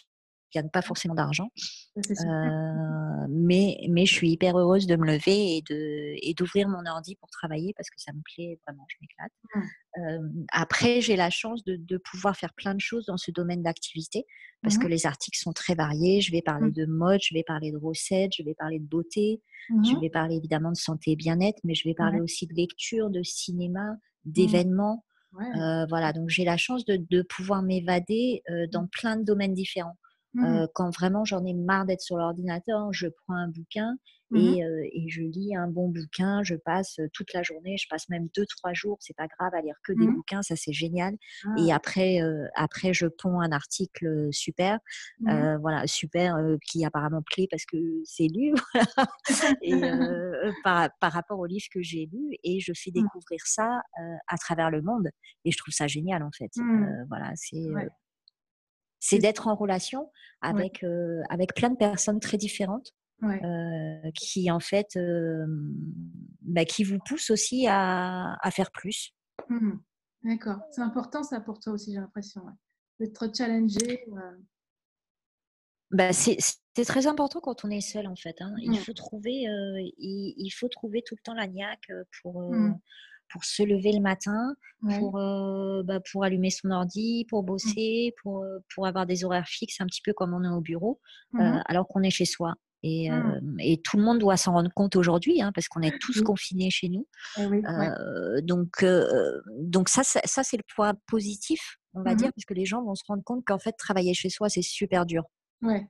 gagne 0.53 0.69
pas 0.69 0.81
forcément 0.81 1.15
d'argent. 1.15 1.49
Euh, 1.97 3.27
mais, 3.29 3.77
mais 3.89 4.05
je 4.05 4.13
suis 4.13 4.31
hyper 4.31 4.57
heureuse 4.57 4.87
de 4.87 4.95
me 4.95 5.05
lever 5.05 5.57
et, 5.57 5.61
de, 5.69 6.15
et 6.21 6.33
d'ouvrir 6.33 6.67
mon 6.67 6.85
ordi 6.85 7.15
pour 7.15 7.29
travailler 7.29 7.73
parce 7.75 7.89
que 7.89 7.99
ça 7.99 8.11
me 8.13 8.21
plaît 8.21 8.59
vraiment, 8.65 8.85
je 8.89 8.97
m'éclate. 9.01 9.31
Mmh. 9.55 9.61
Euh, 10.01 10.45
après, 10.51 11.01
j'ai 11.01 11.15
la 11.15 11.29
chance 11.29 11.63
de, 11.63 11.75
de, 11.75 11.97
pouvoir 11.97 12.35
faire 12.35 12.53
plein 12.53 12.73
de 12.73 12.79
choses 12.79 13.05
dans 13.05 13.17
ce 13.17 13.31
domaine 13.31 13.63
d'activité 13.63 14.25
parce 14.61 14.77
que 14.77 14.85
mmh. 14.85 14.89
les 14.89 15.05
articles 15.05 15.39
sont 15.39 15.53
très 15.53 15.75
variés. 15.75 16.21
Je 16.21 16.31
vais 16.31 16.41
parler 16.41 16.69
mmh. 16.69 16.73
de 16.73 16.85
mode, 16.85 17.19
je 17.21 17.33
vais 17.33 17.43
parler 17.43 17.71
de 17.71 17.77
recettes, 17.77 18.31
je 18.37 18.43
vais 18.43 18.55
parler 18.55 18.79
de 18.79 18.85
beauté, 18.85 19.41
je 19.69 19.99
vais 19.99 20.09
parler 20.09 20.35
évidemment 20.35 20.71
de 20.71 20.77
santé 20.77 21.11
et 21.11 21.15
bien-être, 21.15 21.59
mais 21.63 21.75
je 21.75 21.87
vais 21.87 21.93
parler 21.93 22.19
aussi 22.19 22.47
de 22.47 22.53
lecture, 22.53 23.09
de 23.09 23.21
cinéma, 23.21 23.97
d'événements. 24.25 25.05
Euh, 25.39 25.85
voilà, 25.87 26.11
donc 26.11 26.29
j'ai 26.29 26.43
la 26.43 26.57
chance 26.57 26.85
de, 26.85 26.97
de 26.97 27.21
pouvoir 27.21 27.61
m'évader 27.61 28.41
dans 28.71 28.87
plein 28.87 29.15
de 29.15 29.23
domaines 29.23 29.53
différents. 29.53 29.95
Mmh. 30.35 30.67
quand 30.75 30.91
vraiment 30.91 31.25
j'en 31.25 31.43
ai 31.43 31.55
marre 31.55 31.85
d'être 31.85 32.01
sur 32.01 32.17
l'ordinateur, 32.17 32.93
je 32.93 33.07
prends 33.07 33.33
un 33.33 33.47
bouquin 33.47 33.95
mmh 34.29 34.37
et, 34.37 34.59
et, 34.93 35.09
je 35.09 35.23
lis 35.23 35.55
un 35.55 35.67
bon 35.67 35.89
bouquin. 35.89 36.43
Je 36.43 36.53
passe 36.53 36.99
toute 37.13 37.33
la 37.33 37.41
journée, 37.41 37.77
je 37.77 37.87
passe 37.89 38.09
même 38.09 38.27
deux, 38.35 38.45
trois 38.45 38.73
jours, 38.73 38.97
c'est 38.99 39.15
pas 39.15 39.25
grave 39.25 39.55
à 39.55 39.61
lire 39.63 39.73
que 39.83 39.91
des 39.91 40.05
mmh. 40.05 40.13
bouquins, 40.13 40.43
ça 40.43 40.55
c'est 40.55 40.71
génial. 40.71 41.15
Et 41.57 41.71
ah. 41.71 41.77
après, 41.77 42.19
après, 42.53 42.93
je 42.93 43.07
ponds 43.07 43.41
un 43.41 43.51
article 43.51 44.27
super, 44.31 44.77
voilà, 45.19 45.87
super, 45.87 46.37
qui 46.67 46.85
apparemment 46.85 47.23
plaît 47.23 47.47
parce 47.49 47.65
que 47.65 47.77
c'est 48.03 48.27
lu, 48.27 48.53
et, 49.63 49.73
par, 50.63 50.89
par, 50.99 51.11
rapport 51.11 51.39
au 51.39 51.47
livre 51.47 51.65
que 51.73 51.81
j'ai 51.81 52.07
lu, 52.13 52.35
et 52.43 52.59
je 52.59 52.73
fais 52.75 52.91
découvrir 52.91 53.39
ça 53.45 53.81
à 54.27 54.37
travers 54.37 54.69
le 54.69 54.83
monde. 54.83 55.09
Et 55.43 55.51
je 55.51 55.57
trouve 55.57 55.73
ça 55.73 55.87
génial 55.87 56.21
en 56.21 56.31
fait. 56.37 56.51
voilà, 57.09 57.31
c'est 57.33 57.67
c'est 58.99 59.19
d'être 59.19 59.47
en 59.47 59.55
relation 59.55 60.11
avec, 60.41 60.83
euh, 60.83 61.21
avec 61.29 61.55
plein 61.55 61.69
de 61.69 61.77
personnes 61.77 62.19
très 62.19 62.37
différentes. 62.37 62.93
Euh, 63.21 64.11
qui 64.15 64.49
en 64.49 64.61
fait 64.61 64.97
bah, 66.41 66.63
qui 66.63 66.85
vous 66.85 66.99
poussent 67.05 67.31
aussi 67.31 67.67
à, 67.67 68.37
à 68.41 68.49
faire 68.49 68.71
plus. 68.71 69.13
Mmh 69.49 69.73
D'accord, 70.23 70.59
c'est 70.71 70.81
important 70.81 71.21
ça 71.23 71.41
pour 71.41 71.59
toi 71.59 71.73
aussi, 71.73 71.91
j'ai 71.93 71.99
l'impression, 71.99 72.41
d'être 72.97 73.29
challengé. 73.35 74.05
Bah, 75.91 76.13
c'est 76.13 76.37
très 76.85 77.07
important 77.07 77.41
quand 77.41 77.65
on 77.65 77.69
est 77.69 77.81
seul 77.81 78.07
en 78.07 78.15
fait. 78.15 78.35
Hein. 78.39 78.53
Il, 78.61 78.79
faut 78.79 78.93
trouver, 78.93 79.47
il, 79.97 80.33
il, 80.37 80.51
faut 80.51 80.69
trouver 80.69 81.03
tout 81.05 81.15
le 81.15 81.21
temps 81.21 81.33
la 81.33 81.47
niaque 81.47 81.91
pour, 82.21 82.41
mmh 82.41 82.79
pour 83.31 83.43
se 83.43 83.63
lever 83.63 83.91
le 83.91 84.01
matin, 84.01 84.55
pour, 84.97 85.17
euh, 85.17 85.83
bah, 85.83 85.99
pour 86.11 86.23
allumer 86.23 86.49
son 86.49 86.71
ordi, 86.71 87.25
pour 87.29 87.43
mmh. 87.43 87.45
bosser, 87.45 88.15
pour, 88.21 88.43
euh, 88.43 88.59
pour 88.73 88.87
avoir 88.87 89.05
des 89.05 89.23
horaires 89.23 89.47
fixes, 89.47 89.81
un 89.81 89.85
petit 89.85 90.01
peu 90.03 90.13
comme 90.13 90.33
on 90.33 90.43
est 90.43 90.55
au 90.55 90.61
bureau, 90.61 90.99
mmh 91.33 91.41
euh, 91.41 91.59
alors 91.65 91.87
qu'on 91.87 92.01
est 92.03 92.09
chez 92.09 92.25
soi. 92.25 92.55
Et, 92.81 93.11
mmh. 93.11 93.59
et, 93.59 93.81
tout 93.81 93.97
le 93.97 94.03
monde 94.03 94.19
doit 94.19 94.37
s'en 94.37 94.53
rendre 94.53 94.71
compte 94.73 94.95
aujourd'hui, 94.95 95.41
hein, 95.41 95.51
parce 95.53 95.67
qu'on 95.67 95.81
est 95.81 95.99
tous 95.99 96.21
confinés 96.21 96.69
chez 96.69 96.87
nous. 96.87 97.05
Eh 97.37 98.41
donc, 98.41 98.85
donc 99.57 99.89
ça, 99.89 100.03
ça, 100.03 100.21
ça 100.23 100.43
c'est 100.43 100.55
le 100.55 100.63
point 100.75 100.93
positif, 101.07 101.77
on 101.93 102.03
va 102.03 102.15
dire, 102.15 102.31
puisque 102.31 102.51
les 102.51 102.65
gens 102.65 102.81
vont 102.81 102.95
se 102.95 103.03
rendre 103.05 103.23
compte 103.23 103.43
qu'en 103.45 103.59
fait, 103.59 103.73
travailler 103.73 104.13
chez 104.13 104.29
soi, 104.29 104.47
c'est 104.47 104.61
super 104.61 105.05
dur. 105.05 105.23
Ouais. 105.61 105.89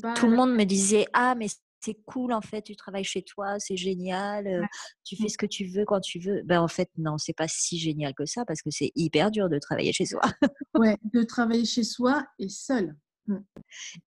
Pas... 0.00 0.14
Tout 0.14 0.26
le 0.26 0.36
monde 0.36 0.54
me 0.54 0.64
disait 0.64 1.06
Ah, 1.12 1.34
mais 1.36 1.48
c'est 1.86 1.98
cool 2.06 2.32
en 2.32 2.40
fait, 2.40 2.62
tu 2.62 2.76
travailles 2.76 3.04
chez 3.04 3.22
toi, 3.22 3.58
c'est 3.58 3.76
génial, 3.76 4.68
tu 5.04 5.16
fais 5.16 5.24
mmh. 5.24 5.28
ce 5.28 5.38
que 5.38 5.46
tu 5.46 5.66
veux 5.66 5.84
quand 5.84 6.00
tu 6.00 6.18
veux. 6.18 6.42
Ben 6.44 6.60
en 6.60 6.68
fait 6.68 6.90
non, 6.98 7.18
c'est 7.18 7.32
pas 7.32 7.48
si 7.48 7.78
génial 7.78 8.14
que 8.14 8.26
ça 8.26 8.44
parce 8.44 8.62
que 8.62 8.70
c'est 8.70 8.92
hyper 8.94 9.30
dur 9.30 9.48
de 9.48 9.58
travailler 9.58 9.92
chez 9.92 10.06
soi. 10.06 10.20
ouais, 10.74 10.96
de 11.14 11.22
travailler 11.22 11.64
chez 11.64 11.84
soi 11.84 12.26
et 12.38 12.48
seul. 12.48 12.96
Mmh. 13.26 13.36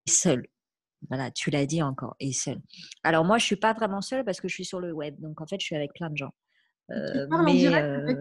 Seul. 0.08 0.46
Voilà, 1.08 1.32
tu 1.32 1.50
l'as 1.50 1.66
dit 1.66 1.82
encore, 1.82 2.16
et 2.20 2.34
seul. 2.34 2.60
Alors 3.04 3.24
moi, 3.24 3.38
je 3.38 3.46
suis 3.46 3.56
pas 3.56 3.74
vraiment 3.74 4.02
seule 4.02 4.26
parce 4.26 4.42
que 4.42 4.50
je 4.50 4.54
suis 4.54 4.66
sur 4.66 4.82
le 4.82 4.92
web, 4.92 5.16
donc 5.20 5.40
en 5.40 5.48
fait, 5.48 5.60
je 5.60 5.66
suis 5.66 5.76
avec 5.76 5.94
plein 5.94 6.10
de 6.10 6.18
gens. 6.18 6.32
Euh, 6.92 7.28
mais, 7.46 7.68
avec, 7.68 8.18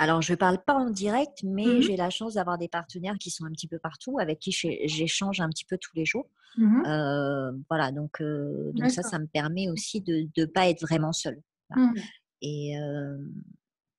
alors, 0.00 0.22
je 0.22 0.32
ne 0.32 0.36
parle 0.36 0.56
pas 0.64 0.72
en 0.72 0.88
direct, 0.88 1.42
mais 1.44 1.66
mmh 1.66 1.82
j'ai 1.82 1.96
la 1.96 2.08
chance 2.08 2.34
d'avoir 2.34 2.56
des 2.56 2.68
partenaires 2.68 3.18
qui 3.20 3.30
sont 3.30 3.44
un 3.44 3.50
petit 3.50 3.68
peu 3.68 3.78
partout, 3.78 4.18
avec 4.18 4.38
qui 4.38 4.50
j'échange 4.50 5.40
un 5.40 5.48
petit 5.50 5.66
peu 5.66 5.76
tous 5.76 5.94
les 5.94 6.06
jours. 6.06 6.26
Mmh 6.56 6.86
euh, 6.86 7.52
voilà, 7.68 7.92
donc, 7.92 8.22
euh, 8.22 8.72
donc 8.72 8.90
ça, 8.90 9.02
ça 9.02 9.18
me 9.18 9.26
permet 9.26 9.68
aussi 9.68 10.00
de 10.00 10.26
ne 10.38 10.46
pas 10.46 10.70
être 10.70 10.80
vraiment 10.80 11.12
seule. 11.12 11.42
Mmh 11.76 11.92
Et, 12.40 12.78
euh, 12.78 13.18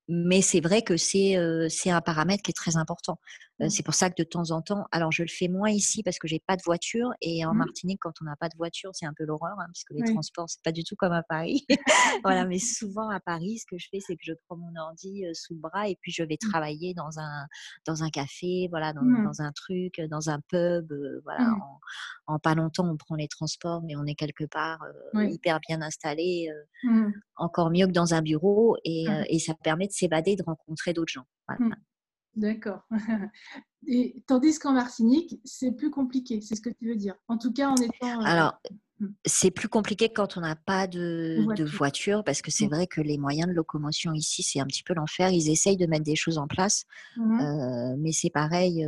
mais 0.08 0.42
c'est 0.42 0.60
vrai 0.60 0.82
que 0.82 0.96
c'est 0.96 1.36
un 1.36 2.00
paramètre 2.00 2.42
qui 2.42 2.50
est 2.50 2.54
très 2.54 2.76
important. 2.76 3.20
Mmh. 3.62 3.70
C'est 3.70 3.82
pour 3.82 3.94
ça 3.94 4.10
que 4.10 4.14
de 4.16 4.24
temps 4.24 4.50
en 4.50 4.62
temps, 4.62 4.86
alors 4.90 5.12
je 5.12 5.22
le 5.22 5.28
fais 5.28 5.48
moins 5.48 5.70
ici 5.70 6.02
parce 6.02 6.18
que 6.18 6.26
j'ai 6.26 6.40
pas 6.46 6.56
de 6.56 6.62
voiture 6.64 7.10
et 7.20 7.44
en 7.44 7.54
mmh. 7.54 7.58
Martinique 7.58 7.98
quand 8.00 8.12
on 8.20 8.24
n'a 8.24 8.36
pas 8.36 8.48
de 8.48 8.56
voiture 8.56 8.90
c'est 8.94 9.06
un 9.06 9.14
peu 9.16 9.24
l'horreur 9.24 9.54
hein, 9.58 9.66
parce 9.66 9.84
que 9.84 9.94
les 9.94 10.12
transports 10.12 10.48
c'est 10.48 10.62
pas 10.62 10.72
du 10.72 10.84
tout 10.84 10.96
comme 10.96 11.12
à 11.12 11.22
Paris. 11.22 11.64
voilà, 12.24 12.44
mais 12.44 12.58
souvent 12.58 13.08
à 13.10 13.20
Paris 13.20 13.58
ce 13.58 13.66
que 13.66 13.78
je 13.78 13.88
fais 13.90 14.00
c'est 14.00 14.14
que 14.16 14.22
je 14.24 14.32
prends 14.46 14.56
mon 14.56 14.72
ordi 14.80 15.24
sous 15.34 15.54
le 15.54 15.60
bras 15.60 15.88
et 15.88 15.96
puis 16.00 16.12
je 16.12 16.22
vais 16.22 16.38
mmh. 16.42 16.50
travailler 16.50 16.94
dans 16.94 17.18
un 17.18 17.46
dans 17.86 18.02
un 18.02 18.10
café, 18.10 18.68
voilà, 18.70 18.92
dans, 18.92 19.02
dans 19.02 19.40
un 19.40 19.52
truc, 19.52 20.00
dans 20.10 20.28
un 20.28 20.40
pub, 20.48 20.92
voilà. 21.24 21.54
En, 22.26 22.38
pas 22.38 22.54
longtemps 22.54 22.88
on 22.88 22.96
prend 22.96 23.14
les 23.14 23.28
transports 23.28 23.82
mais 23.82 23.94
on 23.96 24.04
est 24.06 24.14
quelque 24.14 24.44
part 24.44 24.80
hyper 25.14 25.60
bien 25.68 25.82
installé, 25.82 26.48
encore 27.36 27.70
mieux 27.70 27.86
que 27.86 27.92
dans 27.92 28.14
un 28.14 28.22
bureau 28.22 28.76
et, 28.84 29.06
et 29.28 29.38
ça 29.38 29.54
permet 29.54 29.86
de 29.86 29.92
s'évader, 29.92 30.36
de 30.36 30.42
rencontrer 30.42 30.92
d'autres 30.92 31.12
gens. 31.12 31.26
Voilà. 31.46 31.76
D'accord. 32.36 32.82
Et 33.86 34.22
tandis 34.28 34.58
qu'en 34.58 34.72
Martinique, 34.72 35.40
c'est 35.44 35.72
plus 35.72 35.90
compliqué, 35.90 36.40
c'est 36.40 36.54
ce 36.54 36.60
que 36.60 36.70
tu 36.70 36.88
veux 36.88 36.96
dire. 36.96 37.14
En 37.26 37.36
tout 37.36 37.52
cas, 37.52 37.68
en 37.68 37.76
étant. 37.76 38.20
Euh, 38.20 38.24
Alors, 38.24 38.60
Mmh. 39.02 39.08
C'est 39.24 39.50
plus 39.50 39.68
compliqué 39.68 40.08
quand 40.10 40.36
on 40.36 40.40
n'a 40.40 40.54
pas 40.54 40.86
de, 40.86 41.44
voiture. 41.76 42.22
parce 42.24 42.40
que 42.40 42.50
c'est 42.50 42.66
mmh. 42.66 42.74
vrai 42.74 42.86
que 42.86 43.00
les 43.00 43.18
moyens 43.18 43.48
de 43.48 43.54
locomotion 43.54 44.12
ici, 44.12 44.42
c'est 44.42 44.60
un 44.60 44.66
petit 44.66 44.84
peu 44.84 44.94
l'enfer. 44.94 45.30
Ils 45.30 45.50
essayent 45.50 45.76
de 45.76 45.86
mettre 45.86 46.04
des 46.04 46.16
choses 46.16 46.38
en 46.38 46.46
place, 46.46 46.84
mmh 47.16 47.96
mais 47.98 48.12
c'est 48.12 48.30
pareil. 48.30 48.86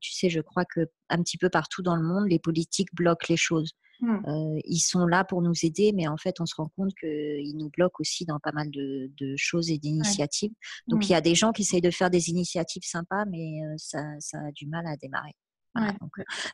tu 0.00 0.12
sais, 0.12 0.30
je 0.30 0.40
crois 0.40 0.64
que 0.64 0.88
un 1.08 1.22
petit 1.22 1.38
peu 1.38 1.48
partout 1.48 1.82
dans 1.82 1.96
le 1.96 2.02
monde, 2.02 2.28
les 2.28 2.38
politiques 2.38 2.94
bloquent 2.94 3.26
les 3.28 3.36
choses. 3.36 3.72
Ils 4.02 4.80
sont 4.80 5.06
là 5.06 5.24
pour 5.24 5.42
nous 5.42 5.54
aider, 5.62 5.92
mais 5.94 6.08
en 6.08 6.16
fait, 6.16 6.40
on 6.40 6.46
se 6.46 6.54
rend 6.54 6.70
compte 6.76 6.94
qu'ils 6.98 7.56
nous 7.56 7.70
bloquent 7.70 8.00
aussi 8.00 8.24
dans 8.24 8.38
pas 8.38 8.52
mal 8.52 8.70
de, 8.70 9.34
choses 9.36 9.70
et 9.70 9.78
d'initiatives. 9.78 10.52
Donc, 10.88 11.08
il 11.08 11.12
y 11.12 11.14
a 11.14 11.20
des 11.20 11.34
gens 11.34 11.52
qui 11.52 11.62
essayent 11.62 11.80
de 11.80 11.90
faire 11.90 12.10
des 12.10 12.30
initiatives 12.30 12.84
sympas, 12.84 13.24
mais 13.26 13.60
ça 13.76 14.00
a 14.34 14.52
du 14.52 14.66
mal 14.66 14.86
à 14.86 14.96
démarrer. 14.96 15.34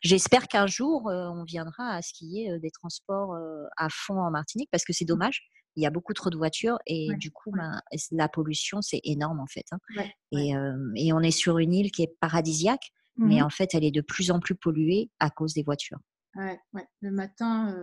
J'espère 0.02 0.48
qu'un 0.48 0.66
jour, 0.66 1.06
on 1.06 1.44
viendra 1.44 1.94
à 1.94 2.02
ce 2.02 2.12
qu'il 2.12 2.28
y 2.28 2.46
ait 2.46 2.58
des 2.58 2.70
transports 2.70 3.36
à 3.76 3.88
fond 3.90 4.20
en 4.20 4.30
Martinique 4.30 4.68
parce 4.70 4.84
que 4.84 4.92
c'est 4.92 5.04
mmh. 5.04 5.08
dommage. 5.08 5.42
Il 5.76 5.82
y 5.82 5.86
a 5.86 5.90
beaucoup 5.90 6.12
trop 6.12 6.28
de 6.28 6.36
voitures 6.36 6.78
et 6.86 7.08
du 7.16 7.30
coup, 7.30 7.50
ben, 7.52 7.80
la 8.10 8.28
pollution, 8.28 8.82
c'est 8.82 9.00
énorme 9.04 9.40
en 9.40 9.46
fait. 9.46 9.64
Hein. 9.70 9.78
Et, 10.32 10.52
et, 10.96 11.12
on 11.12 11.20
est 11.20 11.30
sur 11.30 11.58
une 11.58 11.72
île 11.72 11.90
qui 11.90 12.02
est 12.02 12.14
paradisiaque, 12.20 12.92
mais 13.16 13.40
mmh 13.40 13.44
en 13.44 13.50
fait, 13.50 13.74
elle 13.74 13.84
est 13.84 13.90
de 13.90 14.00
plus 14.00 14.30
en 14.30 14.40
plus 14.40 14.54
polluée 14.54 15.10
à 15.18 15.30
cause 15.30 15.54
des 15.54 15.62
voitures. 15.62 15.98
Ouais, 16.34 16.58
Le 17.00 17.10
matin, 17.10 17.74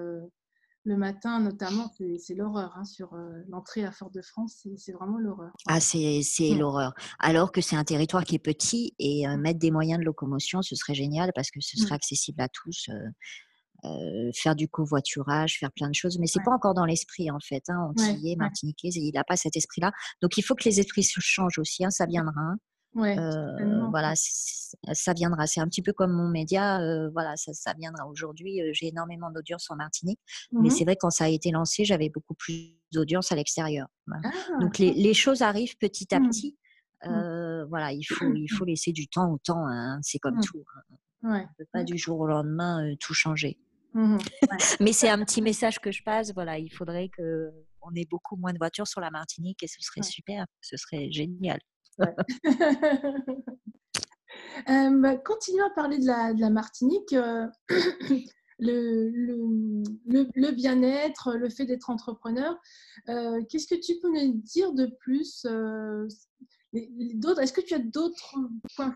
le 0.85 0.97
matin, 0.97 1.39
notamment, 1.39 1.91
c'est 2.17 2.33
l'horreur. 2.33 2.73
Hein, 2.75 2.85
sur 2.85 3.13
euh, 3.13 3.43
l'entrée 3.49 3.83
à 3.83 3.91
Fort-de-France, 3.91 4.65
c'est 4.77 4.91
vraiment 4.91 5.17
l'horreur. 5.17 5.51
Ah, 5.67 5.79
c'est 5.79 6.21
mmh. 6.39 6.57
l'horreur. 6.57 6.93
Alors 7.19 7.51
que 7.51 7.61
c'est 7.61 7.75
un 7.75 7.83
territoire 7.83 8.23
qui 8.23 8.35
est 8.35 8.39
petit 8.39 8.95
et 8.97 9.27
euh, 9.27 9.37
mettre 9.37 9.59
des 9.59 9.71
moyens 9.71 9.99
de 9.99 10.05
locomotion, 10.05 10.61
ce 10.61 10.75
serait 10.75 10.95
génial 10.95 11.31
parce 11.35 11.51
que 11.51 11.59
ce 11.61 11.77
serait 11.77 11.91
mmh. 11.91 11.93
accessible 11.93 12.41
à 12.41 12.47
tous. 12.47 12.89
Euh, 13.85 14.31
faire 14.33 14.55
du 14.55 14.67
covoiturage, 14.67 15.57
faire 15.59 15.71
plein 15.71 15.89
de 15.89 15.95
choses, 15.95 16.17
mais 16.19 16.27
c'est 16.27 16.43
pas 16.43 16.51
encore 16.51 16.73
dans 16.73 16.85
l'esprit 16.85 17.29
en 17.29 17.39
fait. 17.39 17.63
Hein, 17.69 17.91
Antillais, 17.91 18.35
Martiniquais, 18.35 18.89
il 18.89 19.11
n'a 19.13 19.23
pas 19.23 19.37
cet 19.37 19.55
esprit-là. 19.55 19.91
Donc 20.21 20.37
il 20.37 20.41
faut 20.41 20.55
que 20.55 20.65
les 20.65 20.79
esprits 20.79 21.03
se 21.03 21.19
changent 21.21 21.59
aussi. 21.59 21.85
Hein, 21.85 21.91
ça 21.91 22.05
viendra. 22.05 22.33
Hein. 22.35 22.57
Ouais, 22.95 23.17
euh, 23.19 23.87
voilà, 23.89 24.13
ça 24.15 25.13
viendra. 25.13 25.45
C'est 25.45 25.59
un 25.59 25.67
petit 25.67 25.81
peu 25.81 25.93
comme 25.93 26.11
mon 26.11 26.27
média. 26.27 26.81
Euh, 26.81 27.09
voilà, 27.11 27.35
ça, 27.35 27.53
ça 27.53 27.73
viendra. 27.77 28.07
Aujourd'hui, 28.07 28.61
euh, 28.61 28.71
j'ai 28.73 28.87
énormément 28.87 29.29
d'audience 29.29 29.69
en 29.69 29.75
Martinique, 29.75 30.19
mais 30.51 30.69
mmh 30.69 30.71
c'est 30.71 30.83
vrai 30.85 30.95
quand 30.95 31.11
ça 31.11 31.25
a 31.25 31.27
été 31.27 31.51
lancé, 31.51 31.85
j'avais 31.85 32.09
beaucoup 32.09 32.33
plus 32.33 32.75
d'audience 32.91 33.31
à 33.31 33.35
l'extérieur. 33.35 33.87
Ah, 34.11 34.31
Donc 34.59 34.79
les, 34.79 34.93
les, 34.93 35.13
choses 35.13 35.43
arrivent 35.43 35.77
petit 35.77 36.13
à 36.13 36.19
mmh. 36.19 36.29
petit. 36.29 36.57
Mmh. 37.05 37.65
Voilà, 37.69 37.91
il 37.93 38.03
faut 38.03 38.25
il 38.33 38.47
faut 38.57 38.65
laisser 38.65 38.91
du 38.91 39.07
temps 39.07 39.31
au 39.31 39.37
temps. 39.37 39.67
Hein, 39.67 39.99
c'est 40.01 40.19
comme 40.19 40.39
tout. 40.41 40.65
Hein. 40.75 41.31
Ouais. 41.31 41.45
On 41.47 41.53
peut 41.57 41.69
pas 41.71 41.83
du 41.83 41.97
jour 41.97 42.19
au 42.19 42.27
lendemain 42.27 42.95
tout 42.99 43.13
changer. 43.13 43.59
mais 44.79 44.93
c'est 44.93 45.09
un 45.09 45.23
petit 45.23 45.41
message 45.41 45.79
que 45.79 45.91
je 45.91 46.03
passe. 46.03 46.33
Voilà, 46.33 46.57
il 46.57 46.69
faudrait 46.69 47.09
que 47.09 47.51
on 47.81 47.93
ait 47.95 48.05
beaucoup 48.09 48.35
moins 48.35 48.53
de 48.53 48.57
voitures 48.57 48.87
sur 48.87 49.01
la 49.01 49.09
Martinique 49.09 49.63
et 49.63 49.67
ce 49.67 49.81
serait 49.81 50.03
super. 50.03 50.45
Ce 50.61 50.77
serait 50.77 51.11
génial. 51.11 51.59
Euh, 54.69 54.89
bah, 54.99 55.15
continuons 55.17 55.65
à 55.65 55.69
parler 55.69 55.97
de 55.97 56.05
la, 56.05 56.49
Martinique. 56.49 57.13
Euh, 57.13 57.47
le, 58.59 59.09
le, 60.05 60.51
bien-être, 60.51 61.33
le 61.33 61.49
fait 61.49 61.65
d'être 61.65 61.89
entrepreneur. 61.89 62.59
Euh, 63.07 63.41
qu'est-ce 63.49 63.67
que 63.67 63.79
tu 63.79 63.99
peux 63.99 64.11
nous 64.11 64.33
dire 64.33 64.73
de 64.73 64.85
plus 64.99 65.45
Est-ce 66.73 67.53
que 67.53 67.61
tu 67.61 67.73
as 67.73 67.79
d'autres 67.79 68.37
points 68.75 68.95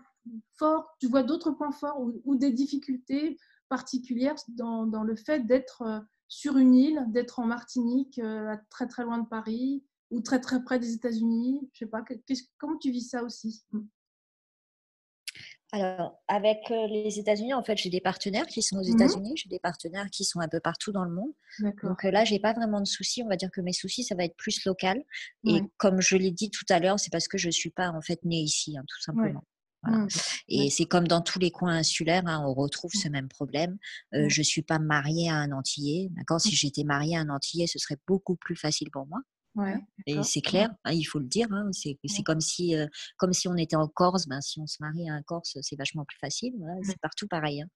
forts 0.58 0.94
Tu 1.00 1.08
vois 1.08 1.22
d'autres 1.22 1.50
points 1.50 1.72
forts 1.72 2.00
ou, 2.24 2.36
des 2.36 2.52
difficultés 2.52 3.38
particulières 3.68 4.36
dans, 4.48 4.86
dans 4.86 5.02
le 5.02 5.16
fait 5.16 5.40
d'être 5.46 6.04
sur 6.28 6.58
une 6.58 6.74
île, 6.74 7.04
d'être 7.08 7.38
en 7.38 7.46
Martinique, 7.46 8.20
très 8.70 8.86
très 8.86 9.04
loin 9.04 9.18
de 9.18 9.28
Paris? 9.28 9.82
Ou 10.10 10.20
très 10.20 10.40
très 10.40 10.62
près 10.62 10.78
des 10.78 10.92
États-Unis 10.94 11.68
Je 11.72 11.80
sais 11.80 11.86
pas. 11.86 12.04
comment 12.58 12.78
tu 12.78 12.90
vis 12.90 13.08
ça 13.08 13.22
aussi? 13.22 13.64
Mmh. 13.72 13.80
alors, 15.72 16.22
avec 16.28 16.58
les 16.68 17.18
États-Unis, 17.18 17.54
en 17.54 17.64
fait, 17.64 17.76
j'ai 17.76 17.90
des 17.90 18.00
partenaires 18.00 18.46
qui 18.46 18.62
sont 18.62 18.76
aux 18.76 18.84
mmh 18.84 18.94
États-Unis, 18.94 19.32
j'ai 19.36 19.48
des 19.48 19.58
partenaires 19.58 20.08
qui 20.10 20.24
sont 20.24 20.40
un 20.40 20.48
peu 20.48 20.60
partout 20.60 20.92
dans 20.92 21.04
le 21.04 21.10
monde. 21.10 21.32
Donc 21.82 22.04
là, 22.04 22.24
j'ai 22.24 22.38
pas 22.38 22.52
vraiment 22.52 22.80
de 22.80 22.86
soucis. 22.86 23.22
On 23.22 23.28
va 23.28 23.36
dire 23.36 23.50
que 23.50 23.60
mes 23.60 23.72
soucis, 23.72 24.04
ça 24.04 24.14
va 24.14 24.24
être 24.24 24.36
plus 24.36 24.64
local. 24.64 25.02
Et 25.44 25.60
comme 25.78 26.00
je 26.00 26.16
l'ai 26.16 26.30
dit 26.30 26.50
tout 26.50 26.66
à 26.68 26.78
l'heure, 26.78 27.00
c'est 27.00 27.10
parce 27.10 27.28
que 27.28 27.38
je 27.38 27.50
suis 27.50 27.70
pas 27.70 27.90
en 27.90 28.02
fait 28.02 28.24
née 28.24 28.40
ici, 28.40 28.76
hein, 28.76 28.84
tout 28.86 29.00
simplement. 29.02 29.42
Mmh. 29.86 30.06
Et 30.48 30.70
c'est 30.70 30.86
comme 30.86 31.06
dans 31.06 31.20
tous 31.20 31.38
les 31.38 31.50
coins 31.50 31.74
insulaires, 31.74 32.26
hein, 32.26 32.42
on 32.46 32.54
retrouve 32.54 32.92
ce 32.92 33.08
même 33.08 33.28
problème. 33.28 33.76
je 34.12 34.40
ne 34.40 34.44
suis 34.44 34.62
pas 34.62 34.78
mariée 34.78 35.28
à 35.28 35.34
un 35.34 35.52
Antillais. 35.52 36.08
D'accord? 36.12 36.40
Si 36.40 36.54
j'étais 36.54 36.84
mariée 36.84 37.16
à 37.16 37.20
un 37.20 37.28
Antillais, 37.28 37.66
ce 37.66 37.78
serait 37.78 37.98
beaucoup 38.06 38.36
plus 38.36 38.56
facile 38.56 38.90
pour 38.90 39.06
moi. 39.06 39.20
Ouais, 39.54 39.76
et 40.06 40.22
c'est 40.24 40.40
clair, 40.40 40.70
hein, 40.84 40.92
il 40.92 41.04
faut 41.04 41.20
le 41.20 41.26
dire. 41.26 41.46
Hein, 41.52 41.70
c'est 41.72 41.96
comme 42.24 42.40
si, 42.40 42.74
comme 43.16 43.32
si 43.32 43.46
on 43.48 43.56
était 43.56 43.76
en 43.76 43.86
Corse. 43.86 44.26
Ben, 44.26 44.40
si 44.40 44.60
on 44.60 44.66
se 44.66 44.78
marie 44.80 45.08
à 45.08 45.14
un 45.14 45.22
Corse, 45.22 45.56
c'est 45.60 45.76
vachement 45.76 46.04
plus 46.04 46.18
facile. 46.18 46.54
C'est 46.82 46.98
partout 47.00 47.28
pareil. 47.28 47.62
Hein. 47.62 47.68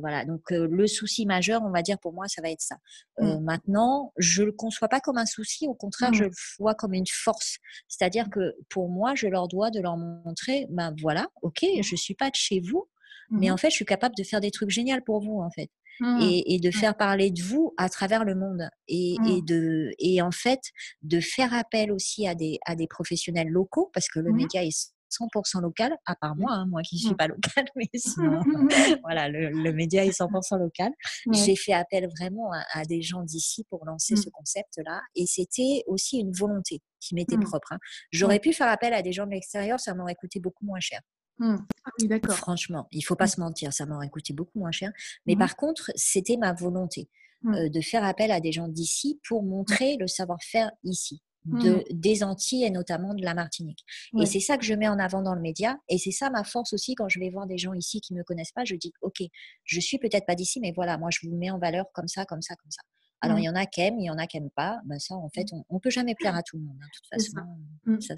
voilà. 0.00 0.24
Donc 0.24 0.50
le 0.50 0.86
souci 0.86 1.26
majeur, 1.26 1.62
on 1.62 1.70
va 1.70 1.82
dire 1.82 1.98
pour 1.98 2.12
moi, 2.12 2.26
ça 2.28 2.42
va 2.42 2.50
être 2.50 2.60
ça. 2.60 2.76
Mmh. 3.18 3.40
maintenant, 3.40 4.12
je 4.16 4.42
le 4.42 4.52
conçois 4.52 4.88
pas 4.88 5.00
comme 5.00 5.18
un 5.18 5.26
souci. 5.26 5.66
Au 5.66 5.74
contraire, 5.74 6.12
je 6.12 6.24
mmh. 6.24 6.26
le 6.26 6.32
vois 6.58 6.74
comme 6.74 6.94
une 6.94 7.06
force. 7.06 7.58
C'est-à-dire 7.88 8.30
que 8.30 8.54
pour 8.68 8.88
moi, 8.88 9.14
je 9.14 9.26
leur 9.26 9.48
dois 9.48 9.70
de 9.70 9.80
leur 9.80 9.96
montrer, 9.96 10.66
ben 10.70 10.94
voilà, 11.00 11.28
ok, 11.42 11.62
mmh. 11.62 11.82
je 11.82 11.96
suis 11.96 12.14
pas 12.14 12.30
de 12.30 12.36
chez 12.36 12.60
vous, 12.60 12.88
mais 13.30 13.50
en 13.50 13.56
fait, 13.56 13.70
je 13.70 13.76
suis 13.76 13.84
capable 13.84 14.14
de 14.16 14.22
faire 14.22 14.40
des 14.40 14.50
trucs 14.50 14.70
géniaux 14.70 14.96
pour 15.04 15.20
vous, 15.20 15.40
en 15.40 15.50
fait. 15.50 15.70
Mmh. 16.00 16.18
et, 16.20 16.60
de 16.60 16.70
faire 16.70 16.96
parler 16.96 17.30
de 17.30 17.42
vous 17.42 17.74
à 17.76 17.88
travers 17.88 18.24
le 18.24 18.36
monde 18.36 18.68
et, 18.86 19.14
et, 19.14 19.42
mmh. 19.42 19.44
de 19.44 19.90
et 19.98 20.22
en 20.22 20.30
fait 20.30 20.60
de 21.02 21.18
faire 21.18 21.52
appel 21.52 21.90
aussi 21.90 22.28
à 22.28 22.36
des 22.36 22.58
à 22.66 22.76
des 22.76 22.86
professionnels 22.86 23.48
locaux 23.48 23.90
parce 23.92 24.08
que 24.08 24.20
le 24.20 24.30
mmh. 24.30 24.36
média 24.36 24.64
est 24.64 24.92
100% 25.10 25.60
local, 25.60 25.96
à 26.06 26.14
part 26.16 26.36
moi, 26.36 26.52
hein, 26.52 26.66
moi 26.66 26.82
qui 26.82 26.96
ne 26.96 27.00
suis 27.00 27.14
pas 27.14 27.26
locale, 27.26 27.66
mais 27.76 27.88
sinon, 27.94 28.42
voilà, 29.02 29.28
le, 29.28 29.72
média 29.72 30.04
est 30.04 30.10
100% 30.10 30.58
local. 30.58 30.92
J'ai 31.32 31.56
fait 31.56 31.72
appel 31.72 32.08
vraiment 32.18 32.50
à, 32.72 32.84
des 32.84 33.02
gens 33.02 33.22
d'ici 33.22 33.64
pour 33.70 33.84
lancer 33.84 34.16
ce 34.16 34.28
concept-là, 34.30 35.00
et 35.14 35.26
c'était 35.26 35.82
aussi 35.86 36.18
une 36.18 36.32
volonté 36.32 36.80
qui 37.00 37.14
m'était 37.14 37.38
propre. 37.38 37.72
Hein. 37.72 37.78
J'aurais 38.10 38.38
pu 38.38 38.52
faire 38.52 38.68
appel 38.68 38.92
à 38.92 39.02
des 39.02 39.12
gens 39.12 39.26
de 39.26 39.30
l'extérieur, 39.30 39.80
ça 39.80 39.94
m'aurait 39.94 40.14
coûté 40.14 40.40
beaucoup 40.40 40.64
moins 40.64 40.80
cher. 40.80 41.00
Mmh. 41.38 41.56
Ah 41.84 42.28
Franchement, 42.30 42.88
il 42.92 43.02
faut 43.02 43.16
pas 43.16 43.24
mmh. 43.24 43.28
se 43.28 43.40
mentir, 43.40 43.72
ça 43.72 43.86
m'aurait 43.86 44.10
coûté 44.10 44.32
beaucoup 44.32 44.58
moins 44.58 44.72
cher. 44.72 44.92
Mais 45.26 45.34
mmh. 45.34 45.38
par 45.38 45.56
contre, 45.56 45.90
c'était 45.94 46.36
ma 46.36 46.52
volonté 46.52 47.08
euh, 47.46 47.68
de 47.68 47.80
faire 47.80 48.04
appel 48.04 48.30
à 48.30 48.40
des 48.40 48.52
gens 48.52 48.68
d'ici 48.68 49.20
pour 49.26 49.42
montrer 49.42 49.96
le 49.96 50.06
savoir-faire 50.06 50.70
ici. 50.84 51.22
De, 51.44 51.82
des 51.90 52.24
Antilles 52.24 52.64
et 52.64 52.70
notamment 52.70 53.14
de 53.14 53.24
la 53.24 53.32
Martinique. 53.32 53.82
Et 54.20 54.26
c'est 54.26 54.40
ça 54.40 54.58
que 54.58 54.66
je 54.66 54.74
mets 54.74 54.88
en 54.88 54.98
avant 54.98 55.22
dans 55.22 55.34
le 55.34 55.40
média. 55.40 55.78
Et 55.88 55.96
c'est 55.96 56.10
ça 56.10 56.28
ma 56.28 56.44
force 56.44 56.74
aussi 56.74 56.94
quand 56.94 57.08
je 57.08 57.18
vais 57.18 57.30
voir 57.30 57.46
des 57.46 57.56
gens 57.56 57.72
ici 57.72 58.02
qui 58.02 58.12
ne 58.12 58.18
me 58.18 58.24
connaissent 58.24 58.52
pas. 58.52 58.66
Je 58.66 58.74
dis, 58.74 58.92
OK, 59.00 59.22
je 59.64 59.80
suis 59.80 59.96
peut-être 59.96 60.26
pas 60.26 60.34
d'ici, 60.34 60.60
mais 60.60 60.72
voilà, 60.76 60.98
moi 60.98 61.08
je 61.10 61.26
vous 61.26 61.34
mets 61.34 61.50
en 61.50 61.58
valeur 61.58 61.86
comme 61.94 62.08
ça, 62.08 62.26
comme 62.26 62.42
ça, 62.42 62.54
comme 62.56 62.70
ça. 62.70 62.82
Alors, 63.20 63.38
il 63.38 63.44
y 63.44 63.48
en 63.48 63.54
a 63.54 63.66
qui 63.66 63.80
aiment, 63.80 63.98
il 63.98 64.06
y 64.06 64.10
en 64.10 64.18
a 64.18 64.26
qui 64.26 64.36
n'aiment 64.36 64.50
pas. 64.50 64.80
Ben, 64.84 64.98
ça, 64.98 65.14
en 65.14 65.28
fait, 65.30 65.46
on 65.52 65.74
ne 65.74 65.80
peut 65.80 65.90
jamais 65.90 66.14
plaire 66.14 66.36
à 66.36 66.42
tout 66.42 66.56
le 66.56 66.64
monde. 66.64 66.76
Hein, 66.80 66.86
de 66.86 66.96
toute 66.96 67.06
façon, 67.08 68.00
ça, 68.00 68.14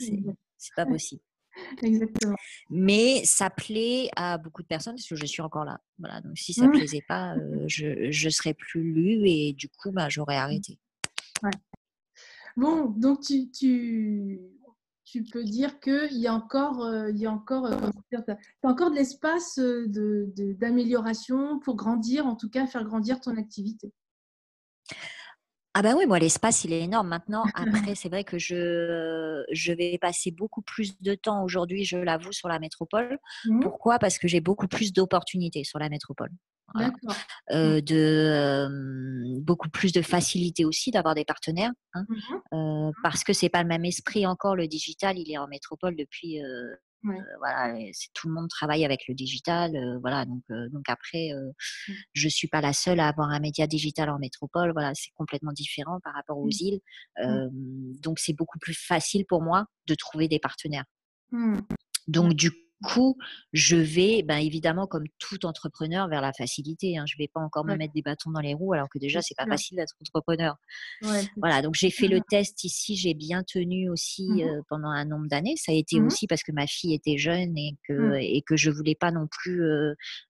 c'est 0.59 0.75
pas 0.75 0.87
possible. 0.87 1.23
Exactement. 1.83 2.37
Mais 2.71 3.23
ça 3.25 3.51
plaît 3.51 4.11
à 4.17 4.39
beaucoup 4.39 4.63
de 4.63 4.67
personnes 4.67 4.95
parce 4.95 5.09
que 5.09 5.17
je 5.17 5.27
suis 5.27 5.43
encore 5.43 5.65
là. 5.65 5.81
Voilà, 5.99 6.21
donc 6.21 6.37
si 6.37 6.53
ça 6.53 6.63
ne 6.63 6.69
mmh. 6.69 6.73
plaisait 6.73 7.05
pas, 7.07 7.35
je 7.67 8.27
ne 8.27 8.31
serais 8.31 8.55
plus 8.55 8.83
lue 8.83 9.29
et 9.29 9.53
du 9.53 9.69
coup, 9.69 9.91
bah, 9.91 10.09
j'aurais 10.09 10.37
mmh. 10.37 10.43
arrêté. 10.43 10.79
Bon, 12.57 12.87
donc 12.87 13.21
tu, 13.21 13.51
tu, 13.51 14.41
tu 15.05 15.23
peux 15.23 15.45
dire 15.45 15.81
qu'il 15.81 16.19
y 16.19 16.27
a 16.27 16.35
encore, 16.35 16.87
il 17.09 17.17
y 17.17 17.27
a 17.27 17.33
encore, 17.33 17.71
encore 18.63 18.91
de 18.91 18.97
l'espace 18.97 19.59
d'amélioration 19.59 21.57
de, 21.57 21.61
pour 21.61 21.77
grandir, 21.77 22.27
en 22.27 22.37
tout 22.37 22.51
cas 22.51 22.67
faire 22.67 22.85
grandir 22.85 23.21
ton 23.21 23.37
activité. 23.37 23.93
Ah 25.81 25.83
ben 25.83 25.95
oui, 25.97 26.05
moi 26.05 26.19
l'espace 26.19 26.65
il 26.65 26.75
est 26.75 26.83
énorme 26.83 27.09
maintenant. 27.09 27.43
Après 27.55 27.95
c'est 27.95 28.11
vrai 28.11 28.23
que 28.23 28.39
je 28.39 29.43
je 29.51 29.73
vais 29.73 29.97
passer 29.97 30.31
beaucoup 30.31 30.61
plus 30.61 31.01
de 31.01 31.15
temps 31.15 31.43
aujourd'hui, 31.43 31.87
je 31.87 31.97
l'avoue, 31.97 32.33
sur 32.33 32.49
la 32.49 32.59
métropole. 32.59 33.19
Mmh. 33.47 33.61
Pourquoi? 33.61 33.99
Parce 33.99 34.19
que 34.19 34.29
j'ai 34.29 34.43
beaucoup 34.43 34.69
plus 34.69 34.93
d'opportunités 34.93 35.65
sur 35.65 35.79
la 35.79 35.89
métropole. 35.89 36.29
Euh, 36.77 37.79
mmh. 37.79 37.81
de 37.81 39.41
beaucoup 39.41 39.71
plus 39.71 39.91
de 39.91 40.03
facilité 40.03 40.65
aussi 40.65 40.93
d'avoir 40.93 41.17
des 41.17 41.25
partenaires 41.25 41.73
hein. 41.95 42.05
mmh 42.09 42.35
euh, 42.55 42.93
parce 43.03 43.25
que 43.25 43.33
c'est 43.33 43.49
pas 43.49 43.63
le 43.63 43.69
même 43.69 43.85
esprit 43.85 44.25
encore 44.25 44.55
le 44.55 44.69
digital 44.69 45.19
il 45.19 45.33
est 45.33 45.39
en 45.39 45.49
métropole 45.49 45.97
depuis 45.97 46.39
euh, 47.05 47.37
voilà, 47.39 47.75
tout 48.15 48.29
le 48.29 48.35
monde 48.35 48.49
travaille 48.49 48.85
avec 48.85 49.09
le 49.09 49.15
digital, 49.15 49.73
voilà. 50.01 50.25
Donc, 50.25 50.43
donc 50.71 50.89
après, 50.89 51.31
je 51.31 51.93
mmh. 51.93 51.97
je 52.13 52.29
suis 52.29 52.49
pas 52.49 52.61
la 52.61 52.73
seule 52.73 53.01
à 53.01 53.09
avoir 53.09 53.31
un 53.31 53.41
média 53.41 53.67
digital 53.67 54.11
en 54.11 54.19
métropole. 54.19 54.73
Voilà, 54.73 54.93
c'est 54.95 55.11
complètement 55.15 55.53
différent 55.53 56.01
par 56.03 56.15
rapport 56.15 56.39
aux 56.39 56.47
mmh. 56.47 56.61
îles. 56.61 56.81
donc, 58.01 58.19
c'est 58.19 58.35
beaucoup 58.35 58.59
plus 58.59 58.75
facile 58.75 59.25
pour 59.27 59.43
moi 59.43 59.67
de 59.87 59.95
trouver 59.95 60.29
des 60.29 60.39
partenaires. 60.39 60.85
Mmh. 61.33 61.59
Donc, 62.09 62.35
du 62.35 62.51
coup, 62.83 63.17
je 63.53 63.77
vais, 63.77 64.23
ben, 64.23 64.39
évidemment, 64.39 64.87
comme 64.87 65.05
tout 65.19 65.47
entrepreneur, 65.47 66.09
vers 66.09 66.21
la 66.21 66.33
facilité. 66.33 66.99
Hein. 66.99 67.05
Je 67.07 67.15
ne 67.17 67.23
vais 67.23 67.29
pas 67.29 67.41
encore 67.41 67.65
me 67.65 67.77
mettre 67.77 67.93
des 67.93 68.03
bâtons 68.03 68.31
dans 68.31 68.41
les 68.41 68.55
roues, 68.55 68.73
alors 68.73 68.89
que 68.89 68.99
déjà, 68.99 69.21
c'est 69.23 69.37
pas 69.37 69.47
facile 69.47 69.77
d'être 69.77 69.95
entrepreneur. 70.01 70.57
voilà, 71.37 71.63
donc 71.63 71.75
j'ai 71.75 71.91
fait 71.91 72.09
le 72.09 72.21
test 72.29 72.65
ici, 72.65 72.97
j'ai 72.97 73.15
bien 73.15 73.43
tenu 73.43 73.91
aussi 73.91 74.29
mmh 74.29 74.63
pendant 74.69 74.89
un 74.89 75.05
nombre 75.05 75.27
d'années. 75.29 75.55
Ça 75.57 75.73
a 75.73 75.75
été 75.75 76.01
mmh 76.01 76.07
aussi 76.07 76.27
parce 76.27 76.43
que 76.43 76.53
ma 76.53 76.67
fille 76.67 76.95
était 76.95 77.17
jeune 77.17 77.57
et 77.57 77.77
que, 77.89 77.93
mmh. 77.93 78.15
et 78.21 78.43
que 78.43 78.57
je 78.57 78.71
voulais 78.71 78.95
pas 78.95 79.11
non 79.11 79.27
plus 79.27 79.63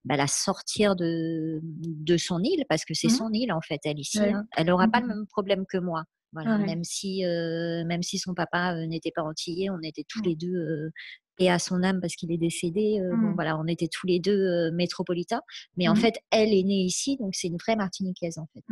ben, 0.05 0.17
la 0.17 0.27
sortir 0.27 0.97
de, 0.97 1.61
de 1.63 2.17
son 2.17 2.43
île, 2.43 2.65
parce 2.69 2.85
que 2.85 2.95
c'est 2.95 3.09
son 3.09 3.31
île, 3.33 3.53
en 3.53 3.61
fait, 3.61 3.81
elle 3.85 3.99
ici. 3.99 4.21
Hein. 4.21 4.45
Elle 4.57 4.67
n'aura 4.67 4.89
pas 4.89 5.01
le 5.01 5.09
même 5.09 5.27
problème 5.27 5.65
que 5.69 5.79
moi. 5.79 6.05
Voilà, 6.33 6.59
même 6.59 6.85
si 6.85 7.25
même 7.25 8.03
si 8.03 8.19
son 8.19 8.35
papa 8.35 8.75
n'était 8.87 9.11
pas 9.15 9.23
antillais, 9.23 9.69
on 9.69 9.81
était 9.83 10.05
tous 10.09 10.23
les 10.23 10.37
deux 10.37 10.93
et 11.41 11.51
à 11.51 11.59
son 11.59 11.83
âme 11.83 12.01
parce 12.01 12.15
qu'il 12.15 12.31
est 12.31 12.39
décédé. 12.39 13.01
bon, 13.01 13.17
mmh. 13.17 13.35
voilà, 13.35 13.59
on 13.59 13.67
était 13.67 13.89
tous 13.89 14.07
les 14.07 14.21
deux 14.21 14.71
métropolitains. 14.73 15.41
Mais 15.77 15.89
en 15.89 15.95
mmh. 15.95 15.97
fait, 15.97 16.15
elle 16.31 16.53
est 16.53 16.63
née 16.63 16.83
ici, 16.83 17.17
donc 17.17 17.35
c'est 17.35 17.49
une 17.49 17.57
vraie 17.57 17.77
Martiniquaise 17.77 18.39
en 18.39 18.47
fait. 18.55 18.63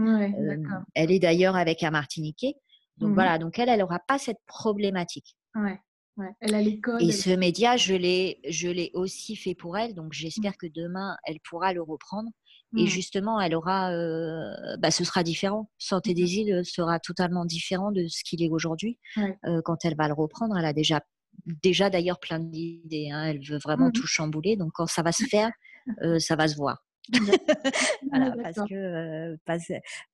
elle 0.95 1.11
est 1.11 1.19
d'ailleurs 1.19 1.57
avec 1.57 1.83
un 1.83 1.91
Martiniquais. 1.91 2.55
Donc 2.99 3.11
mmh. 3.11 3.15
voilà, 3.15 3.39
donc 3.39 3.59
elle, 3.59 3.69
elle 3.69 3.81
n'aura 3.81 4.01
pas 4.07 4.19
cette 4.19 4.41
problématique. 4.47 5.37
Ouais. 5.55 5.81
Elle 6.41 6.55
a 6.55 6.61
l'école. 6.61 7.03
Et 7.03 7.13
ce 7.13 7.31
média, 7.31 7.77
je 7.77 7.95
l'ai, 7.95 8.41
je 8.49 8.69
l'ai 8.69 8.91
aussi 8.95 9.37
fait 9.37 9.55
pour 9.55 9.79
elle. 9.79 9.95
Donc 9.95 10.13
j'espère 10.13 10.57
que 10.57 10.67
demain, 10.67 11.17
elle 11.25 11.39
pourra 11.49 11.73
le 11.73 11.83
reprendre. 11.83 12.29
Et 12.77 12.87
justement, 12.87 13.41
elle 13.41 13.55
aura, 13.55 13.93
bah, 14.79 14.91
ce 14.91 15.05
sera 15.05 15.23
différent. 15.23 15.71
Santé 15.79 16.13
des 16.13 16.37
îles 16.39 16.65
sera 16.65 16.99
totalement 16.99 17.45
différent 17.45 17.93
de 17.93 18.07
ce 18.09 18.23
qu'il 18.25 18.43
est 18.43 18.51
aujourd'hui. 18.51 18.99
quand 19.65 19.85
elle 19.85 19.97
va 19.97 20.09
le 20.09 20.15
reprendre, 20.15 20.57
elle 20.59 20.67
a 20.67 20.73
déjà 20.73 21.01
déjà 21.47 21.91
d'ailleurs 21.91 22.21
plein 22.21 22.39
d'idées. 22.39 23.11
Hein. 23.11 23.25
Elle 23.25 23.45
veut 23.45 23.59
vraiment 23.59 23.89
mmh 23.89 23.93
tout 23.93 24.07
chambouler. 24.07 24.57
Donc 24.57 24.73
quand 24.75 24.87
ça 24.87 25.03
va 25.03 25.13
se 25.13 25.25
faire, 25.25 25.51
euh, 26.03 26.19
ça 26.19 26.37
va 26.37 26.49
se 26.49 26.57
voir. 26.57 26.85
parce, 28.13 28.69
que, 28.69 28.75
euh, 28.75 29.37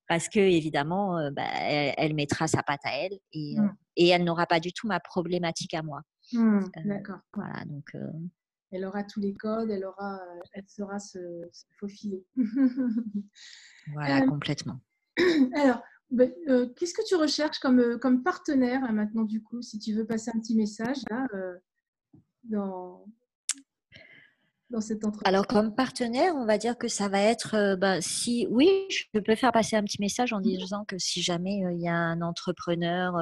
parce, 0.07 0.29
que 0.29 0.39
évidemment, 0.39 1.17
euh, 1.17 1.29
bah, 1.29 1.43
elle, 1.43 2.15
mettra 2.15 2.47
sa 2.47 2.63
patte 2.63 2.85
à 2.85 2.97
elle 2.97 3.19
et, 3.33 3.55
mmh. 3.57 3.75
et 3.97 4.07
elle 4.07 4.23
n'aura 4.23 4.45
pas 4.45 4.61
du 4.61 4.71
tout 4.71 4.87
ma 4.87 5.01
problématique 5.01 5.73
à 5.73 5.83
moi. 5.83 6.01
Mmh, 6.31 6.59
d'accord. 6.85 7.19
Voilà, 7.33 7.65
donc. 7.65 7.91
Elle 8.71 8.85
aura 8.85 9.03
tous 9.03 9.19
les 9.19 9.33
codes, 9.33 9.69
elle 9.69 9.85
aura, 9.85 10.19
elle 10.53 10.63
saura 10.67 10.99
se, 10.99 11.19
se 11.51 11.65
faufiler. 11.79 12.25
voilà, 13.93 14.25
complètement. 14.25 14.79
Alors, 15.55 15.81
ben, 16.11 16.31
euh, 16.47 16.67
qu'est-ce 16.75 16.93
que 16.93 17.05
tu 17.07 17.15
recherches 17.15 17.59
comme, 17.59 17.79
euh, 17.79 17.97
comme 17.97 18.23
partenaire 18.23 18.81
maintenant, 18.91 19.23
du 19.23 19.41
coup, 19.41 19.61
si 19.61 19.79
tu 19.79 19.93
veux 19.93 20.05
passer 20.05 20.31
un 20.33 20.39
petit 20.39 20.55
message 20.55 20.97
là, 21.09 21.25
euh, 21.33 21.55
dans, 22.43 23.05
dans 24.69 24.81
cette 24.81 25.03
entreprise? 25.03 25.27
Alors, 25.27 25.47
comme 25.47 25.73
partenaire, 25.73 26.35
on 26.35 26.45
va 26.45 26.57
dire 26.57 26.77
que 26.77 26.87
ça 26.87 27.09
va 27.09 27.19
être, 27.19 27.75
ben, 27.75 28.01
si 28.01 28.47
oui, 28.51 28.69
je 28.89 29.19
peux 29.19 29.35
faire 29.35 29.51
passer 29.51 29.75
un 29.75 29.83
petit 29.83 29.99
message 29.99 30.31
en 30.31 30.39
mmh 30.39 30.43
disant 30.43 30.85
que 30.85 30.97
si 30.99 31.21
jamais 31.21 31.63
il 31.73 31.81
y 31.81 31.89
a 31.89 31.95
un 31.95 32.21
entrepreneur, 32.21 33.15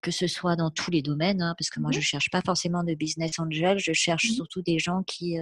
que 0.00 0.10
ce 0.10 0.26
soit 0.26 0.56
dans 0.56 0.70
tous 0.70 0.90
les 0.90 1.02
domaines, 1.02 1.42
hein, 1.42 1.54
parce 1.58 1.68
que 1.68 1.80
moi, 1.80 1.90
mmh 1.90 1.94
je 1.94 1.98
ne 1.98 2.04
cherche 2.04 2.30
pas 2.30 2.40
forcément 2.40 2.82
de 2.82 2.94
business 2.94 3.38
angel, 3.38 3.78
je 3.78 3.92
cherche 3.92 4.30
mmh 4.30 4.34
surtout 4.34 4.62
des 4.62 4.78
gens 4.78 5.02
qui, 5.02 5.36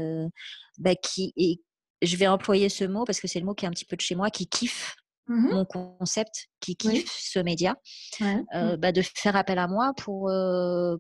ben, 0.79 0.97
qui 1.01 1.33
et 1.37 1.63
je 2.03 2.17
vais 2.17 2.27
employer 2.27 2.69
ce 2.69 2.85
mot 2.85 3.05
parce 3.05 3.21
que 3.21 3.29
c'est 3.29 3.41
le 3.41 3.47
mot 3.47 3.55
qui 3.55 3.65
est 3.65 3.69
un 3.69 3.73
petit 3.73 3.85
peu 3.85 3.97
de 3.97 4.01
chez 4.01 4.17
moi, 4.17 4.31
qui 4.31 4.49
kiffent 4.49 4.97
Mmh 5.29 5.49
mon 5.53 5.65
concept, 5.67 6.49
qui 6.59 6.75
kiffe 6.75 7.11
ce 7.11 7.39
média, 7.39 7.77
mmh. 8.19 8.77
bah, 8.79 8.93
de 8.93 9.03
faire 9.03 9.37
appel 9.37 9.59
à 9.59 9.69
moi 9.69 9.93
pour, 9.97 10.31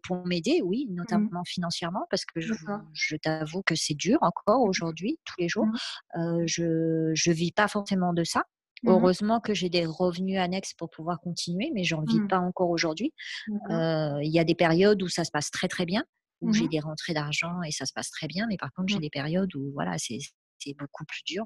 pour 0.02 0.26
m'aider, 0.26 0.60
oui, 0.62 0.86
mmh. 0.88 0.94
notamment 0.94 1.44
financièrement, 1.46 2.06
parce 2.10 2.24
que 2.26 2.40
je, 2.40 3.16
t'avoue 3.16 3.62
que 3.62 3.74
c'est 3.74 3.94
dur 3.94 4.18
encore 4.20 4.60
aujourd'hui, 4.62 5.18
tous 5.24 5.34
les 5.38 5.48
jours. 5.48 5.66
je 6.14 7.10
ne 7.10 7.32
vis 7.32 7.52
pas 7.52 7.68
forcément 7.68 8.12
de 8.12 8.24
ça. 8.24 8.44
Heureusement 8.86 9.40
que 9.40 9.54
j'ai 9.54 9.70
des 9.70 9.86
revenus 9.86 10.38
annexes 10.38 10.74
pour 10.74 10.90
pouvoir 10.90 11.20
continuer, 11.20 11.70
mais 11.74 11.84
j'en 11.84 12.02
vis 12.02 12.20
pas 12.28 12.38
encore 12.38 12.70
aujourd'hui. 12.70 13.12
Il 13.48 14.30
y 14.30 14.38
a 14.38 14.44
des 14.44 14.54
périodes 14.54 15.02
où 15.02 15.08
ça 15.08 15.24
se 15.24 15.30
passe 15.30 15.50
très 15.50 15.68
très 15.68 15.86
bien, 15.86 16.04
où 16.40 16.52
j'ai 16.52 16.68
des 16.68 16.80
rentrées 16.80 17.14
d'argent 17.14 17.62
et 17.62 17.72
ça 17.72 17.86
se 17.86 17.92
passe 17.92 18.10
très 18.10 18.26
bien, 18.26 18.46
mais 18.48 18.56
par 18.56 18.72
contre 18.72 18.92
j'ai 18.92 19.00
des 19.00 19.10
périodes 19.10 19.54
où 19.56 19.72
voilà 19.72 19.96
c'est 19.98 20.18
c'est 20.58 20.74
beaucoup 20.74 21.04
plus 21.04 21.22
dur. 21.24 21.44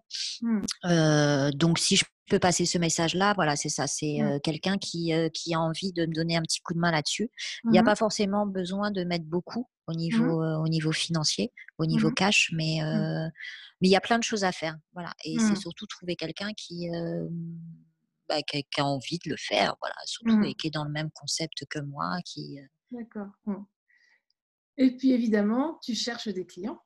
donc 1.55 1.78
si 1.78 1.97
je 1.97 2.05
peux 2.28 2.38
passer 2.38 2.66
ce 2.66 2.78
message-là, 2.78 3.32
voilà, 3.34 3.56
c'est 3.56 3.68
ça, 3.68 3.86
c'est 3.86 4.18
quelqu'un 4.42 4.78
qui, 4.78 5.12
qui 5.34 5.54
a 5.54 5.60
envie 5.60 5.92
de 5.92 6.06
me 6.06 6.12
donner 6.12 6.36
un 6.36 6.42
petit 6.42 6.60
coup 6.60 6.74
de 6.74 6.78
main 6.78 6.90
là-dessus. 6.90 7.30
Il 7.64 7.70
n'y 7.70 7.78
a 7.78 7.82
pas 7.82 7.96
forcément 7.96 8.46
besoin 8.46 8.90
de 8.90 9.04
mettre 9.04 9.24
beaucoup 9.24 9.68
au 9.86 9.92
niveau, 9.94 10.42
au 10.42 10.68
niveau 10.68 10.92
financier, 10.92 11.52
au 11.78 11.86
niveau 11.86 12.10
cash, 12.10 12.50
mais 12.56 12.78
mais 13.80 13.88
il 13.88 13.90
y 13.90 13.96
a 13.96 14.00
plein 14.00 14.18
de 14.18 14.24
choses 14.24 14.44
à 14.44 14.52
faire, 14.52 14.76
voilà. 14.92 15.12
Et 15.24 15.38
c'est 15.38 15.56
surtout 15.56 15.86
trouver 15.86 16.16
quelqu'un 16.16 16.52
qui 16.56 16.88
bah, 18.28 18.40
qui, 18.42 18.64
a 18.78 18.84
envie 18.84 19.18
de 19.18 19.30
le 19.30 19.36
faire, 19.36 19.76
voilà, 19.80 19.96
surtout 20.06 20.42
et 20.44 20.54
qui 20.54 20.68
est 20.68 20.70
dans 20.70 20.84
le 20.84 20.90
même 20.90 21.10
concept 21.10 21.64
que 21.68 21.80
moi, 21.80 22.16
qui. 22.24 22.58
D'accord. 22.90 23.28
Et 24.78 24.96
puis 24.96 25.12
évidemment, 25.12 25.78
tu 25.82 25.94
cherches 25.94 26.28
des 26.28 26.46
clients. 26.46 26.80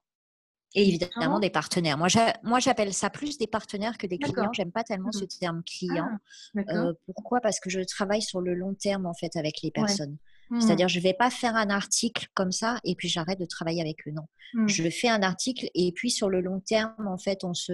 Et 0.77 0.89
évidemment 0.89 1.41
des 1.41 1.51
partenaires. 1.51 1.97
Moi, 1.97 2.59
j'appelle 2.59 2.93
ça 2.93 3.09
plus 3.09 3.39
des 3.39 3.47
partenaires 3.47 3.97
que 3.97 4.07
des 4.07 4.19
clients. 4.19 4.53
J'aime 4.53 4.71
pas 4.71 4.85
tellement 4.85 5.11
ce 5.11 5.25
mmh 5.25 5.29
terme 5.41 5.63
client. 5.65 6.09
Ah, 6.57 6.61
euh, 6.71 6.93
pourquoi? 7.07 7.41
Parce 7.41 7.61
que 7.61 7.71
je 7.71 7.81
travaille 7.81 8.23
sur 8.23 8.41
le 8.41 8.55
long 8.55 8.75
terme 8.75 9.07
en 9.07 9.15
fait 9.15 9.37
avec 9.37 9.63
les 9.63 9.71
personnes. 9.71 10.17
Mmh. 10.51 10.61
C'est-à-dire, 10.61 10.89
je 10.89 11.01
vais 11.01 11.15
pas 11.15 11.31
faire 11.31 11.57
un 11.57 11.71
article 11.71 12.29
comme 12.35 12.53
ça 12.53 12.79
et 12.85 12.95
puis 12.95 13.09
j'arrête 13.09 13.41
de 13.41 13.47
travailler 13.47 13.81
avec 13.81 14.07
eux. 14.07 14.13
Non, 14.13 14.29
mmh. 14.55 14.69
je 14.69 14.91
fais 14.91 15.09
un 15.09 15.23
article 15.23 15.69
et 15.75 15.93
puis 15.93 16.11
sur 16.11 16.29
le 16.29 16.41
long 16.41 16.61
terme, 16.61 17.09
en 17.09 17.19
fait, 17.19 17.43
on 17.43 17.55
se, 17.55 17.73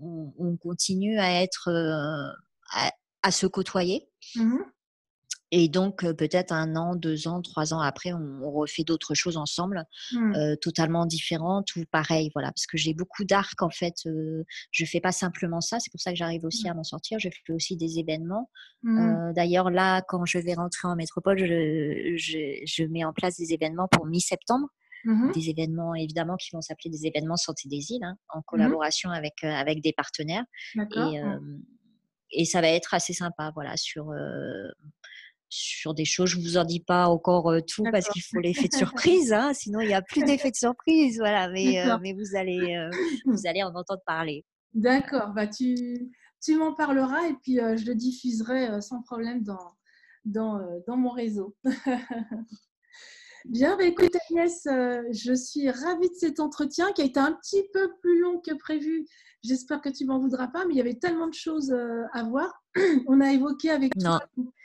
on, 0.00 0.56
continue 0.56 1.18
à 1.18 1.42
être, 1.42 1.68
euh, 1.68 2.90
à, 3.22 3.30
se 3.30 3.46
côtoyer. 3.46 4.08
Et 5.56 5.68
donc, 5.68 6.00
peut-être 6.00 6.50
un 6.50 6.74
an, 6.74 6.96
deux 6.96 7.28
ans, 7.28 7.40
trois 7.40 7.72
ans 7.72 7.78
après, 7.78 8.12
on, 8.12 8.50
refait 8.50 8.82
d'autres 8.82 9.14
choses 9.14 9.36
ensemble, 9.36 9.84
mmh. 10.10 10.56
totalement 10.60 11.06
différentes 11.06 11.76
ou 11.76 11.84
pareilles. 11.92 12.32
Voilà, 12.34 12.48
parce 12.48 12.66
que 12.66 12.76
j'ai 12.76 12.92
beaucoup 12.92 13.24
d'arc, 13.24 13.62
en 13.62 13.70
fait. 13.70 13.94
je 14.04 14.84
fais 14.84 15.00
pas 15.00 15.12
simplement 15.12 15.60
ça. 15.60 15.78
C'est 15.78 15.92
pour 15.92 16.00
ça 16.00 16.10
que 16.10 16.16
j'arrive 16.16 16.44
aussi 16.44 16.66
mmh. 16.66 16.70
à 16.70 16.74
m'en 16.74 16.82
sortir. 16.82 17.20
Je 17.20 17.28
fais 17.46 17.52
aussi 17.52 17.76
des 17.76 18.00
événements. 18.00 18.50
Mmh. 18.82 19.32
D'ailleurs, 19.36 19.70
là, 19.70 20.02
quand 20.02 20.24
je 20.24 20.38
vais 20.38 20.54
rentrer 20.54 20.88
en 20.88 20.96
métropole, 20.96 21.38
je, 21.38 22.16
je, 22.16 22.84
mets 22.86 23.04
en 23.04 23.12
place 23.12 23.36
des 23.36 23.52
événements 23.52 23.86
pour 23.86 24.06
mi-septembre. 24.06 24.66
Des 25.34 25.50
événements, 25.50 25.94
évidemment, 25.94 26.36
qui 26.36 26.48
vont 26.52 26.62
s'appeler 26.62 26.90
des 26.90 27.06
événements 27.06 27.36
Santé 27.36 27.68
des 27.68 27.92
îles, 27.92 28.02
hein, 28.02 28.16
en 28.30 28.42
collaboration 28.42 29.10
avec, 29.10 29.44
avec 29.44 29.82
des 29.82 29.92
partenaires. 29.92 30.44
Et, 30.74 31.20
et 32.32 32.44
ça 32.44 32.60
va 32.60 32.68
être 32.68 32.94
assez 32.94 33.12
sympa, 33.12 33.52
voilà, 33.54 33.76
sur 33.76 34.10
sur 35.54 35.94
des 35.94 36.04
choses. 36.04 36.30
Je 36.30 36.40
vous 36.40 36.56
en 36.56 36.64
dis 36.64 36.80
pas 36.80 37.06
encore 37.06 37.54
tout 37.66 37.84
parce 37.90 38.08
qu'il 38.08 38.22
faut 38.22 38.38
l'effet 38.38 38.68
de 38.68 38.74
surprise, 38.74 39.32
hein, 39.32 39.52
sinon 39.54 39.80
il 39.80 39.88
n'y 39.88 39.94
a 39.94 40.02
plus 40.02 40.22
d'effet 40.24 40.50
de 40.50 40.56
surprise. 40.56 41.18
Voilà, 41.18 41.48
mais, 41.48 41.84
mais 42.00 42.12
vous, 42.12 42.36
allez, 42.36 42.88
vous 43.26 43.40
allez 43.46 43.62
en 43.62 43.74
entendre 43.74 44.02
parler. 44.06 44.44
D'accord, 44.72 45.32
bah 45.34 45.46
tu, 45.46 46.10
tu 46.42 46.56
m'en 46.56 46.74
parleras 46.74 47.28
et 47.28 47.34
puis 47.42 47.56
je 47.56 47.86
le 47.86 47.94
diffuserai 47.94 48.80
sans 48.82 49.02
problème 49.02 49.42
dans, 49.42 49.72
dans, 50.24 50.60
dans 50.86 50.96
mon 50.96 51.10
réseau. 51.10 51.56
Bien, 53.44 53.76
bah, 53.76 53.84
écoute 53.84 54.16
Agnès, 54.30 54.62
je 54.64 55.34
suis 55.34 55.70
ravie 55.70 56.08
de 56.08 56.14
cet 56.14 56.40
entretien 56.40 56.92
qui 56.92 57.02
a 57.02 57.04
été 57.04 57.20
un 57.20 57.32
petit 57.32 57.62
peu 57.72 57.92
plus 58.00 58.20
long 58.20 58.40
que 58.40 58.54
prévu 58.54 59.06
J'espère 59.44 59.82
que 59.82 59.90
tu 59.90 60.06
m'en 60.06 60.18
voudras 60.18 60.48
pas, 60.48 60.64
mais 60.64 60.72
il 60.72 60.78
y 60.78 60.80
avait 60.80 60.94
tellement 60.94 61.26
de 61.26 61.34
choses 61.34 61.70
euh, 61.70 62.04
à 62.14 62.22
voir. 62.22 62.64
On 63.06 63.20
a 63.20 63.30
évoqué 63.30 63.70
avec 63.70 63.92
toi, 63.98 64.18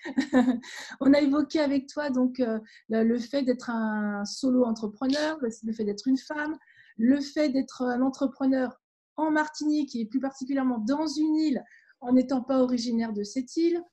on 1.02 1.14
a 1.14 1.20
évoqué 1.20 1.60
avec 1.60 1.88
toi 1.88 2.10
donc 2.10 2.40
euh, 2.40 2.60
le 2.88 3.20
fait 3.20 3.44
d'être 3.44 3.70
un 3.70 4.24
solo 4.24 4.64
entrepreneur, 4.64 5.38
le 5.42 5.74
fait 5.74 5.84
d'être 5.84 6.08
une 6.08 6.18
femme, 6.18 6.58
le 6.98 7.20
fait 7.20 7.50
d'être 7.50 7.82
un 7.82 8.02
entrepreneur 8.02 8.80
en 9.18 9.32
Martinique 9.32 9.98
et 9.98 10.06
plus 10.06 10.22
particulièrement 10.22 10.78
dans 10.78 11.06
une 11.06 11.36
île 11.36 11.64
en 12.00 12.14
n'étant 12.14 12.42
pas 12.42 12.64
originaire 12.64 13.12
de 13.12 13.24
cette 13.24 13.58
île. 13.58 13.84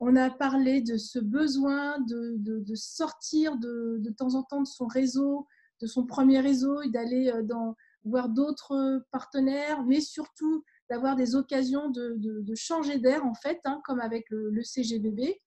On 0.00 0.14
a 0.16 0.30
parlé 0.30 0.80
de 0.80 0.96
ce 0.96 1.18
besoin 1.18 1.98
de, 2.00 2.74
sortir 2.74 3.56
de, 3.56 3.96
de, 3.98 4.10
temps 4.10 4.34
en 4.34 4.42
temps 4.42 4.62
de 4.62 4.66
son 4.66 4.86
réseau, 4.86 5.46
de 5.80 5.86
son 5.86 6.06
premier 6.06 6.40
réseau 6.40 6.82
et 6.82 6.88
d'aller 6.88 7.30
euh, 7.30 7.42
dans, 7.42 7.74
voir 8.04 8.28
d'autres 8.28 9.04
partenaires, 9.10 9.82
mais 9.84 10.00
surtout 10.00 10.64
d'avoir 10.90 11.16
des 11.16 11.34
occasions 11.34 11.90
de, 11.90 12.54
changer 12.54 12.98
d'air, 12.98 13.24
en 13.24 13.34
fait, 13.34 13.60
hein, 13.64 13.80
comme 13.84 14.00
avec 14.00 14.26
le, 14.30 14.62
CGBB. 14.62 15.40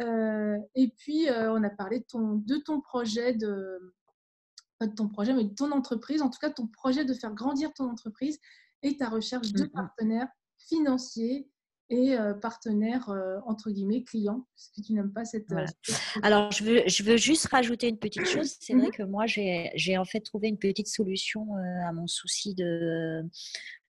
Euh, 0.00 0.56
et 0.74 0.88
puis, 0.96 1.28
euh, 1.28 1.52
on 1.52 1.62
a 1.64 1.70
parlé 1.70 2.00
de 2.00 2.04
ton, 2.04 2.34
de 2.36 2.56
ton 2.56 2.80
projet, 2.80 3.32
de, 3.32 3.94
pas 4.78 4.86
de 4.86 4.94
ton 4.94 5.08
projet, 5.08 5.34
mais 5.34 5.44
de 5.44 5.54
ton 5.54 5.72
entreprise, 5.72 6.22
en 6.22 6.30
tout 6.30 6.38
cas, 6.38 6.50
ton 6.50 6.68
projet 6.68 7.04
de 7.04 7.14
faire 7.14 7.34
grandir 7.34 7.72
ton 7.74 7.90
entreprise 7.90 8.38
et 8.82 8.96
ta 8.96 9.08
recherche 9.08 9.52
de 9.52 9.64
partenaires 9.64 10.28
financiers 10.58 11.50
et 11.90 12.16
partenaire 12.42 13.10
entre 13.46 13.70
guillemets 13.70 14.02
client, 14.02 14.46
puisque 14.54 14.86
tu 14.86 14.92
n'aimes 14.92 15.12
pas 15.12 15.24
cette. 15.24 15.46
Alors 16.22 16.50
je 16.52 16.64
veux, 16.64 16.82
je 16.86 17.02
veux 17.02 17.16
juste 17.16 17.46
rajouter 17.46 17.88
une 17.88 17.98
petite 17.98 18.26
chose. 18.26 18.56
C'est 18.60 18.74
vrai 18.74 18.88
mmh 18.88 18.92
que 18.92 19.02
moi 19.02 19.26
j'ai 19.26 19.98
en 19.98 20.04
fait 20.04 20.20
trouvé 20.20 20.48
une 20.48 20.58
petite 20.58 20.88
solution 20.88 21.46
à 21.86 21.92
mon 21.92 22.06
souci 22.06 22.54
de 22.54 23.22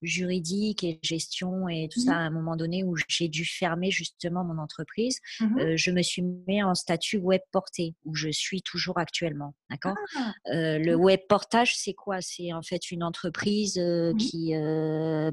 juridique 0.01 0.83
et 0.83 0.99
gestion 1.01 1.67
et 1.67 1.89
tout 1.91 1.99
ça 1.99 2.13
à 2.13 2.19
un 2.19 2.29
moment 2.29 2.55
donné 2.55 2.83
où 2.83 2.95
j'ai 3.07 3.27
dû 3.27 3.45
fermer 3.45 3.91
justement 3.91 4.43
mon 4.43 4.61
entreprise, 4.61 5.19
mmh 5.39 5.75
je 5.75 5.91
me 5.91 6.01
suis 6.01 6.21
mis 6.21 6.63
en 6.63 6.73
statut 6.75 7.17
web 7.17 7.41
porté 7.51 7.95
où 8.05 8.15
je 8.15 8.29
suis 8.29 8.61
toujours 8.61 8.97
actuellement. 8.97 9.53
D'accord? 9.69 9.95
Ah! 10.15 10.33
Le 10.45 10.95
web 10.95 11.19
portage, 11.27 11.75
c'est 11.75 11.93
quoi? 11.93 12.21
C'est 12.21 12.53
en 12.53 12.61
fait 12.61 12.91
une 12.91 13.03
entreprise 13.03 13.77
mmh 13.77 14.17
qui, 14.17 14.53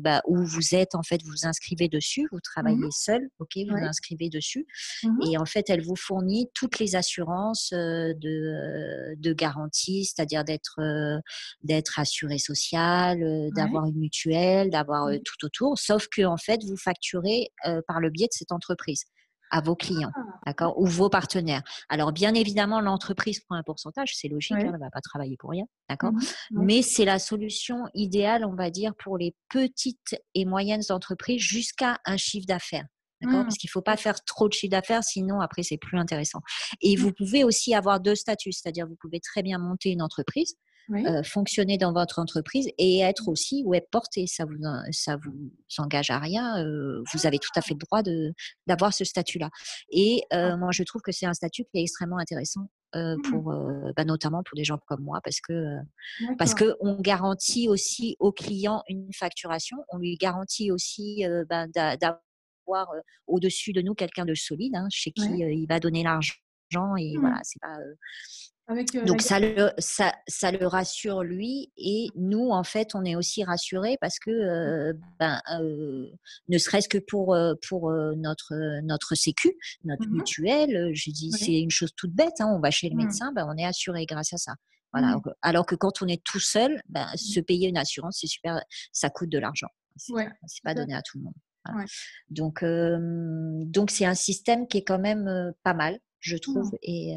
bah, 0.01 0.23
où 0.27 0.45
vous 0.45 0.75
êtes 0.75 0.95
en 0.95 1.03
fait, 1.03 1.23
vous 1.25 1.47
inscrivez 1.47 1.89
dessus, 1.89 2.27
vous 2.33 2.39
Mmh 2.39 2.41
travaillez 2.43 2.91
seul, 2.91 3.29
ok, 3.39 3.51
vous 3.69 3.77
vous 3.77 3.85
inscrivez 3.85 4.29
dessus. 4.29 4.67
Mmh 5.03 5.19
et 5.31 5.39
en 5.39 5.47
fait, 5.47 5.69
elle 5.71 5.83
vous 5.83 5.97
fournit 5.97 6.49
toutes 6.55 6.79
les 6.79 6.97
assurances 6.97 7.71
de, 7.73 9.14
de 9.17 9.33
garantie, 9.33 10.05
c'est-à-dire 10.05 10.45
d'être 10.45 10.81
d'être 11.62 11.99
assuré 11.99 12.39
social, 12.39 13.19
d'avoir 13.55 13.87
une 13.87 13.99
mutuelle, 13.99 14.56
d'avoir 14.65 15.07
mmh. 15.07 15.19
tout 15.25 15.45
autour, 15.45 15.79
sauf 15.79 16.09
que 16.09 16.23
en 16.23 16.37
fait, 16.37 16.63
vous 16.65 16.77
facturez 16.77 17.53
par 17.87 18.01
le 18.01 18.11
biais 18.11 18.27
de 18.27 18.33
cette 18.33 18.53
entreprise 18.53 19.05
à 19.51 19.61
vos 19.61 19.77
clients, 19.77 20.11
ah. 20.15 20.21
d'accord, 20.47 20.79
ou 20.79 20.87
vos 20.87 21.09
partenaires. 21.09 21.63
Alors, 21.89 22.13
bien 22.13 22.35
évidemment, 22.35 22.81
l'entreprise 22.81 23.41
prend 23.41 23.57
un 23.57 23.63
pourcentage, 23.63 24.13
c'est 24.15 24.29
logique, 24.29 24.53
hein, 24.53 24.61
elle 24.61 24.73
ne 24.73 24.79
va 24.79 24.91
pas 24.91 25.01
travailler 25.01 25.37
pour 25.39 25.51
rien, 25.51 25.65
d'accord 25.89 26.13
mmh 26.13 26.21
Mais 26.51 26.83
c'est 26.83 27.05
la 27.05 27.19
solution 27.19 27.85
idéale, 27.95 28.45
on 28.45 28.55
va 28.55 28.71
dire, 28.71 28.93
pour 28.97 29.19
les 29.19 29.35
petites 29.49 30.17
et 30.35 30.45
moyennes 30.45 30.83
entreprises 30.91 31.41
jusqu'à 31.41 31.99
un 32.05 32.17
chiffre 32.17 32.47
d'affaires. 32.47 32.87
D'accord 33.23 33.41
mmh. 33.41 33.43
Parce 33.45 33.57
qu'il 33.57 33.69
ne 33.69 33.73
faut 33.73 33.83
pas 33.83 33.97
faire 33.97 34.23
trop 34.25 34.49
de 34.49 34.53
chiffre 34.53 34.73
d'affaires, 34.73 35.03
sinon 35.03 35.41
après 35.41 35.63
c'est 35.63 35.79
plus 35.79 35.99
intéressant. 35.99 36.41
Et 36.83 36.97
mmh. 36.97 37.01
vous 37.01 37.13
pouvez 37.13 37.45
aussi 37.45 37.75
avoir 37.75 38.01
deux 38.01 38.15
statuts, 38.15 38.53
c'est-à-dire 38.53 38.87
vous 38.87 38.97
pouvez 39.01 39.21
très 39.21 39.43
bien 39.43 39.59
monter 39.59 39.91
une 39.91 40.03
entreprise, 40.03 40.57
euh, 40.91 41.22
fonctionner 41.22 41.78
dans 41.78 41.93
votre 41.93 42.18
entreprise 42.18 42.68
et 42.78 43.01
être 43.01 43.28
aussi 43.28 43.62
web 43.64 43.82
porté. 43.91 44.26
Ça 44.26 44.45
vous 44.45 44.57
ça 44.93 45.16
vous 45.16 45.51
engage 45.78 46.11
à 46.11 46.18
rien. 46.18 46.64
Euh, 46.64 47.03
vous 47.12 47.26
avez 47.26 47.39
tout 47.39 47.51
à 47.57 47.62
fait 47.62 47.74
le 47.74 47.80
droit 47.80 48.03
de 48.03 48.32
d'avoir 48.66 48.93
ce 48.95 49.05
statut-là. 49.05 49.51
Et 49.91 50.22
euh, 50.32 50.57
moi, 50.57 50.70
je 50.72 50.82
trouve 50.84 51.03
que 51.03 51.12
c'est 51.12 51.26
un 51.26 51.34
statut 51.34 51.64
qui 51.64 51.78
est 51.80 51.82
extrêmement 51.82 52.18
intéressant. 52.18 52.68
Mmh. 52.95 53.16
pour 53.28 53.53
bah, 53.97 54.05
notamment 54.05 54.43
pour 54.45 54.55
des 54.57 54.62
gens 54.62 54.78
comme 54.87 55.03
moi 55.03 55.18
parce 55.22 55.41
que 55.41 55.76
parce 56.39 56.55
que 56.55 56.76
on 56.80 56.95
garantit 56.99 57.68
aussi 57.68 58.16
au 58.20 58.30
client 58.30 58.84
une 58.89 59.12
facturation 59.12 59.76
on 59.89 59.99
lui 59.99 60.14
garantit 60.14 60.70
aussi 60.70 61.24
bah, 61.51 61.66
d'avoir 61.66 62.89
au-dessus 63.26 63.72
de 63.72 63.82
nous 63.82 63.95
quelqu'un 63.95 64.24
de 64.24 64.34
solide 64.34 64.76
hein, 64.76 64.87
chez 64.89 65.11
qui 65.11 65.28
il 65.28 65.66
va 65.68 65.80
donner 65.80 66.05
l'argent 66.05 66.37
et 66.97 67.16
voilà 67.18 67.41
c'est 67.43 67.61
pas 67.61 67.76
euh, 67.78 67.95
Donc 69.05 69.23
ça 69.23 69.39
le, 69.39 69.71
ça, 69.79 70.12
ça, 70.27 70.51
le 70.51 70.67
rassure 70.67 71.23
lui 71.23 71.71
et 71.77 72.09
nous 72.17 72.51
en 72.51 72.64
fait 72.64 72.97
on 72.97 73.05
est 73.05 73.14
aussi 73.14 73.45
rassurés 73.45 73.97
parce 74.01 74.19
que 74.19 74.31
euh, 74.31 74.93
ben, 75.21 75.41
euh, 75.53 76.11
ne 76.49 76.59
serait-ce 76.59 76.89
que 76.89 76.99
pour, 76.99 77.37
pour 77.69 77.93
notre, 78.17 78.81
notre 78.83 79.14
sécu, 79.14 79.53
notre 79.85 80.09
mmh 80.09 80.17
mutuelle, 80.17 80.91
je 80.95 81.11
dis 81.11 81.31
c'est 81.31 81.61
une 81.61 81.71
chose 81.71 81.93
toute 81.97 82.12
bête, 82.12 82.41
hein, 82.41 82.53
on 82.57 82.59
va 82.59 82.73
chez 82.73 82.89
le 82.89 82.97
mmh. 82.97 82.99
médecin, 82.99 83.33
ben, 83.33 83.47
on 83.49 83.57
est 83.57 83.64
assuré 83.64 84.05
grâce 84.05 84.33
à 84.33 84.37
ça. 84.37 84.55
Voilà. 84.93 85.17
Mmh. 85.17 85.23
Alors 85.43 85.64
que 85.64 85.77
quand 85.77 86.03
on 86.03 86.09
est 86.09 86.23
tout 86.25 86.41
seul, 86.41 86.81
ben, 86.89 87.07
se 87.14 87.39
payer 87.39 87.69
une 87.69 87.79
assurance 87.79 88.19
c'est 88.21 88.27
super, 88.27 88.61
ça 88.91 89.11
coûte 89.11 89.31
de 89.31 89.39
l'argent. 89.39 89.69
C'est 89.95 90.12
ouais, 90.12 90.29
pas 90.64 90.75
donné 90.75 90.95
à 90.95 91.03
tout 91.03 91.19
le 91.19 91.25
monde. 91.25 91.35
Donc 92.31 92.64
donc 93.71 93.91
c'est 93.93 94.07
un 94.07 94.14
système 94.14 94.67
qui 94.67 94.79
est 94.79 94.85
quand 94.85 94.99
même 94.99 95.53
pas 95.62 95.75
mal, 95.75 96.01
je 96.19 96.37
trouve 96.37 96.73
et 96.83 97.17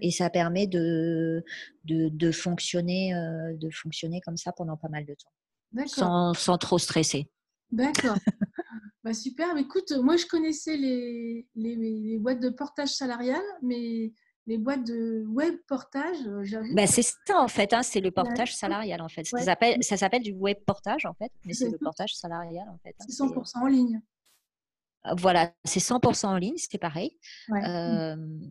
et 0.00 0.10
ça 0.10 0.30
permet 0.30 0.66
de, 0.66 1.44
de, 1.84 2.08
de 2.08 2.32
fonctionner, 2.32 3.14
euh, 3.14 3.54
de 3.56 3.70
fonctionner 3.70 4.20
comme 4.20 4.36
ça 4.36 4.52
pendant 4.52 4.76
pas 4.76 4.88
mal 4.88 5.04
de 5.04 5.14
temps. 5.14 5.86
Sans, 5.86 6.34
sans, 6.34 6.58
trop 6.58 6.78
stresser. 6.78 7.30
D'accord. 7.70 8.16
bah, 9.04 9.14
super. 9.14 9.56
Écoute, 9.56 9.92
moi, 10.02 10.16
je 10.16 10.26
connaissais 10.26 10.76
les, 10.76 11.48
les, 11.54 11.76
les, 11.76 12.18
boîtes 12.18 12.40
de 12.40 12.50
portage 12.50 12.90
salarial, 12.90 13.42
mais 13.62 14.12
les 14.46 14.58
boîtes 14.58 14.84
de 14.84 15.24
web 15.26 15.56
portage, 15.66 16.18
euh, 16.26 16.42
j'avoue. 16.42 16.74
Bah, 16.74 16.86
c'est 16.86 17.02
ça, 17.02 17.40
en 17.40 17.48
fait. 17.48 17.72
Hein, 17.72 17.82
c'est 17.82 18.00
le 18.00 18.10
portage 18.10 18.54
salarial, 18.54 19.00
en 19.00 19.08
fait. 19.08 19.24
Ça 19.24 19.96
s'appelle 19.96 20.22
du 20.22 20.32
web 20.32 20.58
portage, 20.66 21.06
en 21.06 21.14
fait, 21.14 21.32
mais 21.44 21.54
c'est 21.54 21.70
le 21.70 21.78
portage 21.78 22.14
salarial, 22.14 22.68
en 22.68 22.78
fait. 22.78 22.94
Hein, 23.00 23.04
c'est 23.08 23.22
100% 23.22 23.62
en 23.62 23.66
ligne. 23.66 24.02
Voilà, 25.16 25.52
c'est 25.64 25.80
100% 25.80 26.26
en 26.26 26.36
ligne, 26.36 26.54
c'est 26.56 26.78
pareil. 26.78 27.18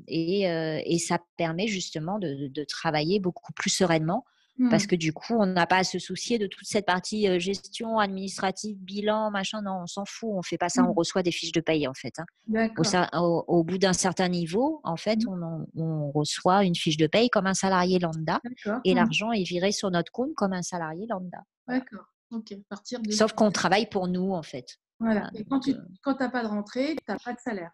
et, 0.08 0.42
et, 0.44 1.00
ça 1.00 1.20
permet 1.38 1.68
justement 1.68 2.20
de, 2.20 2.48
de, 2.48 2.64
travailler 2.66 3.20
beaucoup 3.20 3.54
plus 3.54 3.70
sereinement 3.70 4.26
parce 4.70 4.84
mmh. 4.84 4.88
que 4.88 4.96
du 4.96 5.14
coup, 5.14 5.34
on 5.34 5.46
n'a 5.46 5.66
pas 5.66 5.78
à 5.78 5.84
se 5.84 5.98
soucier 5.98 6.38
de 6.38 6.46
toute 6.46 6.68
cette 6.68 6.86
partie 6.86 7.40
gestion 7.40 8.00
administrative, 8.00 8.78
bilan, 8.78 9.32
machin. 9.32 9.62
Non, 9.62 9.82
on 9.84 9.88
s'en 9.88 10.04
fout, 10.06 10.30
on 10.34 10.42
fait 10.42 10.58
pas 10.58 10.70
ça, 10.70 10.84
on 10.84 10.92
mmh. 10.92 10.98
reçoit 10.98 11.24
des 11.24 11.32
fiches 11.32 11.52
de 11.52 11.62
paye 11.62 11.88
en 11.88 11.94
fait. 11.94 12.14
Hein. 12.20 12.70
Au, 13.14 13.44
au, 13.48 13.64
bout 13.64 13.78
d'un 13.78 13.94
certain 13.94 14.28
niveau, 14.28 14.82
en 14.84 14.98
fait, 14.98 15.18
mmh. 15.26 15.66
on, 15.76 15.82
on, 15.82 16.12
reçoit 16.12 16.64
une 16.64 16.76
fiche 16.76 16.98
de 16.98 17.08
paye 17.08 17.30
comme 17.30 17.48
un 17.48 17.54
salarié 17.54 18.00
lambda 18.00 18.40
et 18.86 18.94
l'argent 18.94 19.32
est 19.32 19.44
viré 19.44 19.72
sur 19.72 19.90
notre 19.90 20.12
compte 20.12 20.34
comme 20.36 20.54
un 20.54 20.62
salarié 20.62 21.08
lambda. 21.08 21.40
D'accord. 21.68 22.06
Ok. 22.32 22.54
Partir 22.70 23.00
de... 23.00 23.12
Sauf 23.12 23.34
qu'on 23.34 23.52
travaille 23.52 23.88
pour 23.88 24.08
nous 24.08 24.32
en 24.32 24.44
fait. 24.44 24.78
Voilà. 25.02 25.30
Et 25.34 25.44
quand 25.46 25.60
tu 25.60 25.74
n'as 25.74 26.30
pas 26.30 26.44
de 26.44 26.48
rentrée, 26.48 26.96
tu 26.96 27.04
n'as 27.12 27.18
pas 27.18 27.34
de 27.34 27.40
salaire. 27.40 27.72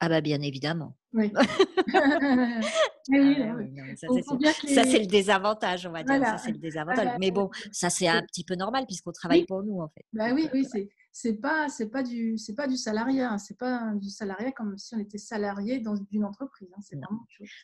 Ah 0.00 0.08
bah 0.08 0.20
bien 0.20 0.40
évidemment. 0.40 0.96
Oui. 1.12 1.32
ça, 1.34 1.44
c'est 4.84 4.98
le 4.98 5.06
désavantage, 5.06 5.86
on 5.86 5.92
va 5.92 6.02
dire. 6.02 6.26
Ça, 6.26 6.38
c'est 6.38 6.52
le 6.52 6.58
désavantage. 6.58 7.16
Mais 7.20 7.30
bon, 7.30 7.50
ça, 7.70 7.90
c'est 7.90 8.08
un 8.08 8.22
petit 8.22 8.44
peu 8.44 8.54
normal 8.54 8.86
puisqu'on 8.86 9.12
travaille 9.12 9.46
pour 9.46 9.62
nous, 9.62 9.80
en 9.80 9.88
fait. 9.88 10.04
Bah 10.12 10.32
oui, 10.34 10.48
oui, 10.52 10.66
c'est 10.70 10.88
c'est 11.16 11.34
pas 11.34 11.68
c'est 11.68 11.90
pas 11.90 12.02
du 12.02 12.36
c'est 12.38 12.56
pas 12.56 12.66
du 12.66 12.76
salariat 12.76 13.30
hein. 13.30 13.38
c'est 13.38 13.56
pas 13.56 13.92
du 13.94 14.10
salariat 14.10 14.50
comme 14.50 14.76
si 14.76 14.96
on 14.96 14.98
était 14.98 15.16
salarié 15.16 15.78
dans 15.78 15.94
une 16.10 16.24
entreprise 16.24 16.68
hein. 16.76 17.06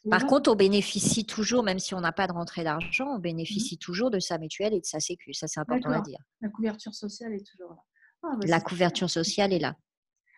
par 0.08 0.24
contre 0.26 0.52
on 0.52 0.54
bénéficie 0.54 1.26
toujours 1.26 1.64
même 1.64 1.80
si 1.80 1.92
on 1.92 2.00
n'a 2.00 2.12
pas 2.12 2.28
de 2.28 2.32
rentrée 2.32 2.62
d'argent 2.62 3.08
on 3.08 3.18
mmh 3.18 3.22
bénéficie 3.22 3.76
toujours 3.76 4.12
de 4.12 4.20
sa 4.20 4.38
mutuelle 4.38 4.72
et 4.72 4.80
de 4.80 4.86
sa 4.86 5.00
sécu 5.00 5.34
ça 5.34 5.48
c'est 5.48 5.58
important 5.58 5.90
à 5.90 6.00
dire 6.00 6.20
la 6.40 6.48
couverture 6.48 6.94
sociale 6.94 7.32
est 7.34 7.44
toujours 7.44 7.70
là 7.70 7.82
ah, 8.22 8.36
bah, 8.36 8.46
la 8.46 8.60
couverture 8.60 9.10
sociale 9.10 9.52
est 9.52 9.58
là. 9.58 9.76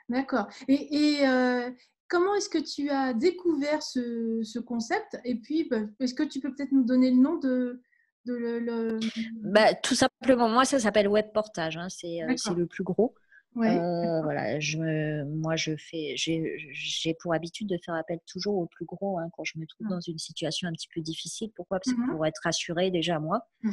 D'accord. 0.08 0.48
Et, 0.68 1.20
euh, 1.26 1.70
comment 2.08 2.34
est-ce 2.34 2.48
que 2.48 2.58
tu 2.58 2.90
as 2.90 3.14
découvert 3.14 3.82
ce, 3.82 4.58
concept? 4.60 5.18
Et 5.24 5.36
puis, 5.36 5.68
bah, 5.68 5.80
est-ce 6.00 6.14
que 6.14 6.22
tu 6.22 6.40
peux 6.40 6.54
peut-être 6.54 6.72
nous 6.72 6.84
donner 6.84 7.10
le 7.10 7.16
nom 7.16 7.36
de, 7.38 7.80
le, 8.24 8.98
bah, 9.42 9.74
Tout 9.74 9.94
simplement, 9.94 10.48
moi, 10.48 10.64
ça 10.64 10.78
s'appelle 10.78 11.08
Web 11.08 11.32
Portage. 11.32 11.76
Hein. 11.76 11.88
C'est 11.88 12.22
euh, 12.22 12.54
le 12.54 12.66
plus 12.66 12.84
gros. 12.84 13.14
Euh, 13.57 14.22
voilà, 14.22 14.59
je 14.61 15.24
moi, 15.24 15.57
je 15.57 15.76
fais, 15.76 16.14
j'ai 16.16 17.14
pour 17.20 17.34
habitude 17.34 17.68
de 17.68 17.76
faire 17.84 17.94
appel 17.94 18.18
toujours 18.26 18.57
au 18.57 18.66
plus 18.66 18.86
gros 18.86 19.18
hein, 19.18 19.28
quand 19.36 19.44
je 19.44 19.59
me 19.59 19.66
trouve 19.66 19.86
mmh. 19.86 19.90
dans 19.90 20.00
une 20.00 20.18
situation 20.18 20.68
un 20.68 20.72
petit 20.72 20.88
peu 20.92 21.00
difficile. 21.03 21.50
Pourquoi? 21.55 21.78
Parce 21.78 21.94
que 21.94 22.00
mmh 22.00 22.12
pour 22.12 22.26
être 22.26 22.46
assurée 22.46 22.90
déjà 22.90 23.18
moi. 23.18 23.46
Mmh, 23.62 23.70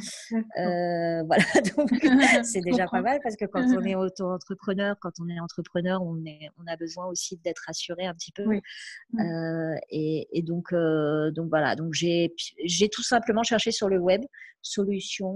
euh, 0.58 1.22
voilà, 1.24 1.44
donc 1.76 1.90
c'est 2.44 2.60
déjà 2.60 2.86
pas 2.86 3.00
mal 3.00 3.20
parce 3.22 3.36
que 3.36 3.46
quand 3.46 3.64
on 3.64 3.82
est 3.84 3.94
auto-entrepreneur, 3.96 4.96
quand 5.00 5.12
on 5.20 5.28
est 5.28 5.40
entrepreneur, 5.40 6.02
on, 6.02 6.24
est, 6.26 6.50
on 6.58 6.66
a 6.66 6.76
besoin 6.76 7.06
aussi 7.06 7.38
d'être 7.38 7.64
assuré 7.68 8.06
un 8.06 8.14
petit 8.14 8.32
peu. 8.32 8.44
Euh, 8.44 9.74
et, 9.88 10.28
et, 10.32 10.42
donc, 10.42 10.74
donc 10.74 11.48
voilà, 11.48 11.74
donc 11.74 11.94
j'ai 11.94 12.30
tout 12.92 13.02
simplement 13.02 13.42
cherché 13.42 13.70
sur 13.70 13.88
le 13.88 13.98
web 13.98 14.22
solution 14.62 15.34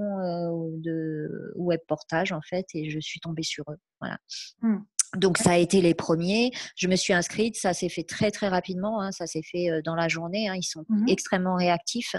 de 0.76 1.53
web 1.57 1.80
portage 1.88 2.32
en 2.32 2.42
fait 2.42 2.66
et 2.74 2.90
je 2.90 3.01
suis 3.01 3.20
tombée 3.20 3.42
sur 3.42 3.64
eux. 3.70 3.78
Voilà. 4.01 4.18
Mmh. 4.62 4.76
Donc 5.16 5.39
ça 5.39 5.53
a 5.53 5.57
été 5.57 5.80
les 5.80 5.95
premiers. 5.95 6.51
Je 6.76 6.89
me 6.89 6.97
suis 6.97 7.12
inscrite, 7.12 7.57
ça 7.57 7.72
s'est 7.72 7.89
fait 7.89 8.03
très 8.03 8.30
très 8.30 8.49
rapidement, 8.49 9.01
hein. 9.01 9.12
ça 9.12 9.26
s'est 9.26 9.43
fait 9.43 9.68
dans 9.85 9.95
la 9.95 10.09
journée. 10.09 10.49
Hein. 10.49 10.55
ils 10.57 10.64
sont 10.64 10.85
mmh 10.89 11.09
extrêmement 11.09 11.57
réactifs. 11.57 12.16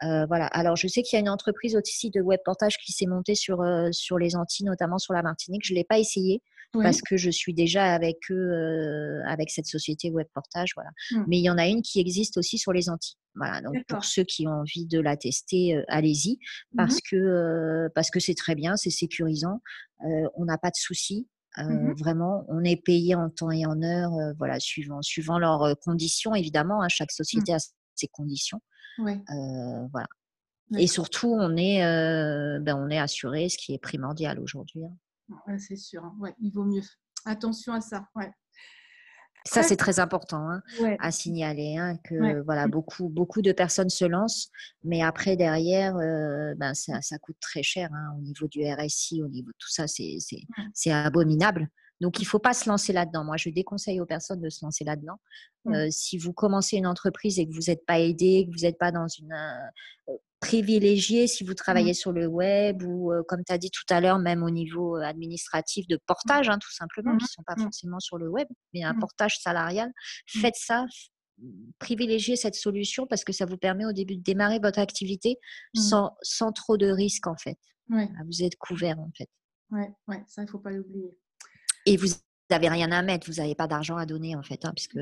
voilà. 0.00 0.46
Alors 0.46 0.76
je 0.76 0.86
sais 0.86 1.02
qu'il 1.02 1.16
y 1.16 1.18
a 1.18 1.20
une 1.20 1.28
entreprise 1.28 1.76
aussi 1.76 2.10
de 2.10 2.20
web 2.20 2.40
portage 2.44 2.76
qui 2.78 2.92
s'est 2.92 3.06
montée 3.06 3.34
sur 3.34 3.64
sur 3.92 4.18
les 4.18 4.36
Antilles, 4.36 4.66
notamment 4.66 4.98
sur 4.98 5.14
la 5.14 5.22
Martinique. 5.22 5.62
Je 5.64 5.74
l'ai 5.74 5.84
pas 5.84 5.98
essayé 5.98 6.42
parce 6.72 7.00
que 7.00 7.16
je 7.16 7.30
suis 7.30 7.54
déjà 7.54 7.94
avec 7.94 8.18
eux, 8.30 9.22
avec 9.26 9.50
cette 9.50 9.66
société 9.66 10.10
web 10.10 10.26
portage. 10.34 10.72
Voilà. 10.76 10.90
Mmh. 11.10 11.24
Mais 11.26 11.38
il 11.38 11.42
y 11.42 11.50
en 11.50 11.58
a 11.58 11.66
une 11.66 11.82
qui 11.82 11.98
existe 11.98 12.36
aussi 12.36 12.58
sur 12.58 12.72
les 12.72 12.88
Antilles. 12.88 13.16
Voilà. 13.34 13.60
Donc 13.60 13.74
pour 13.88 14.04
ceux 14.04 14.24
qui 14.24 14.46
ont 14.46 14.60
envie 14.60 14.86
de 14.86 15.00
la 15.00 15.16
tester, 15.16 15.82
allez-y 15.88 16.38
parce 16.76 17.00
que 17.00 17.88
parce 17.94 18.10
que 18.10 18.20
c'est 18.20 18.34
très 18.34 18.54
bien, 18.54 18.76
c'est 18.76 18.90
sécurisant. 18.90 19.60
on 20.00 20.44
n'a 20.44 20.58
pas 20.58 20.70
de 20.70 20.76
soucis. 20.76 21.26
Mmh 21.64 21.94
vraiment, 21.98 22.44
on 22.48 22.62
est 22.64 22.76
payé 22.76 23.14
en 23.14 23.30
temps 23.30 23.50
et 23.50 23.66
en 23.66 23.82
heure, 23.82 24.12
voilà, 24.38 24.60
suivant, 24.60 25.02
suivant 25.02 25.38
leurs 25.38 25.76
conditions, 25.80 26.34
évidemment. 26.34 26.82
Hein, 26.82 26.88
chaque 26.88 27.12
société 27.12 27.54
a 27.54 27.58
ses 27.94 28.08
conditions. 28.08 28.60
voilà. 29.92 30.06
Et 30.76 30.86
surtout, 30.86 31.28
on 31.28 31.56
est, 31.56 31.80
ben, 32.60 32.76
on 32.76 32.90
est 32.90 32.98
assuré, 32.98 33.48
ce 33.48 33.56
qui 33.58 33.74
est 33.74 33.78
primordial 33.78 34.38
aujourd'hui. 34.38 34.84
Hein. 34.84 35.58
c'est 35.58 35.76
sûr. 35.76 36.04
Hein. 36.04 36.14
Ouais, 36.20 36.34
il 36.40 36.52
vaut 36.52 36.64
mieux. 36.64 36.82
Attention 37.24 37.72
à 37.72 37.80
ça. 37.80 38.06
Ouais. 38.14 38.30
Ça, 39.44 39.62
c'est 39.62 39.76
très 39.76 39.98
important 40.00 40.50
hein, 40.50 40.62
à 41.00 41.10
signaler, 41.10 41.76
hein, 41.76 41.96
que 42.04 42.42
voilà, 42.42 42.68
beaucoup, 42.68 43.08
beaucoup 43.08 43.42
de 43.42 43.52
personnes 43.52 43.88
se 43.88 44.04
lancent, 44.04 44.50
mais 44.84 45.02
après, 45.02 45.36
derrière, 45.36 45.96
euh, 45.96 46.54
ben, 46.56 46.74
ça, 46.74 47.00
ça, 47.00 47.18
coûte 47.18 47.36
très 47.40 47.62
cher 47.62 47.88
hein, 47.92 48.14
au 48.18 48.20
niveau 48.20 48.46
du 48.48 48.60
RSI, 48.64 49.22
au 49.22 49.28
niveau 49.28 49.48
de 49.48 49.56
tout 49.58 49.70
ça, 49.70 49.86
c'est 49.86 50.90
abominable. 50.90 51.68
Donc, 52.00 52.18
il 52.18 52.22
ne 52.22 52.28
faut 52.28 52.38
pas 52.38 52.54
se 52.54 52.68
lancer 52.68 52.92
là-dedans. 52.92 53.24
Moi, 53.24 53.36
je 53.36 53.50
déconseille 53.50 54.00
aux 54.00 54.06
personnes 54.06 54.40
de 54.40 54.48
se 54.48 54.64
lancer 54.64 54.84
là-dedans. 54.84 55.18
Mmh. 55.64 55.74
Euh, 55.74 55.88
si 55.90 56.18
vous 56.18 56.32
commencez 56.32 56.76
une 56.76 56.86
entreprise 56.86 57.38
et 57.38 57.48
que 57.48 57.52
vous 57.52 57.68
n'êtes 57.68 57.84
pas 57.86 57.98
aidé, 57.98 58.46
que 58.46 58.56
vous 58.56 58.64
n'êtes 58.64 58.78
pas 58.78 58.92
dans 58.92 59.08
une 59.08 59.32
euh, 59.32 60.14
privilégié 60.40 61.26
si 61.26 61.44
vous 61.44 61.52
mmh. 61.52 61.56
travaillez 61.56 61.94
sur 61.94 62.12
le 62.12 62.26
web 62.26 62.82
ou, 62.82 63.12
comme 63.26 63.42
tu 63.44 63.52
as 63.52 63.58
dit 63.58 63.70
tout 63.70 63.92
à 63.92 64.00
l'heure, 64.00 64.18
même 64.18 64.42
au 64.42 64.50
niveau 64.50 64.96
administratif 64.96 65.86
de 65.88 65.98
portage, 66.06 66.48
hein, 66.48 66.58
tout 66.58 66.72
simplement, 66.72 67.16
qui 67.16 67.24
ne 67.24 67.28
sont 67.28 67.42
pas 67.42 67.56
forcément 67.56 68.00
sur 68.00 68.18
le 68.18 68.28
web, 68.28 68.46
mais 68.72 68.84
un 68.84 68.94
portage 68.94 69.38
salarial. 69.40 69.90
Faites 70.26 70.56
ça, 70.56 70.86
privilégiez 71.78 72.36
cette 72.36 72.54
solution 72.54 73.06
parce 73.06 73.24
que 73.24 73.32
ça 73.32 73.46
vous 73.46 73.56
permet 73.56 73.84
au 73.84 73.92
début 73.92 74.16
de 74.16 74.22
démarrer 74.22 74.58
votre 74.58 74.78
activité 74.78 75.38
sans, 75.74 76.12
sans 76.22 76.52
trop 76.52 76.76
de 76.76 76.86
risques, 76.86 77.26
en 77.26 77.36
fait. 77.36 77.58
Vous 77.88 78.42
êtes 78.42 78.56
couvert, 78.56 78.98
en 78.98 79.10
fait. 79.16 79.28
Oui, 79.70 79.82
ouais, 80.08 80.22
ça, 80.26 80.42
il 80.42 80.46
ne 80.46 80.50
faut 80.50 80.58
pas 80.58 80.70
l'oublier. 80.70 81.16
Et 81.88 81.96
vous 81.96 82.08
n'avez 82.50 82.68
rien 82.68 82.90
à 82.92 83.02
mettre, 83.02 83.28
vous 83.28 83.36
n'avez 83.36 83.54
pas 83.54 83.66
d'argent 83.66 83.96
à 83.96 84.06
donner, 84.06 84.36
en 84.36 84.42
fait, 84.42 84.64
hein, 84.64 84.72
puisque 84.74 84.98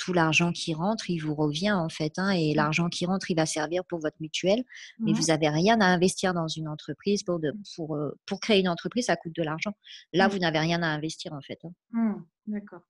tout 0.00 0.14
l'argent 0.14 0.50
qui 0.50 0.72
rentre, 0.72 1.10
il 1.10 1.18
vous 1.18 1.34
revient 1.34 1.72
en 1.72 1.90
fait. 1.90 2.14
Hein, 2.16 2.30
et 2.30 2.52
mmh. 2.52 2.56
l'argent 2.56 2.88
qui 2.88 3.04
rentre, 3.04 3.30
il 3.30 3.36
va 3.36 3.44
servir 3.44 3.84
pour 3.84 4.00
votre 4.00 4.16
mutuelle. 4.18 4.64
Mais 4.98 5.12
vous 5.12 5.26
n'avez 5.26 5.50
rien 5.50 5.78
à 5.80 5.84
investir 5.84 6.32
dans 6.32 6.48
une 6.48 6.68
entreprise. 6.68 7.22
Pour, 7.22 7.38
de, 7.38 7.52
pour, 7.76 7.96
euh, 7.96 8.18
pour 8.26 8.40
créer 8.40 8.60
une 8.60 8.68
entreprise, 8.68 9.06
ça 9.06 9.16
coûte 9.16 9.34
de 9.34 9.42
l'argent. 9.42 9.72
Là, 10.14 10.26
mmh. 10.26 10.30
vous 10.30 10.38
n'avez 10.38 10.58
rien 10.58 10.82
à 10.82 10.86
investir 10.86 11.34
en 11.34 11.42
fait. 11.42 11.58
Hein. 11.64 11.72
Mmh, 11.90 12.14
d'accord. 12.46 12.80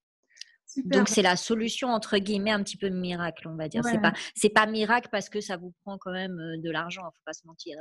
Donc 0.84 1.08
c'est 1.08 1.22
la 1.22 1.34
solution 1.34 1.88
entre 1.88 2.16
guillemets 2.18 2.52
un 2.52 2.62
petit 2.62 2.76
peu 2.76 2.90
miracle, 2.90 3.48
on 3.48 3.56
va 3.56 3.68
dire. 3.68 3.82
C'est 3.84 4.00
pas 4.00 4.12
c'est 4.36 4.50
pas 4.50 4.66
miracle 4.66 5.08
parce 5.10 5.28
que 5.28 5.40
ça 5.40 5.56
vous 5.56 5.74
prend 5.82 5.98
quand 5.98 6.12
même 6.12 6.38
euh, 6.38 6.62
de 6.62 6.70
l'argent, 6.70 7.02
il 7.02 7.10
faut 7.16 7.24
pas 7.26 7.32
se 7.32 7.44
mentir. 7.44 7.76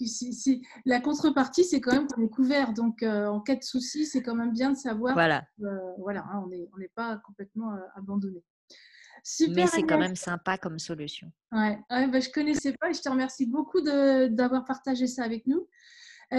La 0.86 1.00
contrepartie, 1.00 1.64
c'est 1.64 1.80
quand 1.80 1.92
même 1.92 2.06
qu'on 2.06 2.22
est 2.22 2.30
couvert. 2.30 2.72
Donc, 2.72 3.02
euh, 3.02 3.26
en 3.26 3.40
cas 3.40 3.56
de 3.56 3.62
souci, 3.62 4.06
c'est 4.06 4.22
quand 4.22 4.34
même 4.34 4.52
bien 4.52 4.70
de 4.70 4.76
savoir. 4.76 5.14
Voilà. 5.14 5.44
Euh, 5.62 5.78
voilà, 5.98 6.24
hein, 6.32 6.42
on 6.44 6.48
n'est 6.48 6.68
on 6.72 6.80
pas 6.94 7.16
complètement 7.18 7.74
euh, 7.74 7.80
abandonné. 7.96 8.42
Super, 9.24 9.54
Mais 9.54 9.66
c'est 9.66 9.82
quand 9.82 9.98
même 9.98 10.16
sympa 10.16 10.56
comme 10.56 10.78
solution. 10.78 11.30
Ouais, 11.52 11.78
bah, 11.90 12.20
je 12.20 12.28
ne 12.28 12.32
connaissais 12.32 12.72
pas 12.72 12.90
et 12.90 12.94
je 12.94 13.02
te 13.02 13.08
remercie 13.08 13.46
beaucoup 13.46 13.80
d'avoir 13.80 14.64
partagé 14.64 15.06
ça 15.06 15.24
avec 15.24 15.46
nous. 15.46 15.68
Bah, 16.30 16.36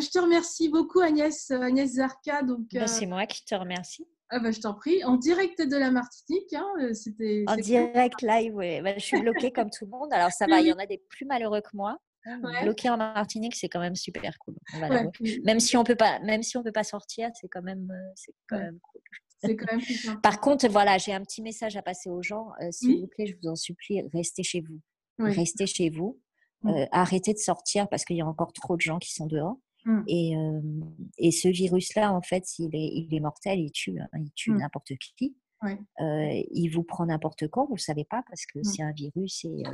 je 0.00 0.10
te 0.10 0.18
remercie 0.18 0.68
beaucoup 0.68 1.00
Agnès, 1.00 1.50
Agnès 1.50 1.94
Zarka. 1.94 2.42
Donc, 2.42 2.68
bah, 2.72 2.86
c'est 2.86 3.06
moi 3.06 3.26
qui 3.26 3.44
te 3.44 3.54
remercie. 3.54 4.06
Ah 4.34 4.38
bah, 4.38 4.50
je 4.50 4.60
t'en 4.60 4.74
prie. 4.74 5.02
En 5.04 5.16
direct 5.16 5.60
de 5.60 5.76
la 5.76 5.90
Martinique, 5.90 6.52
hein, 6.52 6.72
c'était. 6.92 7.44
En 7.48 7.56
direct 7.56 8.22
live, 8.22 8.54
oui. 8.54 8.80
je 8.96 9.00
suis 9.00 9.20
bloquée 9.20 9.50
comme 9.50 9.70
tout 9.70 9.84
le 9.86 9.90
monde. 9.90 10.12
Alors 10.12 10.30
ça 10.30 10.46
va, 10.46 10.60
il 10.60 10.68
y 10.68 10.72
en 10.72 10.78
a 10.78 10.86
des 10.86 11.02
plus 11.08 11.24
malheureux 11.26 11.60
que 11.60 11.74
moi. 11.74 11.98
Bloquer 12.62 12.90
en 12.90 12.96
Martinique, 12.96 13.56
c'est 13.56 13.68
quand 13.68 13.80
même 13.80 13.96
super 13.96 14.38
cool. 14.38 14.54
même 15.44 15.60
si 15.60 15.76
on 15.76 15.84
peut 15.84 15.96
pas, 15.96 16.20
même 16.20 16.42
si 16.42 16.56
on 16.56 16.62
peut 16.62 16.72
pas 16.72 16.84
sortir, 16.84 17.30
c'est 17.34 17.48
quand 17.48 17.62
même, 17.62 17.90
euh, 17.90 18.12
c'est 18.14 18.34
quand 18.48 18.58
même 18.58 18.78
cool. 18.80 19.00
Quand 19.42 19.76
même 19.76 20.20
Par 20.22 20.40
contre, 20.40 20.68
voilà, 20.68 20.98
j'ai 20.98 21.12
un 21.12 21.20
petit 21.20 21.42
message 21.42 21.76
à 21.76 21.82
passer 21.82 22.08
aux 22.08 22.22
gens. 22.22 22.50
Euh, 22.60 22.70
s'il 22.70 23.00
vous 23.00 23.08
plaît, 23.08 23.26
je 23.26 23.34
vous 23.42 23.48
en 23.48 23.56
supplie, 23.56 24.02
restez 24.12 24.44
chez 24.44 24.60
vous. 24.60 24.80
Restez 25.18 25.66
chez 25.66 25.90
vous. 25.90 26.20
Mmh. 26.62 26.68
Euh, 26.68 26.86
arrêtez 26.92 27.32
de 27.32 27.38
sortir 27.38 27.88
parce 27.88 28.04
qu'il 28.04 28.16
y 28.16 28.20
a 28.20 28.26
encore 28.26 28.52
trop 28.52 28.76
de 28.76 28.80
gens 28.80 29.00
qui 29.00 29.12
sont 29.12 29.26
dehors. 29.26 29.56
Mmh. 29.84 30.02
Et, 30.06 30.34
et, 31.18 31.32
ce 31.32 31.48
virus-là, 31.48 32.12
en 32.12 32.22
fait, 32.22 32.56
il 32.60 32.70
est, 32.72 32.92
il 32.94 33.12
est 33.12 33.18
mortel, 33.18 33.58
il 33.58 33.72
tue, 33.72 33.98
hein, 33.98 34.06
il 34.16 34.30
tue 34.36 34.52
mmh. 34.52 34.58
n'importe 34.58 34.92
qui. 35.16 35.34
il 36.00 36.68
vous 36.68 36.84
prend 36.84 37.06
n'importe 37.06 37.48
quand, 37.48 37.66
vous 37.66 37.74
ne 37.74 37.78
savez 37.80 38.04
pas, 38.04 38.22
parce 38.28 38.46
que 38.46 38.62
c'est 38.62 38.82
un 38.82 38.92
virus 38.92 39.44
et, 39.44 39.64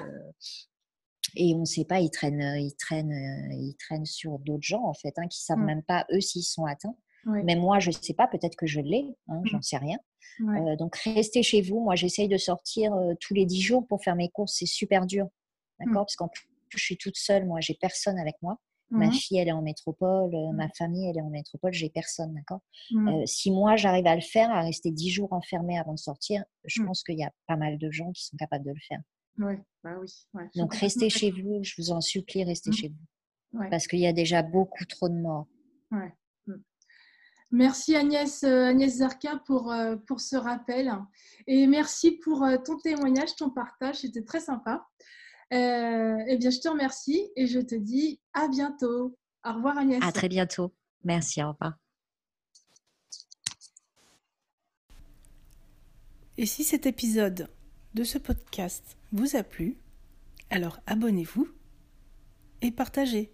et 1.36 1.54
on 1.54 1.60
ne 1.60 1.64
sait 1.64 1.84
pas, 1.84 2.00
ils 2.00 2.10
traînent, 2.10 2.42
euh, 2.42 2.58
ils 2.58 2.74
traînent, 2.76 3.12
euh, 3.12 3.54
ils 3.54 3.76
traînent 3.78 4.06
sur 4.06 4.38
d'autres 4.38 4.62
gens 4.62 4.84
en 4.84 4.94
fait, 4.94 5.14
hein, 5.16 5.26
qui 5.28 5.42
savent 5.42 5.58
mmh. 5.58 5.64
même 5.64 5.82
pas 5.82 6.06
eux 6.12 6.20
s'ils 6.20 6.44
sont 6.44 6.64
atteints. 6.64 6.96
Même 7.26 7.58
moi, 7.58 7.78
je 7.78 7.90
ne 7.90 7.94
sais 7.94 8.14
pas, 8.14 8.26
peut-être 8.26 8.56
que 8.56 8.66
je 8.66 8.80
l'ai, 8.80 9.04
hein, 9.28 9.42
j'en 9.44 9.58
mmh. 9.58 9.62
sais 9.62 9.76
rien. 9.76 9.98
Euh, 10.40 10.76
donc 10.76 10.96
restez 10.96 11.42
chez 11.42 11.60
vous. 11.60 11.80
Moi, 11.80 11.94
j'essaye 11.94 12.26
de 12.26 12.38
sortir 12.38 12.94
tous 13.20 13.34
les 13.34 13.44
dix 13.44 13.60
jours 13.60 13.86
pour 13.86 14.02
faire 14.02 14.16
mes 14.16 14.30
courses. 14.30 14.54
C'est 14.56 14.66
super 14.66 15.04
dur, 15.04 15.26
mmh. 15.26 15.84
d'accord 15.84 16.06
Parce 16.06 16.16
qu'en 16.16 16.28
plus, 16.28 16.48
je 16.70 16.78
suis 16.78 16.96
toute 16.96 17.18
seule. 17.18 17.44
Moi, 17.44 17.60
j'ai 17.60 17.74
personne 17.74 18.18
avec 18.18 18.36
moi. 18.40 18.58
Ma 18.90 19.10
fille, 19.10 19.36
elle 19.36 19.48
est 19.48 19.52
en 19.52 19.60
métropole. 19.60 20.30
ma 20.54 20.70
famille, 20.70 21.10
elle 21.10 21.18
est 21.18 21.22
en 21.22 21.28
métropole. 21.28 21.74
J'ai 21.74 21.90
personne, 21.90 22.32
d'accord 22.32 22.62
Si 23.26 23.50
moi, 23.50 23.76
j'arrive 23.76 24.06
à 24.06 24.14
le 24.14 24.22
faire, 24.22 24.50
à 24.50 24.62
rester 24.62 24.90
dix 24.90 25.10
jours 25.10 25.30
enfermée 25.34 25.78
avant 25.78 25.92
de 25.92 25.98
sortir, 25.98 26.42
je 26.64 26.82
pense 26.82 27.02
qu'il 27.02 27.18
y 27.18 27.24
a 27.24 27.32
pas 27.46 27.56
mal 27.56 27.76
de 27.76 27.90
gens 27.90 28.10
qui 28.12 28.24
sont 28.24 28.38
capables 28.38 28.64
de 28.64 28.70
le 28.70 28.80
faire. 28.88 29.00
Bah 29.38 29.98
oui. 30.00 30.50
Donc 30.56 30.74
restez 30.74 31.08
chez 31.08 31.30
vous, 31.30 31.60
je 31.62 31.74
vous 31.78 31.90
en 31.90 32.00
supplie, 32.00 32.44
restez 32.44 32.70
mmh. 32.70 32.74
chez 32.74 32.88
vous. 32.88 33.60
Parce 33.70 33.86
qu'il 33.86 34.00
y 34.00 34.06
a 34.06 34.12
déjà 34.12 34.42
beaucoup 34.42 34.84
trop 34.84 35.08
de 35.08 35.14
morts. 35.14 35.46
Mmh. 35.90 36.08
Merci 37.50 37.96
Agnès, 37.96 38.42
euh, 38.44 38.66
Agnès 38.66 38.96
Zarka 38.96 39.40
pour, 39.46 39.72
euh, 39.72 39.96
pour 40.06 40.20
ce 40.20 40.36
rappel. 40.36 40.92
Et 41.46 41.66
merci 41.66 42.12
pour 42.12 42.44
euh, 42.44 42.58
ton 42.58 42.76
témoignage, 42.78 43.36
ton 43.36 43.48
partage, 43.48 44.00
c'était 44.00 44.24
très 44.24 44.40
sympa. 44.40 44.86
eh 45.50 46.36
bien, 46.38 46.50
je 46.50 46.60
te 46.60 46.68
remercie 46.68 47.30
et 47.36 47.46
je 47.46 47.60
te 47.60 47.74
dis 47.74 48.20
à 48.34 48.48
bientôt. 48.48 49.16
Au 49.46 49.54
revoir 49.54 49.78
Agnès. 49.78 50.02
À 50.02 50.12
très 50.12 50.28
bientôt. 50.28 50.74
Merci, 51.04 51.42
au 51.42 51.52
revoir. 51.52 51.74
Et 56.36 56.44
si 56.44 56.64
cet 56.64 56.86
épisode 56.86 57.48
ce 58.04 58.18
podcast 58.18 58.96
vous 59.12 59.36
a 59.36 59.42
plu, 59.42 59.76
alors 60.50 60.78
abonnez-vous 60.86 61.48
et 62.62 62.70
partagez. 62.70 63.30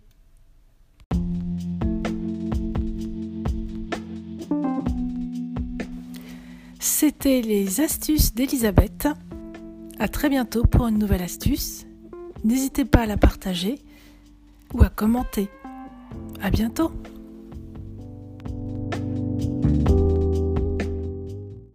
C'était 6.80 7.40
les 7.40 7.80
astuces 7.80 8.34
d'Elisabeth. 8.34 9.08
À 9.98 10.08
très 10.08 10.28
bientôt 10.28 10.64
pour 10.64 10.86
une 10.86 10.98
nouvelle 10.98 11.22
astuce. 11.22 11.86
N'hésitez 12.44 12.84
pas 12.84 13.00
à 13.00 13.06
la 13.06 13.16
partager 13.16 13.78
ou 14.72 14.82
à 14.82 14.88
commenter. 14.88 15.48
À 16.40 16.50
bientôt. 16.50 16.92